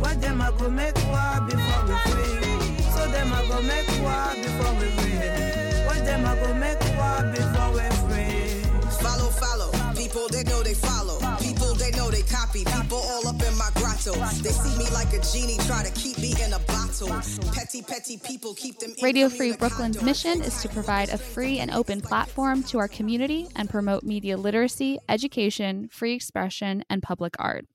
What 0.09 0.21
them 0.21 0.41
I 0.41 0.49
go 0.57 0.69
make 0.71 0.95
war 1.05 1.39
before 1.45 1.83
we 1.85 1.95
free. 2.09 2.83
So 2.93 3.07
them 3.11 3.31
I 3.31 3.45
go 3.47 3.61
make 3.61 3.87
war 4.01 4.33
before 4.41 4.73
we 4.81 4.87
free. 4.97 5.85
What 5.85 6.03
them 6.03 6.25
I 6.25 6.35
go 6.35 6.53
make 6.55 6.81
war 6.97 7.31
before 7.31 7.69
we 7.77 7.85
free. 8.09 8.63
Follow, 9.03 9.29
follow. 9.29 9.69
People 9.93 10.27
they 10.29 10.43
know 10.45 10.63
they 10.63 10.73
follow. 10.73 11.19
People 11.37 11.75
they 11.75 11.91
know 11.91 12.09
they 12.09 12.23
copy. 12.23 12.65
People 12.65 12.97
all 12.97 13.27
up 13.27 13.39
in 13.39 13.55
my 13.55 13.69
grotto. 13.75 14.13
They 14.41 14.49
see 14.49 14.79
me 14.79 14.89
like 14.89 15.13
a 15.13 15.21
genie, 15.31 15.57
try 15.67 15.83
to 15.83 15.91
keep 15.91 16.17
me 16.17 16.33
in 16.43 16.53
a 16.53 16.59
bottle. 16.59 17.09
Petty, 17.53 17.83
petty 17.83 18.17
people 18.17 18.55
keep 18.55 18.79
them. 18.79 18.95
Radio 19.03 19.29
Free 19.29 19.55
Brooklyn's 19.55 20.01
mission 20.01 20.41
is 20.41 20.59
to 20.63 20.69
provide 20.69 21.09
a 21.09 21.19
free 21.19 21.59
and 21.59 21.69
open 21.69 22.01
platform 22.01 22.63
to 22.63 22.79
our 22.79 22.87
community 22.87 23.47
and 23.55 23.69
promote 23.69 24.01
media 24.01 24.37
literacy, 24.37 24.97
education, 25.07 25.87
free 25.91 26.15
expression, 26.15 26.83
and 26.89 27.03
public 27.03 27.35
art. 27.37 27.67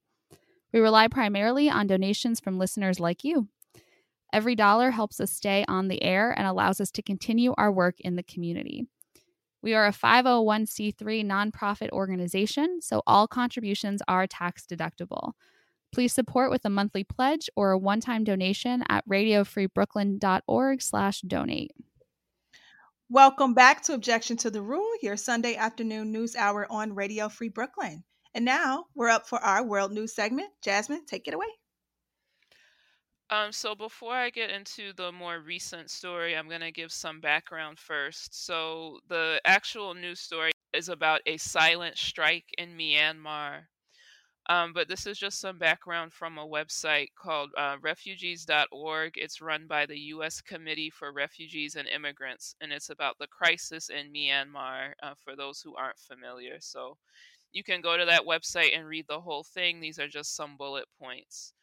We 0.75 0.81
rely 0.81 1.07
primarily 1.07 1.70
on 1.70 1.87
donations 1.87 2.41
from 2.41 2.59
listeners 2.59 2.99
like 2.99 3.22
you. 3.22 3.47
Every 4.33 4.57
dollar 4.57 4.91
helps 4.91 5.20
us 5.20 5.31
stay 5.31 5.64
on 5.68 5.87
the 5.87 6.03
air 6.03 6.37
and 6.37 6.49
allows 6.49 6.81
us 6.81 6.91
to 6.91 7.03
continue 7.03 7.55
our 7.57 7.70
work 7.70 8.01
in 8.01 8.16
the 8.16 8.25
community. 8.25 8.89
We 9.62 9.75
are 9.75 9.87
a 9.87 9.93
501c3 9.93 11.25
nonprofit 11.25 11.91
organization, 11.91 12.81
so 12.83 13.05
all 13.07 13.29
contributions 13.29 14.03
are 14.09 14.27
tax 14.27 14.66
deductible. 14.66 15.35
Please 15.93 16.12
support 16.12 16.51
with 16.51 16.64
a 16.64 16.70
monthly 16.70 17.05
pledge 17.05 17.49
or 17.55 17.70
a 17.70 17.79
one-time 17.79 18.25
donation 18.25 18.83
at 18.89 19.09
radiofreebrooklyn.org/donate. 19.09 21.70
Welcome 23.09 23.55
back 23.55 23.81
to 23.85 23.95
Objection 23.95 24.37
to 24.39 24.51
the 24.51 24.62
Rule, 24.62 24.91
your 25.01 25.16
Sunday 25.16 25.55
afternoon 25.55 26.11
news 26.11 26.35
hour 26.35 26.66
on 26.68 26.97
Radio 26.97 27.29
Free 27.29 27.49
Brooklyn. 27.49 28.03
And 28.35 28.45
now 28.45 28.87
we're 28.95 29.11
up 29.11 29.28
for 29.28 29.39
our 29.39 29.64
world 29.64 29.93
news 29.93 30.12
segment. 30.14 30.49
Jasmine, 30.61 31.07
take 31.07 31.28
it 31.28 31.35
away. 31.35 31.47
Um, 33.30 33.53
so 33.53 33.74
before 33.74 34.14
I 34.14 34.30
get 34.30 34.51
into 34.51 34.93
the 34.93 35.11
more 35.12 35.41
recent 35.41 35.91
story, 35.91 36.37
I'm 36.37 36.49
going 36.49 36.61
to 36.61 36.72
give 36.72 36.93
some 36.93 37.20
background 37.20 37.78
first. 37.78 38.45
So 38.45 38.99
the 39.09 39.41
actual 39.45 39.95
news 39.95 40.20
story 40.20 40.51
is 40.72 40.89
about 40.89 41.20
a 41.26 41.37
silent 41.37 41.97
strike 41.97 42.47
in 42.59 42.76
Myanmar. 42.76 43.62
Um, 44.51 44.74
but 44.74 44.89
this 44.89 45.07
is 45.07 45.18
just 45.18 45.41
some 45.41 45.59
background 45.59 46.12
from 46.12 46.37
a 46.37 46.47
website 46.47 47.09
called 47.16 47.51
uh, 47.57 47.76
refugees.org. 47.80 49.12
It's 49.16 49.41
run 49.41 49.66
by 49.66 49.87
the 49.87 49.99
U.S. 49.99 50.43
Committee 50.43 50.91
for 50.91 51.12
Refugees 51.12 51.76
and 51.76 51.89
Immigrants, 51.89 52.55
and 52.61 52.70
it's 52.70 52.91
about 52.91 53.16
the 53.18 53.26
crisis 53.26 53.89
in 53.89 54.12
Myanmar 54.12 54.93
uh, 55.03 55.14
for 55.24 55.35
those 55.35 55.62
who 55.62 55.74
aren't 55.76 55.99
familiar. 55.99 56.57
So 56.61 56.99
you 57.55 57.63
can 57.63 57.81
go 57.81 57.97
to 57.97 58.05
that 58.05 58.27
website 58.27 58.77
and 58.77 58.87
read 58.87 59.07
the 59.09 59.21
whole 59.21 59.45
thing. 59.45 59.81
These 59.81 60.01
are 60.01 60.09
just 60.09 60.35
some 60.35 60.57
bullet 60.57 60.87
points. 61.01 61.55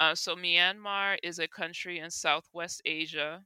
Uh, 0.00 0.14
so, 0.14 0.34
Myanmar 0.34 1.18
is 1.22 1.38
a 1.38 1.46
country 1.46 1.98
in 1.98 2.10
Southwest 2.10 2.80
Asia. 2.86 3.44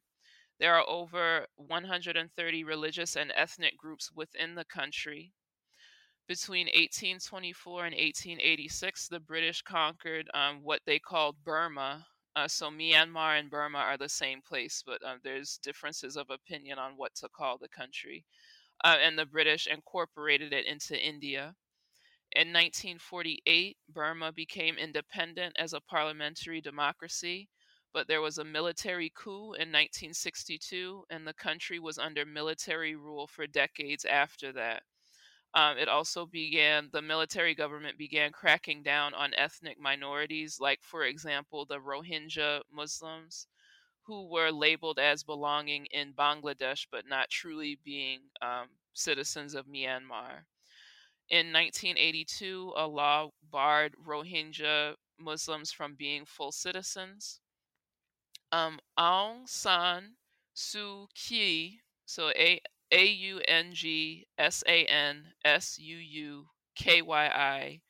There 0.61 0.74
are 0.74 0.88
over 0.88 1.47
130 1.57 2.64
religious 2.64 3.16
and 3.16 3.32
ethnic 3.34 3.76
groups 3.76 4.12
within 4.12 4.55
the 4.55 4.64
country. 4.64 5.32
Between 6.28 6.66
1824 6.66 7.86
and 7.86 7.95
1886, 7.95 9.09
the 9.09 9.18
British 9.18 9.62
conquered 9.62 10.30
um, 10.32 10.61
what 10.62 10.82
they 10.86 11.01
called 11.01 11.43
Burma. 11.45 12.07
Uh, 12.36 12.47
so, 12.47 12.70
Myanmar 12.70 13.38
and 13.38 13.51
Burma 13.51 13.78
are 13.78 13.99
the 13.99 14.09
same 14.09 14.43
place, 14.43 14.84
but 14.86 15.03
uh, 15.05 15.16
there's 15.24 15.59
differences 15.59 16.16
of 16.16 16.30
opinion 16.30 16.78
on 16.78 16.93
what 16.97 17.16
to 17.16 17.28
call 17.28 17.59
the 17.59 17.68
country. 17.68 18.24
Uh, 18.84 18.97
and 19.03 19.18
the 19.18 19.26
British 19.26 19.66
incorporated 19.66 20.53
it 20.53 20.66
into 20.66 20.97
India. 20.97 21.57
In 22.33 22.53
1948, 22.53 23.76
Burma 23.89 24.31
became 24.31 24.78
independent 24.78 25.57
as 25.59 25.72
a 25.72 25.81
parliamentary 25.81 26.61
democracy, 26.61 27.49
but 27.93 28.07
there 28.07 28.20
was 28.20 28.39
a 28.39 28.45
military 28.45 29.11
coup 29.11 29.55
in 29.55 29.72
1962, 29.72 31.07
and 31.11 31.26
the 31.26 31.35
country 31.35 31.81
was 31.81 31.99
under 31.99 32.24
military 32.24 32.95
rule 32.95 33.26
for 33.26 33.49
decades 33.49 34.05
after 34.05 34.53
that. 34.53 34.85
Um, 35.55 35.76
it 35.76 35.89
also 35.89 36.24
began, 36.24 36.91
the 36.93 37.03
military 37.03 37.57
government 37.57 37.99
began 37.99 38.31
cracking 38.31 38.85
down 38.85 39.12
on 39.14 39.35
ethnic 39.35 39.81
minorities, 39.81 40.61
like, 40.61 40.85
for 40.85 41.03
example, 41.05 41.64
the 41.64 41.81
Rohingya 41.81 42.62
Muslims, 42.70 43.49
who 44.03 44.28
were 44.28 44.53
labeled 44.53 45.01
as 45.01 45.24
belonging 45.24 45.87
in 45.87 46.12
Bangladesh 46.12 46.87
but 46.91 47.09
not 47.09 47.31
truly 47.31 47.78
being 47.85 48.20
um, 48.41 48.68
citizens 48.95 49.55
of 49.55 49.66
Myanmar. 49.66 50.45
In 51.31 51.53
1982, 51.53 52.72
a 52.76 52.89
law 52.89 53.31
barred 53.41 53.95
Rohingya 54.05 54.97
Muslims 55.16 55.70
from 55.70 55.95
being 55.95 56.24
full 56.24 56.51
citizens. 56.51 57.41
Um, 58.51 58.81
Aung 58.99 59.49
San 59.49 60.16
Suu 60.57 61.07
Kyi, 61.14 61.83
so 62.05 62.31
A 62.31 62.61
A 62.91 63.07
U 63.07 63.41
N 63.47 63.72
G 63.72 64.26
S 64.39 64.64
A 64.66 64.85
N 64.87 65.33
S 65.45 65.78
U 65.78 65.97
U 65.97 66.49
K 66.74 67.01
Y 67.01 67.26
I. 67.26 67.81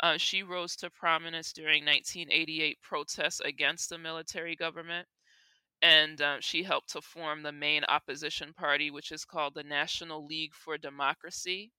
Uh, 0.00 0.16
she 0.16 0.42
rose 0.42 0.74
to 0.74 0.90
prominence 0.90 1.52
during 1.52 1.84
1988 1.84 2.80
protests 2.82 3.38
against 3.38 3.88
the 3.88 3.98
military 3.98 4.56
government, 4.56 5.06
and 5.80 6.20
uh, 6.20 6.40
she 6.40 6.64
helped 6.64 6.90
to 6.90 7.00
form 7.00 7.42
the 7.44 7.52
main 7.52 7.84
opposition 7.84 8.52
party, 8.52 8.90
which 8.90 9.12
is 9.12 9.24
called 9.24 9.54
the 9.54 9.62
National 9.62 10.26
League 10.26 10.54
for 10.54 10.76
Democracy. 10.76 11.70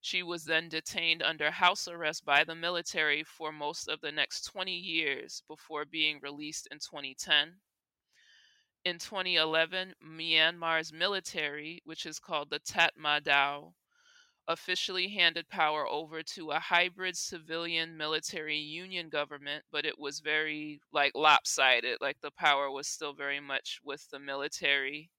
She 0.00 0.22
was 0.22 0.44
then 0.44 0.68
detained 0.68 1.22
under 1.22 1.50
house 1.50 1.88
arrest 1.88 2.24
by 2.24 2.44
the 2.44 2.54
military 2.54 3.24
for 3.24 3.50
most 3.52 3.88
of 3.88 4.00
the 4.00 4.12
next 4.12 4.42
20 4.42 4.72
years 4.72 5.42
before 5.48 5.84
being 5.84 6.20
released 6.20 6.68
in 6.70 6.78
2010. 6.78 7.60
In 8.84 8.98
2011, 8.98 9.96
Myanmar's 10.02 10.92
military, 10.92 11.82
which 11.84 12.06
is 12.06 12.20
called 12.20 12.48
the 12.48 12.60
Tatmadaw, 12.60 13.74
officially 14.46 15.08
handed 15.08 15.48
power 15.48 15.86
over 15.86 16.22
to 16.22 16.52
a 16.52 16.58
hybrid 16.58 17.16
civilian 17.16 17.96
military 17.96 18.56
union 18.56 19.10
government, 19.10 19.64
but 19.70 19.84
it 19.84 19.98
was 19.98 20.20
very 20.20 20.80
like 20.92 21.12
lopsided. 21.14 22.00
Like 22.00 22.20
the 22.20 22.30
power 22.30 22.70
was 22.70 22.86
still 22.86 23.12
very 23.12 23.40
much 23.40 23.80
with 23.84 24.08
the 24.10 24.18
military. 24.18 25.10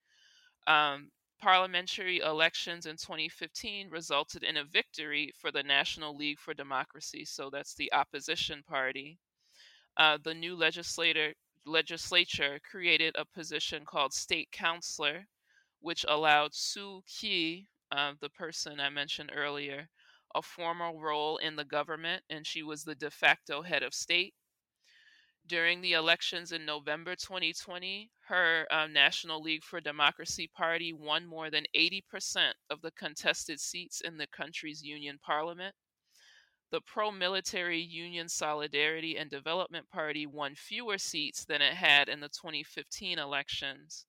Um, 0.66 1.12
parliamentary 1.40 2.20
elections 2.20 2.86
in 2.86 2.98
2015 2.98 3.90
resulted 3.90 4.44
in 4.44 4.58
a 4.58 4.64
victory 4.64 5.32
for 5.40 5.52
the 5.52 5.64
National 5.64 6.16
League 6.16 6.40
for 6.40 6.54
Democracy, 6.54 7.26
so 7.26 7.50
that's 7.50 7.74
the 7.76 7.92
opposition 7.94 8.64
party. 8.64 9.20
Uh, 9.98 10.18
the 10.24 10.34
new 10.34 10.56
legislator 10.56 11.34
legislature 11.66 12.60
created 12.70 13.16
a 13.18 13.26
position 13.26 13.86
called 13.86 14.14
state 14.14 14.52
counselor, 14.52 15.28
which 15.82 16.06
allowed 16.08 16.52
Suu 16.54 17.02
Kyi, 17.06 17.68
uh, 17.92 18.14
the 18.22 18.30
person 18.30 18.80
I 18.80 18.90
mentioned 18.90 19.32
earlier, 19.36 19.90
a 20.36 20.42
formal 20.42 21.00
role 21.00 21.38
in 21.38 21.56
the 21.56 21.66
government, 21.66 22.24
and 22.30 22.46
she 22.46 22.64
was 22.64 22.84
the 22.84 22.96
de 22.96 23.12
facto 23.12 23.62
head 23.62 23.84
of 23.84 23.94
state. 23.94 24.34
During 25.50 25.82
the 25.82 25.94
elections 25.94 26.52
in 26.52 26.64
November 26.64 27.16
2020, 27.16 28.12
her 28.28 28.68
uh, 28.70 28.86
National 28.86 29.42
League 29.42 29.64
for 29.64 29.82
Democracy 29.82 30.48
party 30.48 30.94
won 30.94 31.26
more 31.26 31.50
than 31.50 31.66
80% 31.76 32.54
of 32.70 32.84
the 32.84 32.92
contested 32.92 33.60
seats 33.60 34.00
in 34.00 34.18
the 34.18 34.28
country's 34.28 34.84
union 34.84 35.18
parliament. 35.18 35.74
The 36.70 36.82
pro 36.82 37.10
military 37.10 37.80
Union 37.80 38.30
Solidarity 38.30 39.18
and 39.18 39.32
Development 39.32 39.90
Party 39.90 40.28
won 40.28 40.54
fewer 40.54 41.00
seats 41.00 41.46
than 41.46 41.64
it 41.64 41.74
had 41.74 42.10
in 42.10 42.20
the 42.20 42.30
2015 42.30 43.18
elections. 43.18 44.06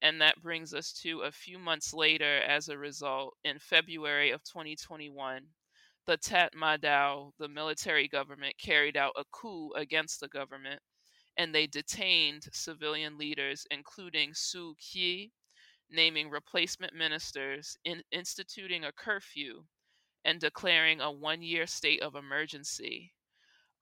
And 0.00 0.18
that 0.22 0.40
brings 0.40 0.72
us 0.72 0.94
to 1.02 1.20
a 1.20 1.30
few 1.30 1.58
months 1.58 1.92
later, 1.92 2.38
as 2.38 2.70
a 2.70 2.78
result, 2.78 3.36
in 3.44 3.58
February 3.58 4.30
of 4.30 4.42
2021, 4.44 5.42
the 6.06 6.18
Tatmadaw, 6.18 7.32
the 7.38 7.48
military 7.48 8.08
government, 8.08 8.58
carried 8.58 8.96
out 8.96 9.14
a 9.16 9.24
coup 9.32 9.72
against 9.74 10.20
the 10.20 10.28
government 10.28 10.80
and 11.36 11.54
they 11.54 11.66
detained 11.66 12.48
civilian 12.52 13.18
leaders, 13.18 13.66
including 13.70 14.32
Suu 14.32 14.76
Kyi, 14.78 15.32
naming 15.90 16.30
replacement 16.30 16.94
ministers, 16.94 17.78
in 17.84 18.02
instituting 18.12 18.84
a 18.84 18.92
curfew, 18.92 19.64
and 20.24 20.40
declaring 20.40 21.00
a 21.00 21.10
one 21.12 21.42
year 21.42 21.66
state 21.66 22.02
of 22.02 22.14
emergency. 22.16 23.14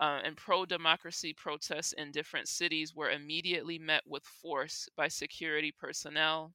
uh, 0.00 0.20
and 0.24 0.36
pro 0.36 0.66
democracy 0.66 1.32
protests 1.32 1.92
in 1.92 2.10
different 2.12 2.48
cities 2.48 2.94
were 2.94 3.10
immediately 3.10 3.78
met 3.78 4.02
with 4.06 4.24
force 4.24 4.88
by 4.96 5.08
security 5.08 5.72
personnel. 5.72 6.54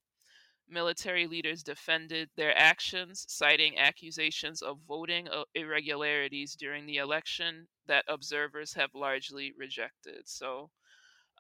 Military 0.70 1.28
leaders 1.28 1.64
defended 1.64 2.30
their 2.36 2.58
actions, 2.58 3.26
citing 3.28 3.78
accusations 3.78 4.62
of 4.62 4.80
voting 4.88 5.28
uh, 5.28 5.44
irregularities 5.56 6.56
during 6.56 6.86
the 6.86 6.98
election 6.98 7.68
that 7.88 8.06
observers 8.08 8.74
have 8.74 8.90
largely 8.96 9.54
rejected. 9.58 10.24
So, 10.26 10.70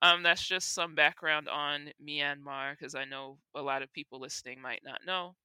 um, 0.01 0.21
that's 0.21 0.45
just 0.45 0.73
some 0.73 0.95
background 0.95 1.47
on 1.47 1.91
Myanmar 2.05 2.77
because 2.77 2.93
I 2.93 3.05
know 3.05 3.37
a 3.55 3.61
lot 3.61 3.81
of 3.81 3.93
people 3.93 4.19
listening 4.19 4.61
might 4.61 4.81
not 4.83 4.99
know. 5.05 5.35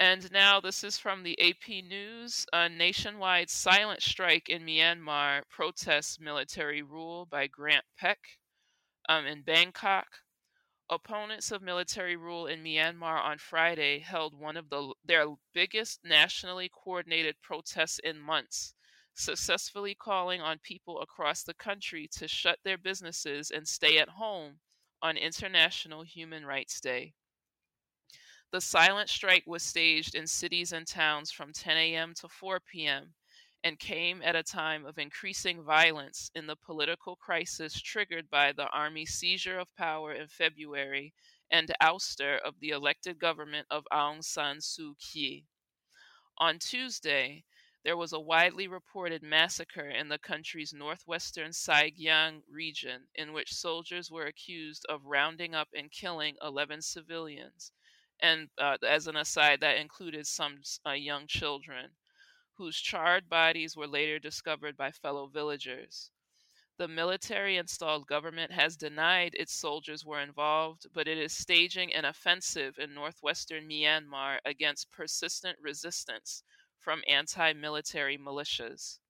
And 0.00 0.30
now 0.32 0.60
this 0.60 0.84
is 0.84 0.98
from 0.98 1.22
the 1.22 1.38
AP 1.40 1.84
News. 1.84 2.44
A 2.52 2.68
nationwide 2.68 3.48
silent 3.48 4.02
strike 4.02 4.50
in 4.50 4.62
Myanmar 4.66 5.42
protests 5.48 6.20
military 6.20 6.82
rule 6.82 7.26
by 7.26 7.46
Grant 7.46 7.84
Peck 7.98 8.18
um, 9.08 9.24
in 9.24 9.42
Bangkok. 9.42 10.06
Opponents 10.90 11.50
of 11.50 11.62
military 11.62 12.14
rule 12.14 12.46
in 12.46 12.62
Myanmar 12.62 13.18
on 13.18 13.38
Friday 13.38 14.00
held 14.00 14.34
one 14.34 14.56
of 14.56 14.68
the, 14.68 14.92
their 15.02 15.26
biggest 15.54 16.04
nationally 16.04 16.68
coordinated 16.68 17.40
protests 17.40 17.98
in 18.00 18.20
months, 18.20 18.74
successfully 19.14 19.94
calling 19.94 20.42
on 20.42 20.58
people 20.58 21.00
across 21.00 21.42
the 21.42 21.54
country 21.54 22.06
to 22.08 22.28
shut 22.28 22.58
their 22.64 22.76
businesses 22.76 23.50
and 23.50 23.66
stay 23.66 23.98
at 23.98 24.10
home 24.10 24.60
on 25.00 25.16
International 25.16 26.02
Human 26.02 26.44
Rights 26.44 26.80
Day. 26.80 27.14
The 28.50 28.60
silent 28.60 29.08
strike 29.08 29.44
was 29.46 29.62
staged 29.62 30.14
in 30.14 30.26
cities 30.26 30.72
and 30.72 30.86
towns 30.86 31.30
from 31.30 31.52
10 31.52 31.76
a.m. 31.78 32.12
to 32.14 32.28
4 32.28 32.60
p.m. 32.60 33.14
and 33.64 33.78
came 33.78 34.22
at 34.22 34.36
a 34.36 34.42
time 34.42 34.84
of 34.84 34.98
increasing 34.98 35.64
violence 35.64 36.30
in 36.34 36.46
the 36.46 36.54
political 36.54 37.16
crisis 37.16 37.80
triggered 37.80 38.28
by 38.30 38.52
the 38.52 38.68
army's 38.68 39.14
seizure 39.14 39.58
of 39.58 39.74
power 39.74 40.12
in 40.12 40.28
February 40.28 41.14
and 41.50 41.72
ouster 41.82 42.38
of 42.42 42.60
the 42.60 42.68
elected 42.68 43.18
government 43.18 43.66
of 43.70 43.86
Aung 43.90 44.22
San 44.22 44.58
Suu 44.58 44.94
Kyi. 44.98 45.46
On 46.38 46.58
Tuesday, 46.58 47.44
there 47.84 47.96
was 47.96 48.12
a 48.12 48.20
widely 48.20 48.68
reported 48.68 49.22
massacre 49.22 49.88
in 49.88 50.08
the 50.10 50.18
country's 50.18 50.74
northwestern 50.74 51.50
Sagaing 51.52 52.42
region 52.50 53.08
in 53.14 53.32
which 53.32 53.54
soldiers 53.54 54.10
were 54.10 54.26
accused 54.26 54.84
of 54.90 55.06
rounding 55.06 55.54
up 55.54 55.68
and 55.74 55.90
killing 55.90 56.36
11 56.42 56.82
civilians 56.82 57.72
and 58.20 58.48
uh, 58.58 58.76
as 58.86 59.06
an 59.06 59.16
aside, 59.16 59.60
that 59.60 59.76
included 59.76 60.26
some 60.26 60.58
uh, 60.86 60.92
young 60.92 61.26
children 61.26 61.90
whose 62.56 62.80
charred 62.80 63.28
bodies 63.28 63.76
were 63.76 63.86
later 63.86 64.18
discovered 64.18 64.76
by 64.76 64.90
fellow 64.90 65.26
villagers. 65.26 66.10
The 66.76 66.86
military 66.88 67.56
installed 67.56 68.06
government 68.06 68.52
has 68.52 68.76
denied 68.76 69.34
its 69.34 69.52
soldiers 69.52 70.04
were 70.04 70.20
involved, 70.20 70.86
but 70.92 71.08
it 71.08 71.18
is 71.18 71.36
staging 71.36 71.92
an 71.92 72.04
offensive 72.04 72.78
in 72.78 72.94
northwestern 72.94 73.68
Myanmar 73.68 74.40
against 74.44 74.92
persistent 74.92 75.58
resistance 75.60 76.44
from 76.78 77.02
anti 77.08 77.52
military 77.54 78.16
militias. 78.18 79.00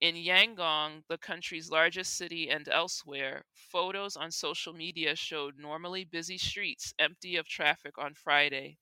In 0.00 0.14
Yangon, 0.14 1.04
the 1.08 1.16
country's 1.16 1.70
largest 1.70 2.14
city, 2.14 2.50
and 2.50 2.68
elsewhere, 2.68 3.46
photos 3.54 4.14
on 4.14 4.30
social 4.30 4.74
media 4.74 5.16
showed 5.16 5.56
normally 5.58 6.04
busy 6.04 6.36
streets 6.36 6.92
empty 6.98 7.36
of 7.36 7.48
traffic 7.48 7.96
on 7.96 8.14
Friday. 8.14 8.78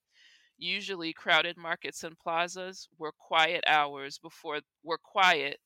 Usually 0.60 1.12
crowded 1.12 1.56
markets 1.56 2.02
and 2.02 2.18
plazas 2.18 2.88
were 2.98 3.12
quiet 3.12 3.62
hours 3.68 4.18
before 4.18 4.62
were 4.82 4.98
quiet. 4.98 5.60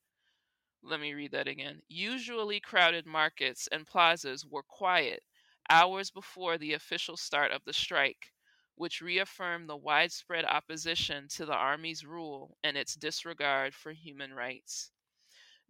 Let 0.83 0.99
me 0.99 1.15
read 1.15 1.31
that 1.31 1.47
again. 1.47 1.81
Usually 1.87 2.59
crowded 2.59 3.07
markets 3.07 3.67
and 3.71 3.87
plazas 3.87 4.45
were 4.45 4.61
quiet 4.61 5.23
hours 5.67 6.11
before 6.11 6.59
the 6.59 6.73
official 6.73 7.17
start 7.17 7.51
of 7.51 7.63
the 7.65 7.73
strike, 7.73 8.33
which 8.75 9.01
reaffirmed 9.01 9.67
the 9.67 9.77
widespread 9.77 10.45
opposition 10.45 11.27
to 11.29 11.45
the 11.47 11.55
army's 11.55 12.05
rule 12.05 12.57
and 12.63 12.77
its 12.77 12.93
disregard 12.93 13.73
for 13.73 13.93
human 13.93 14.31
rights. 14.31 14.91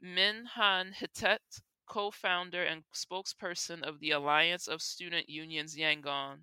Min 0.02 0.48
Han 0.48 0.96
Htet, 1.00 1.62
co 1.88 2.12
founder 2.12 2.64
and 2.64 2.84
spokesperson 2.94 3.84
of 3.84 4.02
the 4.02 4.12
Alliance 4.12 4.68
of 4.68 4.82
Student 4.82 5.30
Unions 5.30 5.78
Yangon, 5.78 6.42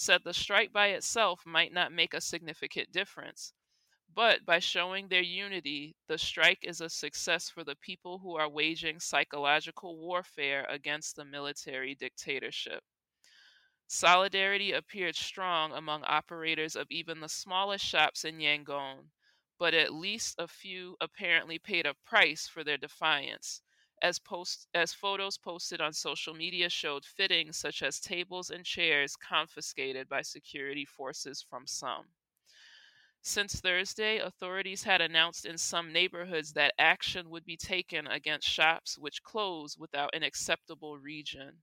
said 0.00 0.24
the 0.24 0.32
strike 0.32 0.72
by 0.72 0.86
itself 0.88 1.44
might 1.44 1.74
not 1.74 1.92
make 1.92 2.14
a 2.14 2.22
significant 2.22 2.90
difference, 2.90 3.52
but 4.14 4.46
by 4.46 4.58
showing 4.58 5.08
their 5.08 5.20
unity, 5.20 5.94
the 6.08 6.16
strike 6.16 6.60
is 6.62 6.80
a 6.80 6.88
success 6.88 7.50
for 7.50 7.64
the 7.64 7.76
people 7.76 8.18
who 8.20 8.34
are 8.34 8.48
waging 8.48 8.98
psychological 8.98 9.98
warfare 9.98 10.64
against 10.70 11.16
the 11.16 11.24
military 11.26 11.94
dictatorship. 11.94 12.82
Solidarity 13.88 14.72
appeared 14.72 15.16
strong 15.16 15.70
among 15.70 16.02
operators 16.04 16.76
of 16.76 16.90
even 16.90 17.20
the 17.20 17.28
smallest 17.28 17.84
shops 17.84 18.24
in 18.24 18.38
Yangon, 18.38 19.10
but 19.58 19.74
at 19.74 19.92
least 19.92 20.34
a 20.38 20.48
few 20.48 20.96
apparently 21.02 21.58
paid 21.58 21.84
a 21.84 21.92
price 21.92 22.48
for 22.48 22.64
their 22.64 22.78
defiance. 22.78 23.60
As, 24.02 24.18
post, 24.18 24.66
as 24.72 24.94
photos 24.94 25.36
posted 25.36 25.80
on 25.80 25.92
social 25.92 26.32
media 26.34 26.70
showed 26.70 27.04
fittings 27.04 27.58
such 27.58 27.82
as 27.82 28.00
tables 28.00 28.50
and 28.50 28.64
chairs 28.64 29.16
confiscated 29.16 30.08
by 30.08 30.22
security 30.22 30.86
forces 30.86 31.42
from 31.42 31.66
some. 31.66 32.06
Since 33.22 33.60
Thursday, 33.60 34.18
authorities 34.18 34.84
had 34.84 35.02
announced 35.02 35.44
in 35.44 35.58
some 35.58 35.92
neighborhoods 35.92 36.54
that 36.54 36.74
action 36.78 37.28
would 37.28 37.44
be 37.44 37.56
taken 37.56 38.06
against 38.06 38.48
shops 38.48 38.96
which 38.96 39.22
close 39.22 39.76
without 39.76 40.14
an 40.14 40.22
acceptable 40.22 40.96
reason. 40.96 41.62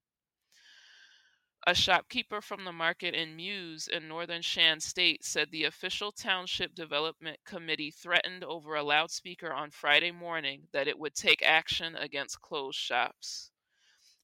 A 1.66 1.74
shopkeeper 1.74 2.40
from 2.40 2.66
the 2.66 2.72
market 2.72 3.16
in 3.16 3.36
Muse 3.36 3.88
in 3.88 4.08
northern 4.08 4.44
Shan 4.44 4.80
State 4.80 5.26
said 5.26 5.50
the 5.50 5.64
official 5.64 6.12
Township 6.12 6.76
Development 6.76 7.44
Committee 7.46 7.90
threatened 7.90 8.44
over 8.44 8.76
a 8.76 8.84
loudspeaker 8.84 9.52
on 9.52 9.72
Friday 9.72 10.12
morning 10.12 10.68
that 10.72 10.88
it 10.88 11.00
would 11.00 11.16
take 11.16 11.42
action 11.42 11.96
against 11.96 12.42
closed 12.42 12.78
shops. 12.78 13.52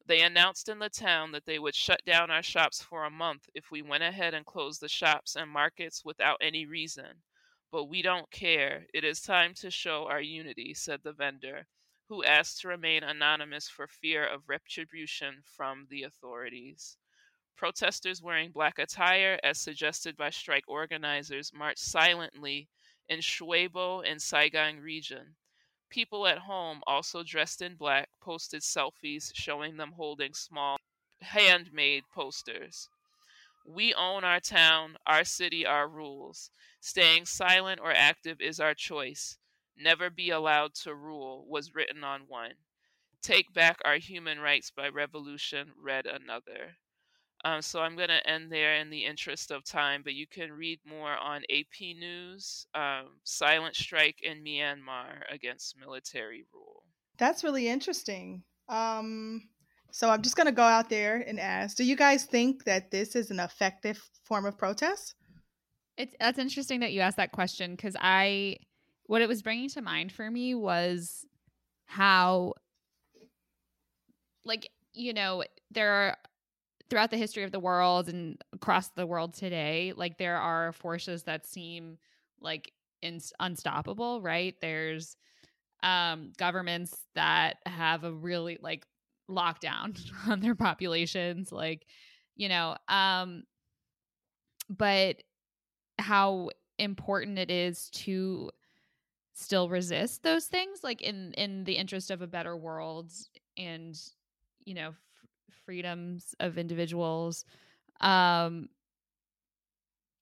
They 0.05 0.21
announced 0.21 0.69
in 0.69 0.79
the 0.79 0.89
town 0.89 1.31
that 1.31 1.45
they 1.45 1.59
would 1.59 1.75
shut 1.75 2.05
down 2.05 2.29
our 2.29 2.43
shops 2.43 2.81
for 2.81 3.03
a 3.03 3.09
month 3.09 3.49
if 3.53 3.71
we 3.71 3.81
went 3.81 4.03
ahead 4.03 4.33
and 4.33 4.45
closed 4.45 4.79
the 4.79 4.87
shops 4.87 5.35
and 5.35 5.49
markets 5.49 6.05
without 6.05 6.37
any 6.39 6.65
reason. 6.65 7.23
But 7.71 7.85
we 7.85 8.01
don't 8.01 8.29
care. 8.29 8.85
It 8.93 9.03
is 9.03 9.21
time 9.21 9.53
to 9.55 9.71
show 9.71 10.07
our 10.07 10.21
unity, 10.21 10.73
said 10.73 11.01
the 11.03 11.13
vendor, 11.13 11.67
who 12.09 12.23
asked 12.23 12.61
to 12.61 12.67
remain 12.67 13.03
anonymous 13.03 13.69
for 13.69 13.87
fear 13.87 14.25
of 14.25 14.47
retribution 14.47 15.41
from 15.45 15.87
the 15.89 16.03
authorities. 16.03 16.97
Protesters 17.55 18.21
wearing 18.21 18.51
black 18.51 18.79
attire, 18.79 19.39
as 19.43 19.59
suggested 19.59 20.17
by 20.17 20.29
strike 20.29 20.65
organizers, 20.67 21.53
marched 21.53 21.79
silently 21.79 22.67
in 23.07 23.19
Shwebo 23.19 24.03
and 24.05 24.19
Sagaing 24.19 24.81
region. 24.81 25.35
People 25.89 26.25
at 26.25 26.39
home, 26.39 26.81
also 26.87 27.23
dressed 27.23 27.61
in 27.61 27.75
black, 27.75 28.09
posted 28.19 28.61
selfies 28.61 29.31
showing 29.35 29.77
them 29.77 29.91
holding 29.91 30.33
small 30.33 30.77
handmade 31.21 32.03
posters. 32.13 32.89
We 33.65 33.93
own 33.93 34.23
our 34.23 34.39
town, 34.39 34.97
our 35.05 35.23
city, 35.23 35.65
our 35.65 35.87
rules. 35.87 36.49
Staying 36.81 37.25
silent 37.27 37.79
or 37.79 37.93
active 37.93 38.41
is 38.41 38.59
our 38.59 38.73
choice. 38.73 39.37
Never 39.77 40.09
be 40.09 40.29
allowed 40.31 40.73
to 40.83 40.93
rule 40.93 41.45
was 41.47 41.73
written 41.73 42.03
on 42.03 42.27
one. 42.27 42.55
Take 43.21 43.53
back 43.53 43.79
our 43.85 43.97
human 43.97 44.39
rights 44.39 44.69
by 44.69 44.89
revolution, 44.89 45.71
read 45.77 46.05
another. 46.05 46.77
Um, 47.45 47.61
so 47.61 47.81
I'm 47.81 47.95
going 47.95 48.09
to 48.09 48.29
end 48.29 48.49
there 48.49 48.75
in 48.75 48.89
the 48.89 49.03
interest 49.03 49.51
of 49.51 49.65
time, 49.65 50.01
but 50.03 50.13
you 50.13 50.25
can 50.25 50.51
read 50.51 50.79
more 50.85 51.17
on 51.17 51.43
AP 51.49 51.97
News 51.99 52.65
um, 52.73 53.07
Silent 53.25 53.75
Strike 53.75 54.21
in 54.23 54.43
Myanmar 54.43 55.23
Against 55.29 55.77
Military 55.77 56.45
Rule. 56.53 56.83
That's 57.17 57.43
really 57.43 57.67
interesting. 57.67 58.43
Um, 58.69 59.41
so 59.91 60.09
I'm 60.09 60.21
just 60.21 60.37
going 60.37 60.47
to 60.47 60.53
go 60.53 60.63
out 60.63 60.89
there 60.89 61.17
and 61.27 61.39
ask 61.39 61.77
Do 61.77 61.83
you 61.83 61.95
guys 61.95 62.25
think 62.25 62.63
that 62.63 62.91
this 62.91 63.15
is 63.15 63.29
an 63.29 63.39
effective 63.39 64.01
form 64.23 64.45
of 64.45 64.57
protest? 64.57 65.15
It's 65.97 66.15
that's 66.19 66.39
interesting 66.39 66.79
that 66.79 66.93
you 66.93 67.01
asked 67.01 67.17
that 67.17 67.31
question 67.31 67.75
because 67.75 67.95
I 67.99 68.57
what 69.05 69.21
it 69.21 69.27
was 69.27 69.41
bringing 69.41 69.69
to 69.69 69.81
mind 69.81 70.11
for 70.11 70.31
me 70.31 70.55
was 70.55 71.25
how 71.85 72.53
like 74.43 74.67
you 74.93 75.13
know 75.13 75.43
there 75.69 75.91
are 75.91 76.17
throughout 76.93 77.09
the 77.09 77.17
history 77.17 77.41
of 77.41 77.51
the 77.51 77.59
world 77.59 78.07
and 78.07 78.39
across 78.53 78.89
the 78.89 79.07
world 79.07 79.33
today, 79.33 79.93
like 79.95 80.19
there 80.19 80.37
are 80.37 80.71
forces 80.73 81.23
that 81.23 81.43
seem 81.43 81.97
like 82.39 82.71
in- 83.01 83.19
unstoppable, 83.39 84.21
right? 84.21 84.53
There's 84.61 85.17
um, 85.81 86.33
governments 86.37 86.95
that 87.15 87.55
have 87.65 88.03
a 88.03 88.13
really 88.13 88.59
like 88.61 88.85
lockdown 89.27 89.99
on 90.29 90.39
their 90.39 90.53
populations, 90.53 91.51
like, 91.51 91.87
you 92.35 92.47
know, 92.47 92.77
um, 92.87 93.41
but 94.69 95.23
how 95.97 96.51
important 96.77 97.39
it 97.39 97.49
is 97.49 97.89
to 97.89 98.51
still 99.33 99.67
resist 99.67 100.21
those 100.21 100.45
things 100.45 100.83
like 100.83 101.01
in 101.01 101.33
in 101.33 101.63
the 101.63 101.73
interest 101.73 102.11
of 102.11 102.21
a 102.21 102.27
better 102.27 102.55
world 102.55 103.11
and 103.57 103.99
you 104.63 104.75
know 104.75 104.93
freedoms 105.65 106.35
of 106.39 106.57
individuals 106.57 107.45
um 108.01 108.69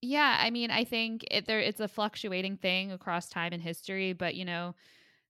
yeah 0.00 0.36
i 0.40 0.50
mean 0.50 0.70
i 0.70 0.84
think 0.84 1.24
it 1.30 1.46
there 1.46 1.60
it's 1.60 1.80
a 1.80 1.88
fluctuating 1.88 2.56
thing 2.56 2.92
across 2.92 3.28
time 3.28 3.52
and 3.52 3.62
history 3.62 4.12
but 4.12 4.34
you 4.34 4.44
know 4.44 4.74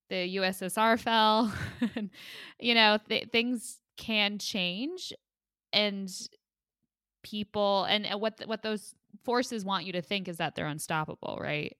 the 0.09 0.37
ussr 0.37 0.99
fell 0.99 1.53
and, 1.97 2.11
you 2.59 2.75
know 2.75 2.99
th- 3.09 3.31
things 3.31 3.79
can 3.97 4.39
change 4.39 5.13
and 5.73 6.11
people 7.23 7.85
and 7.85 8.07
what 8.21 8.43
what 8.47 8.63
those 8.63 8.95
forces 9.25 9.65
want 9.65 9.85
you 9.85 9.93
to 9.93 10.03
think 10.03 10.29
is 10.29 10.39
that 10.39 10.55
they're 10.55 10.67
unstoppable 10.67 11.39
right? 11.41 11.77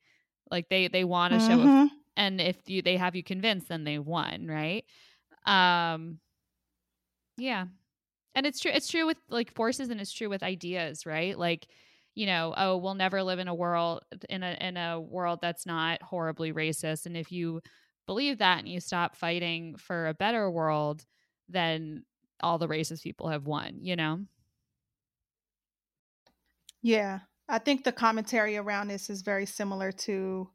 Like 0.51 0.69
they 0.69 0.89
they 0.89 1.05
want 1.05 1.33
to 1.33 1.39
mm-hmm. 1.39 1.63
show 1.63 1.85
a, 1.85 1.91
and 2.17 2.41
if 2.41 2.57
you 2.67 2.83
they 2.83 2.97
have 2.97 3.17
you 3.17 3.23
convinced 3.23 3.69
then 3.69 3.85
they 3.85 3.99
won 3.99 4.47
right? 4.47 4.85
Um 5.47 6.19
yeah 7.37 7.67
and 8.35 8.47
it's 8.47 8.61
true 8.61 8.71
it's 8.73 8.89
true 8.89 9.07
with 9.07 9.19
like 9.29 9.55
forces 9.55 9.89
and 9.91 10.01
it's 10.01 10.13
true 10.13 10.29
with 10.29 10.43
ideas 10.43 11.07
right 11.07 11.39
like 11.39 11.67
you 12.15 12.27
know 12.27 12.55
oh 12.57 12.77
we'll 12.77 12.95
never 12.95 13.23
live 13.23 13.39
in 13.39 13.49
a 13.49 13.55
world 13.55 14.03
in 14.29 14.43
a 14.43 14.57
in 14.61 14.77
a 14.77 15.01
world 15.01 15.39
that's 15.41 15.67
not 15.67 16.03
horribly 16.03 16.53
racist 16.53 17.07
and 17.07 17.17
if 17.17 17.33
you 17.33 17.61
believe 18.07 18.39
that 18.39 18.59
and 18.59 18.69
you 18.69 18.81
stop 18.81 19.17
fighting 19.17 19.77
for 19.77 20.09
a 20.09 20.15
better 20.15 20.51
world 20.51 21.05
then 21.49 22.05
all 22.41 22.59
the 22.59 22.69
racist 22.69 23.03
people 23.03 23.29
have 23.29 23.47
won 23.47 23.79
you 23.81 23.97
know 23.97 24.21
yeah 26.83 27.21
i 27.49 27.59
think 27.59 27.85
the 27.85 27.93
commentary 27.93 28.57
around 28.57 28.89
this 28.89 29.09
is 29.09 29.23
very 29.23 29.47
similar 29.47 29.93
to 29.93 30.49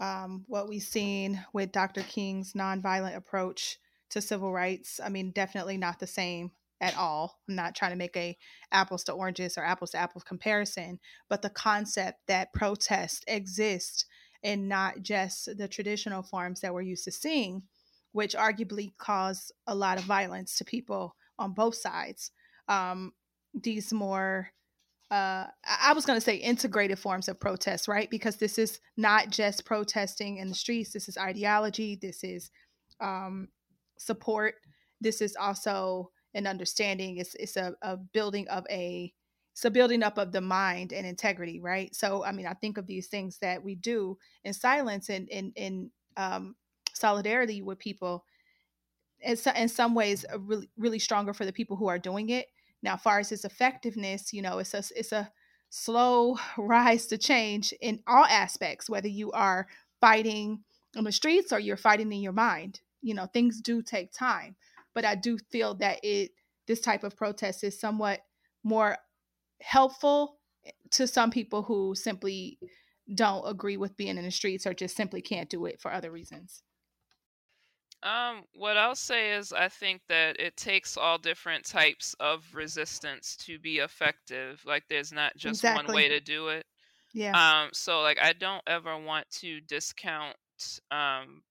um, 0.00 0.44
what 0.48 0.68
we've 0.68 0.82
seen 0.82 1.44
with 1.52 1.72
Dr. 1.72 2.02
King's 2.02 2.52
nonviolent 2.52 3.16
approach 3.16 3.78
to 4.10 4.20
civil 4.20 4.52
rights. 4.52 5.00
I 5.02 5.08
mean, 5.08 5.30
definitely 5.30 5.76
not 5.76 5.98
the 5.98 6.06
same 6.06 6.50
at 6.80 6.96
all. 6.96 7.38
I'm 7.48 7.54
not 7.54 7.74
trying 7.74 7.92
to 7.92 7.96
make 7.96 8.16
a 8.16 8.36
apples 8.72 9.04
to 9.04 9.12
oranges 9.12 9.56
or 9.56 9.64
apples 9.64 9.90
to 9.90 9.98
apples 9.98 10.24
comparison, 10.24 10.98
but 11.28 11.42
the 11.42 11.50
concept 11.50 12.20
that 12.28 12.52
protest 12.52 13.24
exists 13.26 14.06
and 14.42 14.68
not 14.68 15.02
just 15.02 15.56
the 15.56 15.68
traditional 15.68 16.22
forms 16.22 16.60
that 16.60 16.74
we're 16.74 16.82
used 16.82 17.04
to 17.04 17.12
seeing, 17.12 17.62
which 18.12 18.34
arguably 18.34 18.92
cause 18.98 19.50
a 19.66 19.74
lot 19.74 19.98
of 19.98 20.04
violence 20.04 20.56
to 20.58 20.64
people 20.64 21.16
on 21.38 21.52
both 21.52 21.74
sides. 21.74 22.30
Um, 22.68 23.12
these 23.54 23.92
more 23.92 24.50
uh, 25.10 25.46
I 25.64 25.92
was 25.92 26.06
going 26.06 26.16
to 26.16 26.24
say 26.24 26.36
integrated 26.36 26.98
forms 26.98 27.28
of 27.28 27.38
protest, 27.38 27.86
right? 27.86 28.10
Because 28.10 28.36
this 28.36 28.58
is 28.58 28.80
not 28.96 29.30
just 29.30 29.64
protesting 29.64 30.38
in 30.38 30.48
the 30.48 30.54
streets. 30.54 30.92
This 30.92 31.08
is 31.08 31.16
ideology. 31.16 31.96
This 32.00 32.24
is 32.24 32.50
um, 33.00 33.48
support. 33.96 34.56
This 35.00 35.20
is 35.20 35.36
also 35.38 36.10
an 36.34 36.46
understanding. 36.46 37.18
It's 37.18 37.34
it's 37.36 37.56
a, 37.56 37.74
a 37.82 37.96
building 37.96 38.48
of 38.48 38.66
a 38.70 39.12
it's 39.52 39.64
a 39.64 39.70
building 39.70 40.02
up 40.02 40.18
of 40.18 40.32
the 40.32 40.40
mind 40.40 40.92
and 40.92 41.06
integrity, 41.06 41.60
right? 41.60 41.94
So, 41.94 42.24
I 42.24 42.32
mean, 42.32 42.46
I 42.46 42.54
think 42.54 42.76
of 42.76 42.86
these 42.86 43.06
things 43.06 43.38
that 43.38 43.62
we 43.62 43.76
do 43.76 44.18
in 44.44 44.52
silence 44.52 45.08
and 45.08 45.28
in 45.28 45.52
in 45.56 45.90
um, 46.16 46.56
solidarity 46.92 47.62
with 47.62 47.78
people. 47.78 48.24
It's 49.20 49.46
in 49.46 49.68
some 49.68 49.94
ways 49.94 50.24
really 50.38 50.70
really 50.76 50.98
stronger 50.98 51.32
for 51.32 51.46
the 51.46 51.52
people 51.52 51.76
who 51.76 51.88
are 51.88 51.98
doing 51.98 52.30
it 52.30 52.48
now, 52.84 52.94
as 52.94 53.00
far 53.00 53.18
as 53.18 53.32
its 53.32 53.46
effectiveness, 53.46 54.32
you 54.34 54.42
know, 54.42 54.58
it's 54.58 54.74
a 54.74 54.84
it's 54.94 55.10
a 55.10 55.32
slow 55.70 56.36
rise 56.58 57.06
to 57.06 57.18
change 57.18 57.72
in 57.80 58.00
all 58.06 58.26
aspects, 58.26 58.88
whether 58.90 59.08
you 59.08 59.32
are 59.32 59.66
fighting 60.00 60.62
on 60.94 61.04
the 61.04 61.10
streets 61.10 61.50
or 61.50 61.58
you're 61.58 61.78
fighting 61.78 62.12
in 62.12 62.20
your 62.20 62.32
mind. 62.32 62.80
You 63.00 63.14
know, 63.14 63.26
things 63.26 63.60
do 63.60 63.82
take 63.82 64.12
time, 64.12 64.54
but 64.94 65.04
I 65.04 65.14
do 65.14 65.38
feel 65.50 65.74
that 65.76 66.00
it 66.02 66.30
this 66.66 66.80
type 66.80 67.04
of 67.04 67.16
protest 67.16 67.62
is 67.62 67.78
somewhat 67.78 68.20
more 68.62 68.96
helpful 69.60 70.38
to 70.92 71.06
some 71.06 71.30
people 71.30 71.62
who 71.62 71.94
simply 71.94 72.58
don't 73.14 73.46
agree 73.46 73.76
with 73.76 73.96
being 73.96 74.16
in 74.16 74.24
the 74.24 74.30
streets 74.30 74.66
or 74.66 74.72
just 74.72 74.96
simply 74.96 75.20
can't 75.20 75.50
do 75.50 75.66
it 75.66 75.80
for 75.80 75.92
other 75.92 76.10
reasons. 76.10 76.62
Um, 78.02 78.42
what 78.54 78.76
I'll 78.76 78.94
say 78.94 79.32
is 79.32 79.52
I 79.52 79.68
think 79.68 80.02
that 80.08 80.38
it 80.38 80.56
takes 80.56 80.96
all 80.96 81.16
different 81.16 81.64
types 81.64 82.14
of 82.20 82.44
resistance 82.54 83.36
to 83.46 83.58
be 83.58 83.78
effective. 83.78 84.62
Like 84.66 84.84
there's 84.88 85.12
not 85.12 85.34
just 85.36 85.60
exactly. 85.60 85.86
one 85.86 85.94
way 85.94 86.08
to 86.08 86.20
do 86.20 86.48
it. 86.48 86.66
Yeah. 87.14 87.32
Um, 87.32 87.70
so 87.72 88.02
like 88.02 88.18
I 88.20 88.34
don't 88.34 88.62
ever 88.66 88.98
want 88.98 89.28
to 89.40 89.60
discount 89.62 90.36
um 90.90 91.42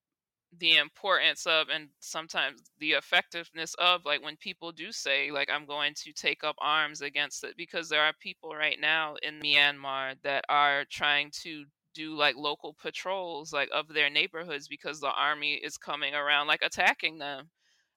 the 0.59 0.77
importance 0.77 1.45
of 1.45 1.67
and 1.69 1.89
sometimes 1.99 2.61
the 2.79 2.91
effectiveness 2.91 3.73
of 3.79 4.05
like 4.05 4.23
when 4.23 4.37
people 4.37 4.71
do 4.71 4.91
say 4.91 5.31
like 5.31 5.49
I'm 5.51 5.65
going 5.65 5.93
to 6.03 6.13
take 6.13 6.43
up 6.43 6.55
arms 6.59 7.01
against 7.01 7.43
it 7.43 7.55
because 7.57 7.89
there 7.89 8.03
are 8.03 8.13
people 8.19 8.53
right 8.55 8.77
now 8.79 9.15
in 9.23 9.39
Myanmar 9.39 10.15
that 10.23 10.45
are 10.49 10.85
trying 10.89 11.31
to 11.43 11.65
do 11.93 12.15
like 12.15 12.35
local 12.35 12.73
patrols 12.73 13.53
like 13.53 13.69
of 13.73 13.87
their 13.87 14.09
neighborhoods 14.09 14.67
because 14.67 14.99
the 14.99 15.11
army 15.11 15.55
is 15.55 15.77
coming 15.77 16.13
around 16.13 16.47
like 16.47 16.61
attacking 16.63 17.17
them. 17.17 17.49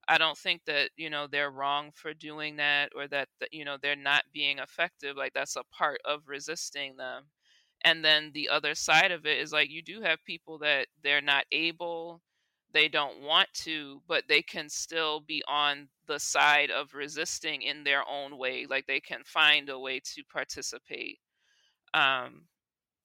I 0.09 0.19
don't 0.19 0.39
think 0.39 0.65
that 0.67 0.91
you 0.97 1.11
know 1.11 1.27
they're 1.27 1.51
wrong 1.51 1.91
for 1.95 2.15
doing 2.15 2.57
that 2.57 2.91
or 2.97 3.09
that, 3.09 3.29
you 3.51 3.65
know 3.65 3.77
they're 3.81 3.97
not 3.97 4.25
being 4.33 4.59
effective 4.59 5.17
like 5.17 5.35
that's 5.35 5.57
a 5.57 5.65
part 5.77 6.01
of 6.05 6.29
resisting 6.29 6.97
them. 6.97 7.25
And 7.85 8.05
then 8.05 8.31
the 8.33 8.49
other 8.49 8.75
side 8.75 9.11
of 9.13 9.27
it 9.27 9.39
is 9.39 9.53
like 9.53 9.71
you 9.71 9.83
do 9.83 10.01
have 10.03 10.25
people 10.25 10.59
that 10.59 10.87
they're 11.03 11.21
not 11.21 11.45
able 11.53 12.23
they 12.77 12.89
don't 12.89 13.23
want 13.23 13.49
to 13.55 14.03
but 14.07 14.25
they 14.29 14.43
can 14.43 14.69
still 14.69 15.21
be 15.21 15.43
on 15.49 15.89
the 16.07 16.21
side 16.21 16.71
of 16.71 16.95
resisting 16.95 17.63
in 17.63 17.85
their 17.85 18.03
own 18.09 18.37
way 18.39 18.67
like 18.69 18.87
they 18.87 19.01
can 19.01 19.23
find 19.25 19.69
a 19.71 19.79
way 19.79 19.99
to 20.01 20.23
participate. 20.31 21.19
Um 21.95 22.47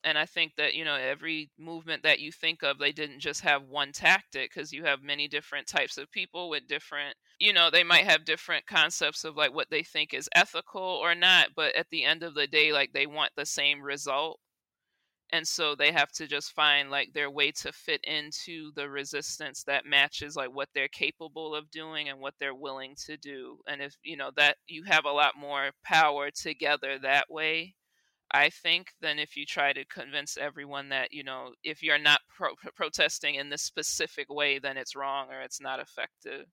and 0.03 0.17
i 0.17 0.25
think 0.25 0.53
that 0.57 0.73
you 0.73 0.83
know 0.83 0.95
every 0.95 1.49
movement 1.59 2.03
that 2.03 2.19
you 2.19 2.31
think 2.31 2.63
of 2.63 2.77
they 2.79 2.91
didn't 2.91 3.19
just 3.19 3.41
have 3.41 3.63
one 3.63 3.91
tactic 3.91 4.51
because 4.53 4.71
you 4.71 4.83
have 4.83 5.03
many 5.03 5.27
different 5.27 5.67
types 5.67 5.97
of 5.97 6.11
people 6.11 6.49
with 6.49 6.67
different 6.67 7.15
you 7.39 7.53
know 7.53 7.69
they 7.69 7.83
might 7.83 8.05
have 8.05 8.25
different 8.25 8.65
concepts 8.65 9.23
of 9.23 9.35
like 9.37 9.53
what 9.53 9.69
they 9.69 9.83
think 9.83 10.13
is 10.13 10.29
ethical 10.35 10.81
or 10.81 11.15
not 11.15 11.49
but 11.55 11.75
at 11.75 11.89
the 11.91 12.03
end 12.03 12.23
of 12.23 12.33
the 12.33 12.47
day 12.47 12.71
like 12.71 12.91
they 12.93 13.07
want 13.07 13.31
the 13.35 13.45
same 13.45 13.81
result 13.81 14.39
and 15.31 15.47
so 15.47 15.75
they 15.75 15.91
have 15.91 16.11
to 16.11 16.27
just 16.27 16.51
find 16.53 16.89
like 16.89 17.13
their 17.13 17.29
way 17.29 17.51
to 17.51 17.71
fit 17.71 18.03
into 18.03 18.71
the 18.75 18.89
resistance 18.89 19.63
that 19.63 19.85
matches 19.85 20.35
like 20.35 20.53
what 20.53 20.69
they're 20.73 20.87
capable 20.87 21.55
of 21.55 21.71
doing 21.71 22.09
and 22.09 22.19
what 22.19 22.33
they're 22.39 22.55
willing 22.55 22.95
to 22.95 23.17
do 23.17 23.59
and 23.67 23.81
if 23.81 23.95
you 24.03 24.17
know 24.17 24.31
that 24.35 24.57
you 24.67 24.83
have 24.83 25.05
a 25.05 25.11
lot 25.11 25.33
more 25.37 25.71
power 25.83 26.29
together 26.31 26.97
that 26.99 27.25
way 27.29 27.75
I 28.33 28.49
think, 28.49 28.93
than 29.01 29.19
if 29.19 29.35
you 29.35 29.45
try 29.45 29.73
to 29.73 29.83
convince 29.85 30.37
everyone 30.37 30.89
that, 30.89 31.11
you 31.11 31.23
know, 31.23 31.51
if 31.63 31.83
you're 31.83 31.99
not 31.99 32.21
pro- 32.29 32.55
protesting 32.73 33.35
in 33.35 33.49
this 33.49 33.61
specific 33.61 34.29
way, 34.29 34.57
then 34.57 34.77
it's 34.77 34.95
wrong 34.95 35.27
or 35.29 35.41
it's 35.41 35.59
not 35.59 35.81
effective. 35.81 36.45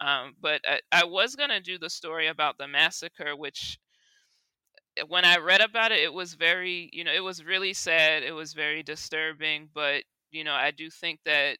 Um, 0.00 0.34
but 0.40 0.62
I, 0.68 0.80
I 0.92 1.04
was 1.04 1.36
going 1.36 1.50
to 1.50 1.60
do 1.60 1.78
the 1.78 1.90
story 1.90 2.26
about 2.26 2.58
the 2.58 2.68
massacre, 2.68 3.36
which 3.36 3.78
when 5.08 5.24
I 5.24 5.38
read 5.38 5.60
about 5.60 5.92
it, 5.92 6.00
it 6.00 6.12
was 6.12 6.34
very, 6.34 6.90
you 6.92 7.04
know, 7.04 7.12
it 7.12 7.24
was 7.24 7.44
really 7.44 7.72
sad. 7.74 8.22
It 8.22 8.32
was 8.32 8.52
very 8.54 8.82
disturbing. 8.82 9.68
But, 9.74 10.04
you 10.30 10.44
know, 10.44 10.54
I 10.54 10.70
do 10.70 10.90
think 10.90 11.20
that 11.24 11.58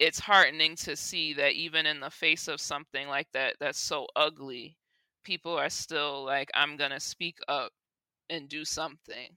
it's 0.00 0.18
heartening 0.18 0.74
to 0.76 0.96
see 0.96 1.32
that 1.34 1.52
even 1.52 1.86
in 1.86 2.00
the 2.00 2.10
face 2.10 2.48
of 2.48 2.60
something 2.60 3.06
like 3.08 3.30
that, 3.32 3.56
that's 3.60 3.78
so 3.78 4.06
ugly, 4.16 4.76
people 5.24 5.56
are 5.56 5.70
still 5.70 6.24
like, 6.24 6.50
I'm 6.54 6.76
going 6.76 6.90
to 6.90 7.00
speak 7.00 7.38
up 7.48 7.72
and 8.30 8.48
do 8.48 8.64
something 8.64 9.36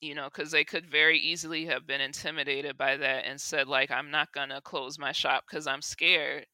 you 0.00 0.14
know 0.14 0.28
because 0.32 0.50
they 0.50 0.64
could 0.64 0.86
very 0.86 1.18
easily 1.18 1.64
have 1.66 1.86
been 1.86 2.00
intimidated 2.00 2.76
by 2.76 2.96
that 2.96 3.24
and 3.26 3.40
said 3.40 3.66
like 3.68 3.90
i'm 3.90 4.10
not 4.10 4.32
gonna 4.32 4.60
close 4.60 4.98
my 4.98 5.12
shop 5.12 5.44
because 5.48 5.66
i'm 5.66 5.82
scared 5.82 6.46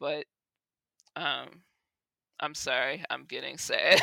but 0.00 0.24
um 1.16 1.48
i'm 2.40 2.54
sorry 2.54 3.04
i'm 3.10 3.24
getting 3.24 3.58
sad 3.58 4.00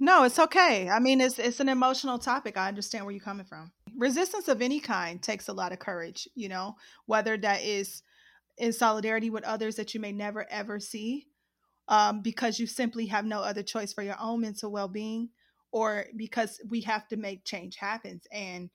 no 0.00 0.24
it's 0.24 0.38
okay. 0.38 0.88
I 0.88 0.98
mean 0.98 1.20
it's 1.20 1.38
it's 1.38 1.60
an 1.60 1.68
emotional 1.68 2.18
topic. 2.18 2.56
I 2.56 2.68
understand 2.68 3.04
where 3.04 3.14
you're 3.14 3.24
coming 3.24 3.46
from. 3.46 3.70
Resistance 3.96 4.48
of 4.48 4.62
any 4.62 4.80
kind 4.80 5.22
takes 5.22 5.48
a 5.48 5.52
lot 5.52 5.72
of 5.72 5.78
courage 5.78 6.26
you 6.34 6.48
know 6.48 6.76
whether 7.06 7.36
that 7.36 7.62
is 7.62 8.02
in 8.58 8.72
solidarity 8.72 9.30
with 9.30 9.44
others 9.44 9.76
that 9.76 9.94
you 9.94 10.00
may 10.00 10.12
never 10.12 10.46
ever 10.50 10.80
see 10.80 11.26
um, 11.88 12.22
because 12.22 12.58
you 12.58 12.66
simply 12.66 13.06
have 13.06 13.24
no 13.24 13.40
other 13.40 13.62
choice 13.62 13.92
for 13.92 14.02
your 14.02 14.16
own 14.20 14.40
mental 14.40 14.70
well 14.70 14.88
being 14.88 15.28
or 15.72 16.06
because 16.16 16.60
we 16.68 16.80
have 16.82 17.06
to 17.08 17.16
make 17.16 17.44
change 17.44 17.76
happen. 17.76 18.20
And, 18.32 18.70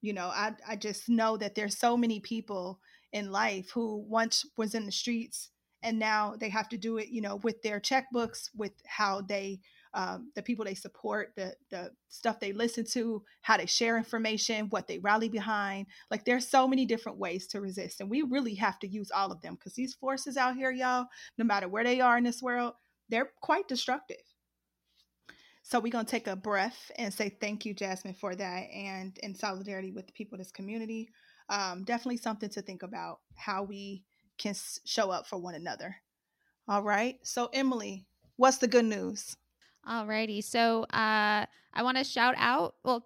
you 0.00 0.12
know, 0.12 0.26
I, 0.26 0.52
I 0.68 0.76
just 0.76 1.08
know 1.08 1.36
that 1.38 1.54
there's 1.54 1.78
so 1.78 1.96
many 1.96 2.20
people 2.20 2.80
in 3.12 3.32
life 3.32 3.70
who 3.72 4.04
once 4.08 4.44
was 4.56 4.74
in 4.74 4.86
the 4.86 4.92
streets 4.92 5.50
and 5.82 5.98
now 5.98 6.34
they 6.38 6.50
have 6.50 6.68
to 6.68 6.78
do 6.78 6.98
it, 6.98 7.08
you 7.08 7.22
know, 7.22 7.36
with 7.36 7.62
their 7.62 7.80
checkbooks, 7.80 8.50
with 8.54 8.72
how 8.86 9.22
they 9.22 9.60
um, 9.94 10.30
the 10.34 10.42
people 10.42 10.64
they 10.64 10.74
support, 10.74 11.32
the 11.36 11.54
the 11.70 11.90
stuff 12.08 12.38
they 12.38 12.52
listen 12.52 12.84
to, 12.92 13.22
how 13.42 13.56
they 13.56 13.66
share 13.66 13.96
information, 13.96 14.66
what 14.70 14.86
they 14.86 14.98
rally 14.98 15.28
behind. 15.28 15.86
Like 16.10 16.24
there's 16.24 16.48
so 16.48 16.68
many 16.68 16.86
different 16.86 17.18
ways 17.18 17.46
to 17.48 17.60
resist, 17.60 18.00
and 18.00 18.08
we 18.08 18.22
really 18.22 18.54
have 18.54 18.78
to 18.80 18.88
use 18.88 19.10
all 19.10 19.32
of 19.32 19.40
them 19.42 19.54
because 19.54 19.74
these 19.74 19.94
forces 19.94 20.36
out 20.36 20.56
here, 20.56 20.70
y'all, 20.70 21.06
no 21.38 21.44
matter 21.44 21.68
where 21.68 21.84
they 21.84 22.00
are 22.00 22.18
in 22.18 22.24
this 22.24 22.42
world, 22.42 22.74
they're 23.08 23.32
quite 23.40 23.68
destructive. 23.68 24.22
So 25.62 25.80
we're 25.80 25.92
gonna 25.92 26.04
take 26.04 26.28
a 26.28 26.36
breath 26.36 26.90
and 26.96 27.12
say 27.12 27.28
thank 27.28 27.64
you, 27.64 27.74
Jasmine, 27.74 28.14
for 28.14 28.34
that, 28.36 28.70
and 28.72 29.16
in 29.22 29.34
solidarity 29.34 29.90
with 29.90 30.06
the 30.06 30.12
people 30.12 30.36
in 30.36 30.40
this 30.40 30.52
community. 30.52 31.10
Um, 31.48 31.82
definitely 31.82 32.18
something 32.18 32.50
to 32.50 32.62
think 32.62 32.84
about 32.84 33.18
how 33.34 33.64
we 33.64 34.04
can 34.38 34.54
show 34.84 35.10
up 35.10 35.26
for 35.26 35.36
one 35.36 35.56
another. 35.56 35.96
All 36.68 36.82
right. 36.82 37.18
So 37.24 37.50
Emily, 37.52 38.06
what's 38.36 38.58
the 38.58 38.68
good 38.68 38.84
news? 38.84 39.36
Alrighty. 39.88 40.42
So 40.44 40.84
uh, 40.84 41.46
I 41.74 41.82
want 41.82 41.96
to 41.98 42.04
shout 42.04 42.34
out. 42.36 42.74
Well, 42.84 43.04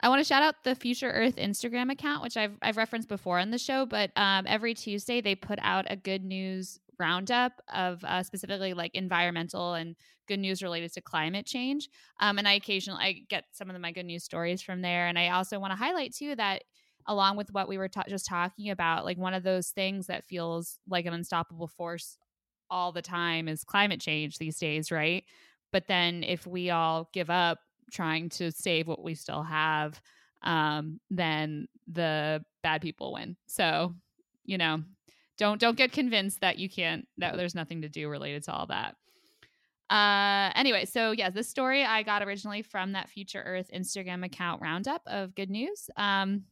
I 0.00 0.08
want 0.08 0.20
to 0.20 0.24
shout 0.24 0.42
out 0.42 0.64
the 0.64 0.74
Future 0.74 1.10
Earth 1.10 1.36
Instagram 1.36 1.90
account, 1.90 2.22
which 2.22 2.36
I've 2.36 2.56
I've 2.60 2.76
referenced 2.76 3.08
before 3.08 3.38
on 3.38 3.50
the 3.50 3.58
show. 3.58 3.86
But 3.86 4.10
um, 4.16 4.44
every 4.48 4.74
Tuesday 4.74 5.20
they 5.20 5.34
put 5.34 5.58
out 5.62 5.86
a 5.88 5.96
good 5.96 6.24
news 6.24 6.78
roundup 6.98 7.60
of 7.72 8.04
uh, 8.04 8.22
specifically 8.22 8.74
like 8.74 8.94
environmental 8.94 9.74
and 9.74 9.96
good 10.28 10.38
news 10.38 10.62
related 10.62 10.92
to 10.94 11.00
climate 11.00 11.46
change. 11.46 11.88
Um, 12.20 12.38
and 12.38 12.46
I 12.46 12.54
occasionally 12.54 13.02
I 13.02 13.12
get 13.28 13.44
some 13.52 13.70
of 13.70 13.80
my 13.80 13.92
good 13.92 14.06
news 14.06 14.24
stories 14.24 14.62
from 14.62 14.82
there. 14.82 15.06
And 15.06 15.18
I 15.18 15.30
also 15.30 15.58
want 15.58 15.72
to 15.72 15.76
highlight 15.76 16.14
too 16.14 16.36
that 16.36 16.62
along 17.06 17.36
with 17.36 17.52
what 17.52 17.68
we 17.68 17.78
were 17.78 17.88
ta- 17.88 18.04
just 18.08 18.26
talking 18.26 18.70
about, 18.70 19.04
like 19.04 19.18
one 19.18 19.34
of 19.34 19.42
those 19.42 19.70
things 19.70 20.06
that 20.06 20.24
feels 20.24 20.78
like 20.88 21.06
an 21.06 21.14
unstoppable 21.14 21.66
force 21.66 22.18
all 22.70 22.92
the 22.92 23.02
time 23.02 23.48
is 23.48 23.64
climate 23.64 24.00
change 24.00 24.38
these 24.38 24.58
days, 24.58 24.90
right? 24.90 25.24
But 25.72 25.88
then 25.88 26.22
if 26.22 26.46
we 26.46 26.70
all 26.70 27.08
give 27.12 27.30
up 27.30 27.58
trying 27.90 28.28
to 28.30 28.52
save 28.52 28.86
what 28.86 29.02
we 29.02 29.14
still 29.14 29.42
have, 29.42 30.00
um, 30.42 31.00
then 31.10 31.68
the 31.90 32.44
bad 32.62 32.82
people 32.82 33.12
win. 33.14 33.36
So, 33.46 33.94
you 34.44 34.58
know, 34.58 34.82
don't 35.38 35.60
don't 35.60 35.76
get 35.76 35.92
convinced 35.92 36.40
that 36.40 36.58
you 36.58 36.68
can't 36.68 37.06
that 37.18 37.36
there's 37.36 37.54
nothing 37.54 37.82
to 37.82 37.88
do 37.88 38.08
related 38.08 38.44
to 38.44 38.52
all 38.52 38.66
that. 38.66 38.96
Uh, 39.90 40.50
anyway, 40.54 40.84
so 40.84 41.10
yeah, 41.10 41.30
this 41.30 41.48
story 41.48 41.84
I 41.84 42.02
got 42.02 42.22
originally 42.22 42.62
from 42.62 42.92
that 42.92 43.10
Future 43.10 43.42
Earth 43.44 43.70
Instagram 43.74 44.24
account 44.24 44.62
roundup 44.62 45.02
of 45.06 45.34
good 45.34 45.50
news. 45.50 45.90
Um, 45.96 46.44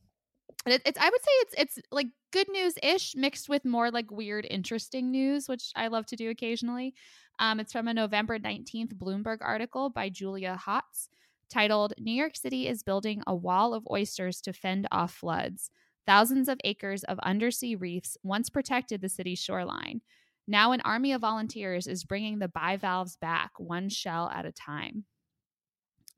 it, 0.66 0.82
it's 0.84 0.98
I 0.98 1.08
would 1.08 1.22
say 1.22 1.30
it's 1.32 1.54
it's 1.56 1.78
like 1.90 2.08
good 2.32 2.48
news 2.50 2.74
ish 2.82 3.14
mixed 3.16 3.48
with 3.48 3.64
more 3.64 3.90
like 3.90 4.10
weird, 4.10 4.46
interesting 4.50 5.10
news, 5.10 5.48
which 5.48 5.72
I 5.74 5.88
love 5.88 6.06
to 6.06 6.16
do 6.16 6.30
occasionally. 6.30 6.94
Um, 7.40 7.58
it's 7.58 7.72
from 7.72 7.88
a 7.88 7.94
November 7.94 8.38
19th 8.38 8.92
Bloomberg 8.94 9.38
article 9.40 9.88
by 9.88 10.10
Julia 10.10 10.60
Hotz 10.66 11.08
titled 11.48 11.94
New 11.98 12.12
York 12.12 12.36
City 12.36 12.68
is 12.68 12.82
building 12.82 13.22
a 13.26 13.34
wall 13.34 13.72
of 13.72 13.88
oysters 13.90 14.42
to 14.42 14.52
fend 14.52 14.86
off 14.92 15.14
floods. 15.14 15.70
Thousands 16.06 16.50
of 16.50 16.60
acres 16.64 17.02
of 17.04 17.18
undersea 17.20 17.76
reefs 17.76 18.18
once 18.22 18.50
protected 18.50 19.00
the 19.00 19.08
city's 19.08 19.38
shoreline. 19.38 20.02
Now, 20.46 20.72
an 20.72 20.82
army 20.82 21.12
of 21.12 21.22
volunteers 21.22 21.86
is 21.86 22.04
bringing 22.04 22.40
the 22.40 22.48
bivalves 22.48 23.16
back, 23.16 23.52
one 23.56 23.88
shell 23.88 24.30
at 24.34 24.44
a 24.44 24.52
time. 24.52 25.04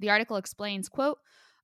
The 0.00 0.10
article 0.10 0.36
explains, 0.36 0.88
quote, 0.88 1.18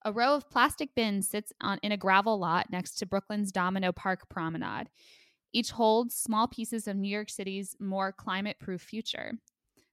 a 0.05 0.13
row 0.13 0.35
of 0.37 0.49
plastic 0.49 0.95
bins 0.95 1.29
sits 1.29 1.53
on 1.61 1.81
in 1.83 1.91
a 1.91 1.97
gravel 1.97 2.39
lot 2.39 2.71
next 2.71 2.95
to 2.99 3.07
Brooklyn's 3.07 3.51
Domino 3.51 3.91
Park 3.91 4.29
Promenade. 4.29 4.89
Each 5.59 5.73
holds 5.73 6.15
small 6.15 6.47
pieces 6.47 6.87
of 6.87 6.97
New 6.97 7.09
York 7.09 7.29
City's 7.29 7.75
more 7.81 8.13
climate 8.13 8.59
proof 8.61 8.81
future. 8.81 9.33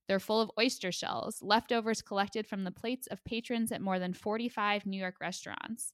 They're 0.07 0.19
full 0.19 0.39
of 0.39 0.51
oyster 0.59 0.91
shells, 0.91 1.39
leftovers 1.41 2.03
collected 2.03 2.45
from 2.45 2.63
the 2.63 2.71
plates 2.71 3.07
of 3.07 3.25
patrons 3.25 3.71
at 3.71 3.81
more 3.81 3.97
than 3.97 4.13
45 4.13 4.85
New 4.85 4.99
York 4.99 5.15
restaurants. 5.19 5.91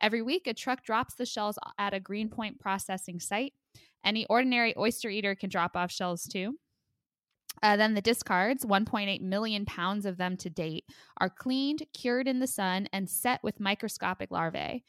Every 0.00 0.22
week, 0.22 0.48
a 0.48 0.54
truck 0.54 0.82
drops 0.82 1.14
the 1.14 1.24
shells 1.24 1.56
at 1.78 1.94
a 1.94 2.00
Greenpoint 2.00 2.58
processing 2.58 3.20
site. 3.20 3.52
Any 4.04 4.26
ordinary 4.26 4.74
oyster 4.76 5.08
eater 5.08 5.36
can 5.36 5.50
drop 5.50 5.76
off 5.76 5.92
shells 5.92 6.24
too. 6.24 6.58
Uh, 7.62 7.76
then 7.76 7.94
the 7.94 8.00
discards, 8.00 8.64
1.8 8.64 9.20
million 9.20 9.64
pounds 9.64 10.04
of 10.04 10.16
them 10.16 10.36
to 10.38 10.50
date, 10.50 10.86
are 11.18 11.30
cleaned, 11.30 11.84
cured 11.94 12.26
in 12.26 12.40
the 12.40 12.48
sun, 12.48 12.88
and 12.92 13.08
set 13.08 13.38
with 13.44 13.60
microscopic 13.60 14.32
larvae. 14.32 14.82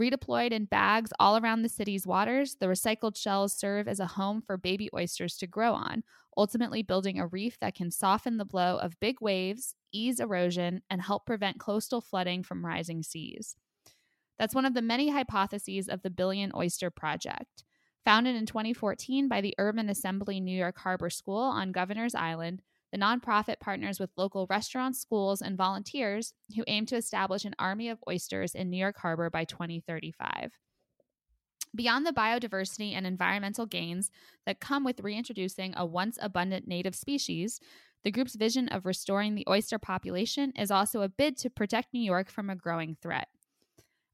Redeployed 0.00 0.52
in 0.52 0.64
bags 0.64 1.12
all 1.20 1.36
around 1.36 1.60
the 1.60 1.68
city's 1.68 2.06
waters, 2.06 2.56
the 2.58 2.66
recycled 2.66 3.18
shells 3.18 3.52
serve 3.52 3.86
as 3.86 4.00
a 4.00 4.06
home 4.06 4.40
for 4.40 4.56
baby 4.56 4.88
oysters 4.94 5.36
to 5.36 5.46
grow 5.46 5.74
on, 5.74 6.04
ultimately 6.38 6.82
building 6.82 7.20
a 7.20 7.26
reef 7.26 7.58
that 7.60 7.74
can 7.74 7.90
soften 7.90 8.38
the 8.38 8.46
blow 8.46 8.78
of 8.78 8.98
big 8.98 9.20
waves, 9.20 9.74
ease 9.92 10.18
erosion, 10.18 10.80
and 10.88 11.02
help 11.02 11.26
prevent 11.26 11.60
coastal 11.60 12.00
flooding 12.00 12.42
from 12.42 12.64
rising 12.64 13.02
seas. 13.02 13.56
That's 14.38 14.54
one 14.54 14.64
of 14.64 14.72
the 14.72 14.80
many 14.80 15.10
hypotheses 15.10 15.86
of 15.86 16.00
the 16.00 16.08
Billion 16.08 16.50
Oyster 16.54 16.90
Project. 16.90 17.64
Founded 18.06 18.36
in 18.36 18.46
2014 18.46 19.28
by 19.28 19.42
the 19.42 19.54
Urban 19.58 19.90
Assembly 19.90 20.40
New 20.40 20.56
York 20.56 20.78
Harbor 20.78 21.10
School 21.10 21.42
on 21.42 21.72
Governor's 21.72 22.14
Island, 22.14 22.62
the 22.92 22.98
nonprofit 22.98 23.60
partners 23.60 24.00
with 24.00 24.10
local 24.16 24.46
restaurants, 24.48 25.00
schools, 25.00 25.40
and 25.40 25.56
volunteers 25.56 26.32
who 26.56 26.64
aim 26.66 26.86
to 26.86 26.96
establish 26.96 27.44
an 27.44 27.54
army 27.58 27.88
of 27.88 28.02
oysters 28.08 28.54
in 28.54 28.70
New 28.70 28.78
York 28.78 28.98
Harbor 28.98 29.30
by 29.30 29.44
2035. 29.44 30.52
Beyond 31.74 32.04
the 32.04 32.12
biodiversity 32.12 32.94
and 32.94 33.06
environmental 33.06 33.64
gains 33.64 34.10
that 34.44 34.58
come 34.58 34.84
with 34.84 35.00
reintroducing 35.00 35.72
a 35.76 35.86
once 35.86 36.18
abundant 36.20 36.66
native 36.66 36.96
species, 36.96 37.60
the 38.02 38.10
group's 38.10 38.34
vision 38.34 38.68
of 38.68 38.86
restoring 38.86 39.34
the 39.34 39.46
oyster 39.48 39.78
population 39.78 40.52
is 40.56 40.70
also 40.70 41.02
a 41.02 41.08
bid 41.08 41.36
to 41.38 41.50
protect 41.50 41.94
New 41.94 42.02
York 42.02 42.28
from 42.28 42.50
a 42.50 42.56
growing 42.56 42.96
threat. 43.00 43.28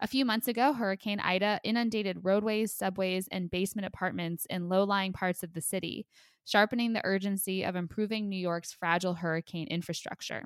A 0.01 0.07
few 0.07 0.26
months 0.26 0.47
ago, 0.47 0.74
Hurricane 0.74 1.20
Ida 1.20 1.61
inundated 1.64 2.18
roadways, 2.22 2.72
subways, 2.72 3.28
and 3.28 3.51
basement 3.51 3.86
apartments 3.86 4.47
in 4.51 4.68
low 4.68 4.84
lying 4.84 5.14
parts 5.14 5.42
of 5.42 5.55
the 5.55 5.62
city, 5.62 6.07
sharpening 6.44 6.92
the 6.92 7.05
urgency 7.05 7.64
of 7.64 7.76
improving 7.76 8.28
New 8.28 8.36
York's 8.36 8.72
fragile 8.72 9.14
hurricane 9.14 9.66
infrastructure. 9.68 10.44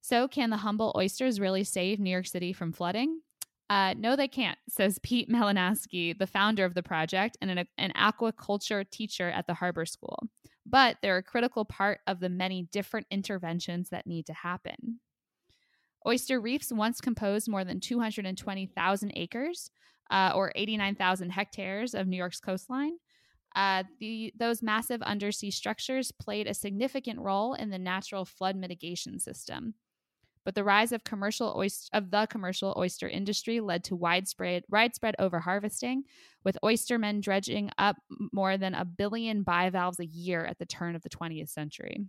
So, 0.00 0.26
can 0.26 0.48
the 0.50 0.58
humble 0.58 0.92
oysters 0.96 1.38
really 1.38 1.64
save 1.64 2.00
New 2.00 2.10
York 2.10 2.26
City 2.26 2.54
from 2.54 2.72
flooding? 2.72 3.20
Uh, 3.68 3.94
no, 3.96 4.16
they 4.16 4.28
can't, 4.28 4.58
says 4.68 4.98
Pete 5.02 5.28
Malinowski, 5.28 6.18
the 6.18 6.26
founder 6.26 6.64
of 6.64 6.74
the 6.74 6.82
project 6.82 7.36
and 7.42 7.50
an, 7.50 7.66
an 7.76 7.92
aquaculture 7.96 8.88
teacher 8.90 9.28
at 9.30 9.46
the 9.46 9.54
Harbor 9.54 9.84
School. 9.84 10.18
But 10.66 10.96
they're 11.02 11.18
a 11.18 11.22
critical 11.22 11.66
part 11.66 12.00
of 12.06 12.20
the 12.20 12.30
many 12.30 12.68
different 12.72 13.06
interventions 13.10 13.90
that 13.90 14.06
need 14.06 14.26
to 14.26 14.32
happen. 14.32 15.00
Oyster 16.06 16.40
reefs 16.40 16.72
once 16.72 17.00
composed 17.00 17.48
more 17.48 17.64
than 17.64 17.80
220,000 17.80 19.12
acres, 19.16 19.70
uh, 20.10 20.32
or 20.34 20.52
89,000 20.54 21.30
hectares 21.30 21.94
of 21.94 22.06
New 22.06 22.16
York's 22.16 22.40
coastline. 22.40 22.98
Uh, 23.56 23.84
the, 24.00 24.32
those 24.38 24.62
massive 24.62 25.00
undersea 25.02 25.50
structures 25.50 26.12
played 26.12 26.46
a 26.46 26.54
significant 26.54 27.20
role 27.20 27.54
in 27.54 27.70
the 27.70 27.78
natural 27.78 28.24
flood 28.24 28.56
mitigation 28.56 29.18
system. 29.18 29.74
But 30.44 30.54
the 30.54 30.64
rise 30.64 30.92
of 30.92 31.04
commercial 31.04 31.54
oyster, 31.56 31.88
of 31.96 32.10
the 32.10 32.26
commercial 32.28 32.74
oyster 32.76 33.08
industry 33.08 33.60
led 33.60 33.82
to 33.84 33.96
widespread 33.96 34.64
widespread 34.68 35.14
overharvesting, 35.18 36.02
with 36.44 36.58
oystermen 36.62 37.22
dredging 37.22 37.70
up 37.78 37.96
more 38.30 38.58
than 38.58 38.74
a 38.74 38.84
billion 38.84 39.42
bivalves 39.42 40.00
a 40.00 40.06
year 40.06 40.44
at 40.44 40.58
the 40.58 40.66
turn 40.66 40.96
of 40.96 41.02
the 41.02 41.08
20th 41.08 41.48
century. 41.48 42.04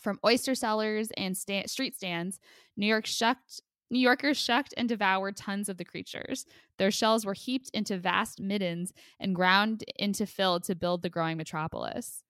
From 0.00 0.18
oyster 0.24 0.54
cellars 0.54 1.10
and 1.16 1.36
sta- 1.36 1.66
street 1.66 1.94
stands, 1.96 2.38
New 2.76 2.86
York 2.86 3.06
shucked 3.06 3.60
New 3.92 3.98
Yorkers 3.98 4.38
shucked 4.38 4.72
and 4.78 4.88
devoured 4.88 5.36
tons 5.36 5.68
of 5.68 5.76
the 5.76 5.84
creatures. 5.84 6.46
Their 6.78 6.90
shells 6.90 7.26
were 7.26 7.34
heaped 7.34 7.70
into 7.74 7.98
vast 7.98 8.40
middens 8.40 8.94
and 9.20 9.34
ground 9.34 9.84
into 9.96 10.24
fill 10.24 10.60
to 10.60 10.74
build 10.74 11.02
the 11.02 11.10
growing 11.10 11.36
metropolis. 11.36 12.24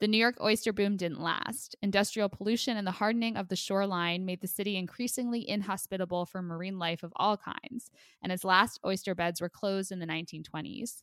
The 0.00 0.08
New 0.08 0.16
York 0.16 0.38
oyster 0.42 0.72
boom 0.72 0.96
didn't 0.96 1.20
last. 1.20 1.76
Industrial 1.82 2.30
pollution 2.30 2.78
and 2.78 2.86
the 2.86 2.90
hardening 2.92 3.36
of 3.36 3.48
the 3.48 3.56
shoreline 3.56 4.24
made 4.24 4.40
the 4.40 4.46
city 4.46 4.76
increasingly 4.76 5.46
inhospitable 5.46 6.24
for 6.24 6.40
marine 6.40 6.78
life 6.78 7.02
of 7.02 7.12
all 7.16 7.36
kinds, 7.36 7.90
and 8.22 8.32
its 8.32 8.42
last 8.42 8.80
oyster 8.84 9.14
beds 9.14 9.42
were 9.42 9.50
closed 9.50 9.92
in 9.92 9.98
the 9.98 10.06
1920s. 10.06 11.02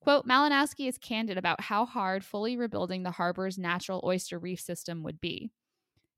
Quote, 0.00 0.26
Malinowski 0.26 0.88
is 0.88 0.96
candid 0.96 1.36
about 1.36 1.60
how 1.60 1.84
hard 1.84 2.24
fully 2.24 2.56
rebuilding 2.56 3.02
the 3.02 3.10
harbor's 3.10 3.58
natural 3.58 4.00
oyster 4.04 4.38
reef 4.38 4.60
system 4.60 5.02
would 5.02 5.20
be. 5.20 5.50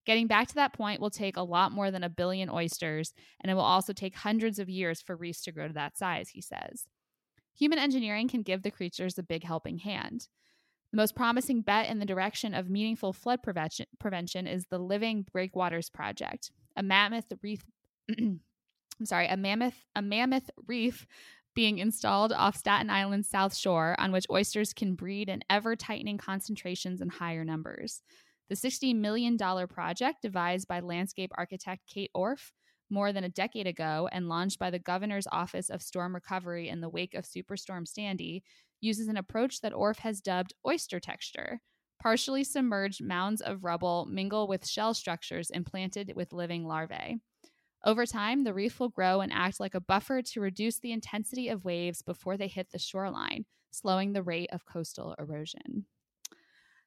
Getting 0.04 0.26
back 0.26 0.48
to 0.48 0.54
that 0.56 0.72
point 0.72 1.00
will 1.00 1.10
take 1.10 1.36
a 1.36 1.42
lot 1.42 1.72
more 1.72 1.90
than 1.90 2.02
a 2.02 2.08
billion 2.08 2.48
oysters, 2.48 3.12
and 3.40 3.50
it 3.50 3.54
will 3.54 3.62
also 3.62 3.92
take 3.92 4.16
hundreds 4.16 4.58
of 4.58 4.68
years 4.68 5.00
for 5.00 5.16
reefs 5.16 5.42
to 5.42 5.52
grow 5.52 5.68
to 5.68 5.74
that 5.74 5.96
size, 5.96 6.30
he 6.30 6.40
says. 6.40 6.86
Human 7.54 7.78
engineering 7.78 8.28
can 8.28 8.42
give 8.42 8.62
the 8.62 8.70
creatures 8.70 9.18
a 9.18 9.22
big 9.22 9.44
helping 9.44 9.78
hand. 9.78 10.28
The 10.92 10.96
most 10.96 11.14
promising 11.14 11.62
bet 11.62 11.88
in 11.88 11.98
the 11.98 12.06
direction 12.06 12.54
of 12.54 12.68
meaningful 12.68 13.12
flood 13.12 13.42
prevention, 13.42 13.86
prevention 13.98 14.46
is 14.46 14.66
the 14.66 14.78
Living 14.78 15.24
Breakwaters 15.32 15.88
Project, 15.88 16.50
a 16.76 16.82
mammoth 16.82 17.32
reef. 17.42 17.64
I'm 18.18 18.40
sorry, 19.04 19.26
a 19.26 19.36
mammoth 19.36 19.86
a 19.96 20.02
mammoth 20.02 20.50
reef 20.66 21.06
being 21.54 21.78
installed 21.78 22.32
off 22.32 22.56
Staten 22.56 22.90
Island's 22.90 23.28
South 23.28 23.54
Shore 23.54 23.94
on 23.98 24.12
which 24.12 24.26
oysters 24.30 24.72
can 24.72 24.94
breed 24.94 25.28
in 25.28 25.42
ever 25.50 25.76
tightening 25.76 26.18
concentrations 26.18 27.00
and 27.00 27.10
higher 27.10 27.44
numbers. 27.44 28.02
The 28.48 28.54
$60 28.54 28.94
million 28.96 29.38
project, 29.38 30.22
devised 30.22 30.68
by 30.68 30.80
landscape 30.80 31.30
architect 31.36 31.82
Kate 31.86 32.10
Orff 32.16 32.50
more 32.90 33.12
than 33.12 33.24
a 33.24 33.28
decade 33.28 33.66
ago 33.66 34.08
and 34.12 34.28
launched 34.28 34.58
by 34.58 34.70
the 34.70 34.78
governor's 34.78 35.26
Office 35.32 35.70
of 35.70 35.82
Storm 35.82 36.14
Recovery 36.14 36.68
in 36.68 36.80
the 36.80 36.90
wake 36.90 37.14
of 37.14 37.24
Superstorm 37.24 37.88
Sandy, 37.88 38.42
uses 38.80 39.08
an 39.08 39.16
approach 39.16 39.60
that 39.60 39.72
Orff 39.72 39.98
has 39.98 40.20
dubbed 40.20 40.52
oyster-tecture. 40.66 41.60
Partially 42.02 42.44
submerged 42.44 43.02
mounds 43.02 43.40
of 43.40 43.64
rubble 43.64 44.06
mingle 44.10 44.48
with 44.48 44.66
shell 44.66 44.92
structures 44.92 45.50
implanted 45.50 46.12
with 46.16 46.32
living 46.32 46.66
larvae. 46.66 47.20
Over 47.84 48.06
time, 48.06 48.44
the 48.44 48.54
reef 48.54 48.78
will 48.78 48.88
grow 48.88 49.20
and 49.20 49.32
act 49.32 49.58
like 49.58 49.74
a 49.74 49.80
buffer 49.80 50.22
to 50.22 50.40
reduce 50.40 50.78
the 50.78 50.92
intensity 50.92 51.48
of 51.48 51.64
waves 51.64 52.02
before 52.02 52.36
they 52.36 52.48
hit 52.48 52.70
the 52.70 52.78
shoreline, 52.78 53.44
slowing 53.70 54.12
the 54.12 54.22
rate 54.22 54.50
of 54.52 54.66
coastal 54.66 55.14
erosion. 55.18 55.86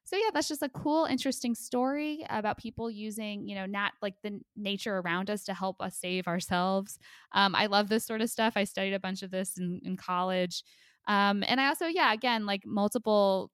So 0.04 0.16
yeah, 0.16 0.30
that's 0.32 0.46
just 0.46 0.62
a 0.62 0.68
cool, 0.68 1.04
interesting 1.04 1.56
story 1.56 2.24
about 2.30 2.58
people 2.58 2.88
using, 2.88 3.48
you 3.48 3.56
know, 3.56 3.66
not 3.66 3.92
like 4.00 4.14
the 4.22 4.40
nature 4.54 4.98
around 4.98 5.30
us 5.30 5.42
to 5.44 5.54
help 5.54 5.80
us 5.80 5.98
save 5.98 6.28
ourselves. 6.28 6.96
Um, 7.32 7.56
I 7.56 7.66
love 7.66 7.88
this 7.88 8.06
sort 8.06 8.20
of 8.20 8.30
stuff. 8.30 8.52
I 8.56 8.64
studied 8.64 8.94
a 8.94 9.00
bunch 9.00 9.24
of 9.24 9.32
this 9.32 9.58
in, 9.58 9.80
in 9.84 9.96
college. 9.96 10.62
Um, 11.08 11.42
and 11.46 11.60
I 11.60 11.66
also, 11.66 11.86
yeah, 11.86 12.12
again, 12.12 12.46
like 12.46 12.62
multiple 12.64 13.50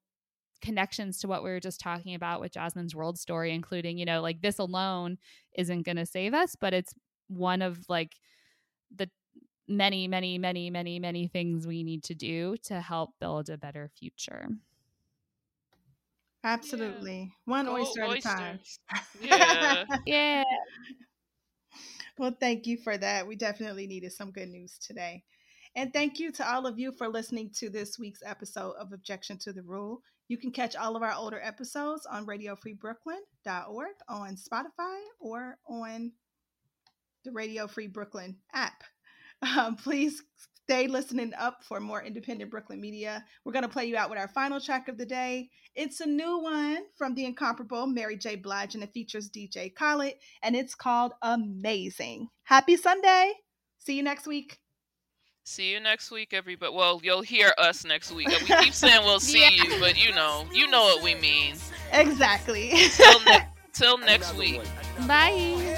connections 0.61 1.19
to 1.19 1.27
what 1.27 1.43
we 1.43 1.49
were 1.49 1.59
just 1.59 1.79
talking 1.79 2.13
about 2.13 2.39
with 2.39 2.53
Jasmine's 2.53 2.95
world 2.95 3.17
story, 3.17 3.51
including, 3.51 3.97
you 3.97 4.05
know, 4.05 4.21
like 4.21 4.41
this 4.41 4.59
alone 4.59 5.17
isn't 5.57 5.87
going 5.87 5.97
to 5.97 6.05
save 6.05 6.35
us, 6.35 6.55
but 6.55 6.71
it's 6.71 6.93
one 7.27 7.61
of 7.61 7.79
like 7.89 8.13
the 8.95 9.09
many, 9.67 10.07
many, 10.07 10.37
many, 10.37 10.69
many, 10.69 10.99
many 10.99 11.27
things 11.27 11.65
we 11.65 11.83
need 11.83 12.03
to 12.03 12.15
do 12.15 12.55
to 12.63 12.81
help 12.81 13.11
build 13.19 13.49
a 13.49 13.57
better 13.57 13.89
future. 13.97 14.47
Absolutely. 16.43 17.19
Yeah. 17.19 17.51
One 17.53 17.65
Go 17.65 17.75
oyster 17.75 18.03
oysters. 18.03 18.25
at 18.25 18.33
a 18.33 18.37
time. 18.37 18.59
Yeah. 19.21 19.85
yeah. 20.05 20.43
Well, 22.17 22.35
thank 22.39 22.67
you 22.67 22.77
for 22.83 22.97
that. 22.97 23.25
We 23.27 23.35
definitely 23.35 23.87
needed 23.87 24.11
some 24.11 24.31
good 24.31 24.49
news 24.49 24.77
today. 24.77 25.23
And 25.75 25.91
thank 25.91 26.19
you 26.19 26.31
to 26.33 26.47
all 26.47 26.67
of 26.67 26.77
you 26.77 26.91
for 26.91 27.07
listening 27.07 27.49
to 27.55 27.69
this 27.69 27.97
week's 27.97 28.21
episode 28.23 28.73
of 28.79 28.91
Objection 28.93 29.39
to 29.39 29.53
the 29.53 29.63
Rule. 29.63 30.01
You 30.27 30.37
can 30.37 30.51
catch 30.51 30.75
all 30.75 30.95
of 30.95 31.01
our 31.01 31.13
older 31.13 31.39
episodes 31.41 32.05
on 32.05 32.27
radiofreebrooklyn.org, 32.27 33.95
on 34.07 34.35
Spotify, 34.35 34.99
or 35.19 35.57
on 35.67 36.11
the 37.23 37.31
Radio 37.31 37.67
Free 37.67 37.87
Brooklyn 37.87 38.37
app. 38.53 38.83
Um, 39.41 39.75
please 39.75 40.21
stay 40.63 40.87
listening 40.87 41.33
up 41.37 41.63
for 41.63 41.79
more 41.79 42.01
independent 42.01 42.51
Brooklyn 42.51 42.79
media. 42.79 43.23
We're 43.43 43.53
going 43.53 43.63
to 43.63 43.69
play 43.69 43.85
you 43.85 43.97
out 43.97 44.09
with 44.09 44.19
our 44.19 44.27
final 44.27 44.59
track 44.59 44.87
of 44.87 44.97
the 44.97 45.05
day. 45.05 45.49
It's 45.75 45.99
a 45.99 46.05
new 46.05 46.39
one 46.39 46.79
from 46.97 47.15
the 47.15 47.25
incomparable 47.25 47.87
Mary 47.87 48.17
J. 48.17 48.35
Blige, 48.35 48.75
and 48.75 48.83
it 48.83 48.93
features 48.93 49.29
DJ 49.29 49.73
Khaled, 49.73 50.13
and 50.41 50.55
it's 50.55 50.75
called 50.75 51.13
Amazing. 51.21 52.27
Happy 52.43 52.77
Sunday. 52.77 53.33
See 53.79 53.95
you 53.97 54.03
next 54.03 54.27
week. 54.27 54.59
See 55.45 55.71
you 55.71 55.81
next 55.81 56.09
week, 56.09 56.33
everybody. 56.33 56.73
Well, 56.73 57.01
you'll 57.03 57.21
hear 57.21 57.53
us 57.57 57.83
next 57.83 58.13
week. 58.13 58.29
We 58.29 58.37
keep 58.37 58.73
saying 58.73 59.03
we'll 59.03 59.19
see 59.19 59.41
yeah. 59.41 59.49
you, 59.49 59.79
but 59.79 60.01
you 60.01 60.13
know, 60.13 60.45
you 60.53 60.67
know 60.69 60.83
what 60.83 61.03
we 61.03 61.15
mean. 61.15 61.55
Exactly. 61.91 62.71
till, 62.95 63.19
ne- 63.25 63.47
till 63.73 63.97
next 63.97 64.35
week. 64.37 64.61
Bye. 65.05 65.77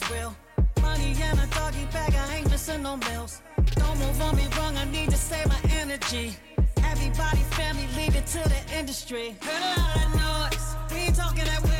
Is 0.00 0.10
real. 0.10 0.34
Money 0.82 1.14
and 1.22 1.38
a 1.38 1.46
doggy 1.54 1.84
bag, 1.92 2.14
I 2.14 2.36
ain't 2.36 2.50
missing 2.50 2.82
no 2.82 2.96
meals. 2.96 3.42
Don't 3.76 3.98
move 3.98 4.20
on 4.22 4.36
me 4.36 4.46
wrong, 4.56 4.76
I 4.76 4.84
need 4.86 5.10
to 5.10 5.16
save 5.16 5.46
my 5.48 5.60
energy. 5.70 6.36
Everybody, 6.84 7.42
family, 7.58 7.86
leave 7.96 8.14
it 8.14 8.26
to 8.26 8.40
the 8.48 8.78
industry. 8.78 9.36
Heard 9.40 9.62
a 9.62 9.80
lot 9.80 9.96
of 10.04 10.52
noise, 10.52 10.66
we 10.92 10.98
ain't 11.06 11.16
talking 11.16 11.44
that 11.44 11.62
way. 11.64 11.77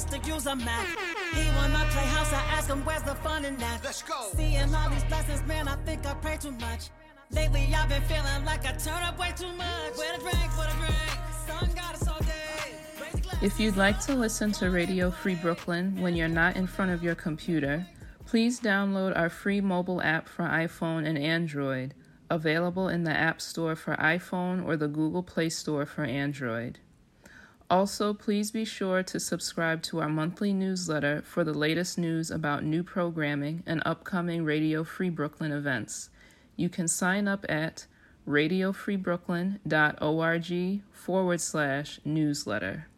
Tell 0.00 0.10
the 0.10 0.18
to 0.18 0.28
use 0.28 0.46
a 0.46 0.56
map. 0.56 0.86
He 1.34 1.48
wanna 1.56 1.84
play 1.90 2.06
house, 2.06 2.32
I 2.32 2.42
ask 2.56 2.68
him 2.68 2.84
where's 2.84 3.02
the 3.02 3.14
fun 3.16 3.44
in 3.44 3.56
that. 3.58 3.80
Let's 3.84 4.02
go. 4.02 4.28
Seeing 4.34 4.74
all 4.74 4.90
these 4.90 5.04
blessings, 5.04 5.46
man, 5.46 5.68
I 5.68 5.76
think 5.84 6.06
I 6.06 6.14
pray 6.14 6.36
too 6.36 6.52
much. 6.52 6.90
Lately, 7.30 7.68
I've 7.74 7.88
been 7.88 8.02
feeling 8.02 8.44
like 8.44 8.66
I 8.66 8.72
turn 8.72 9.02
up 9.02 9.18
way 9.18 9.32
too 9.36 9.52
much. 9.52 9.96
Where 9.96 10.16
the 10.16 10.22
drink, 10.22 10.58
where 10.58 10.68
the 10.68 10.76
drink? 10.78 10.94
Sun 11.46 11.70
got 11.74 11.94
us 11.94 12.08
all 12.08 12.20
day. 12.20 12.34
If 13.42 13.60
you'd 13.60 13.76
like 13.76 14.00
to 14.06 14.14
listen 14.14 14.52
to 14.52 14.70
Radio 14.70 15.10
Free 15.10 15.34
Brooklyn 15.34 16.00
when 16.00 16.14
you're 16.16 16.28
not 16.28 16.56
in 16.56 16.66
front 16.66 16.92
of 16.92 17.02
your 17.02 17.14
computer, 17.14 17.86
please 18.26 18.60
download 18.60 19.16
our 19.16 19.28
free 19.28 19.60
mobile 19.60 20.00
app 20.02 20.28
for 20.28 20.44
iPhone 20.44 21.06
and 21.06 21.18
Android 21.18 21.94
available 22.30 22.88
in 22.88 23.04
the 23.04 23.12
App 23.12 23.40
Store 23.40 23.76
for 23.76 23.96
iPhone 23.96 24.64
or 24.64 24.76
the 24.76 24.88
Google 24.88 25.22
Play 25.22 25.50
Store 25.50 25.84
for 25.84 26.04
Android. 26.04 26.78
Also, 27.70 28.12
please 28.12 28.50
be 28.50 28.64
sure 28.64 29.02
to 29.02 29.18
subscribe 29.18 29.80
to 29.82 30.00
our 30.00 30.08
monthly 30.08 30.52
newsletter 30.52 31.22
for 31.22 31.44
the 31.44 31.54
latest 31.54 31.96
news 31.96 32.30
about 32.30 32.62
new 32.62 32.82
programming 32.82 33.62
and 33.66 33.82
upcoming 33.86 34.44
Radio 34.44 34.84
Free 34.84 35.08
Brooklyn 35.08 35.50
events. 35.50 36.10
You 36.56 36.68
can 36.68 36.88
sign 36.88 37.26
up 37.26 37.46
at 37.48 37.86
radiofreebrooklyn.org 38.28 40.82
forward 40.92 41.40
slash 41.40 42.00
newsletter. 42.04 42.88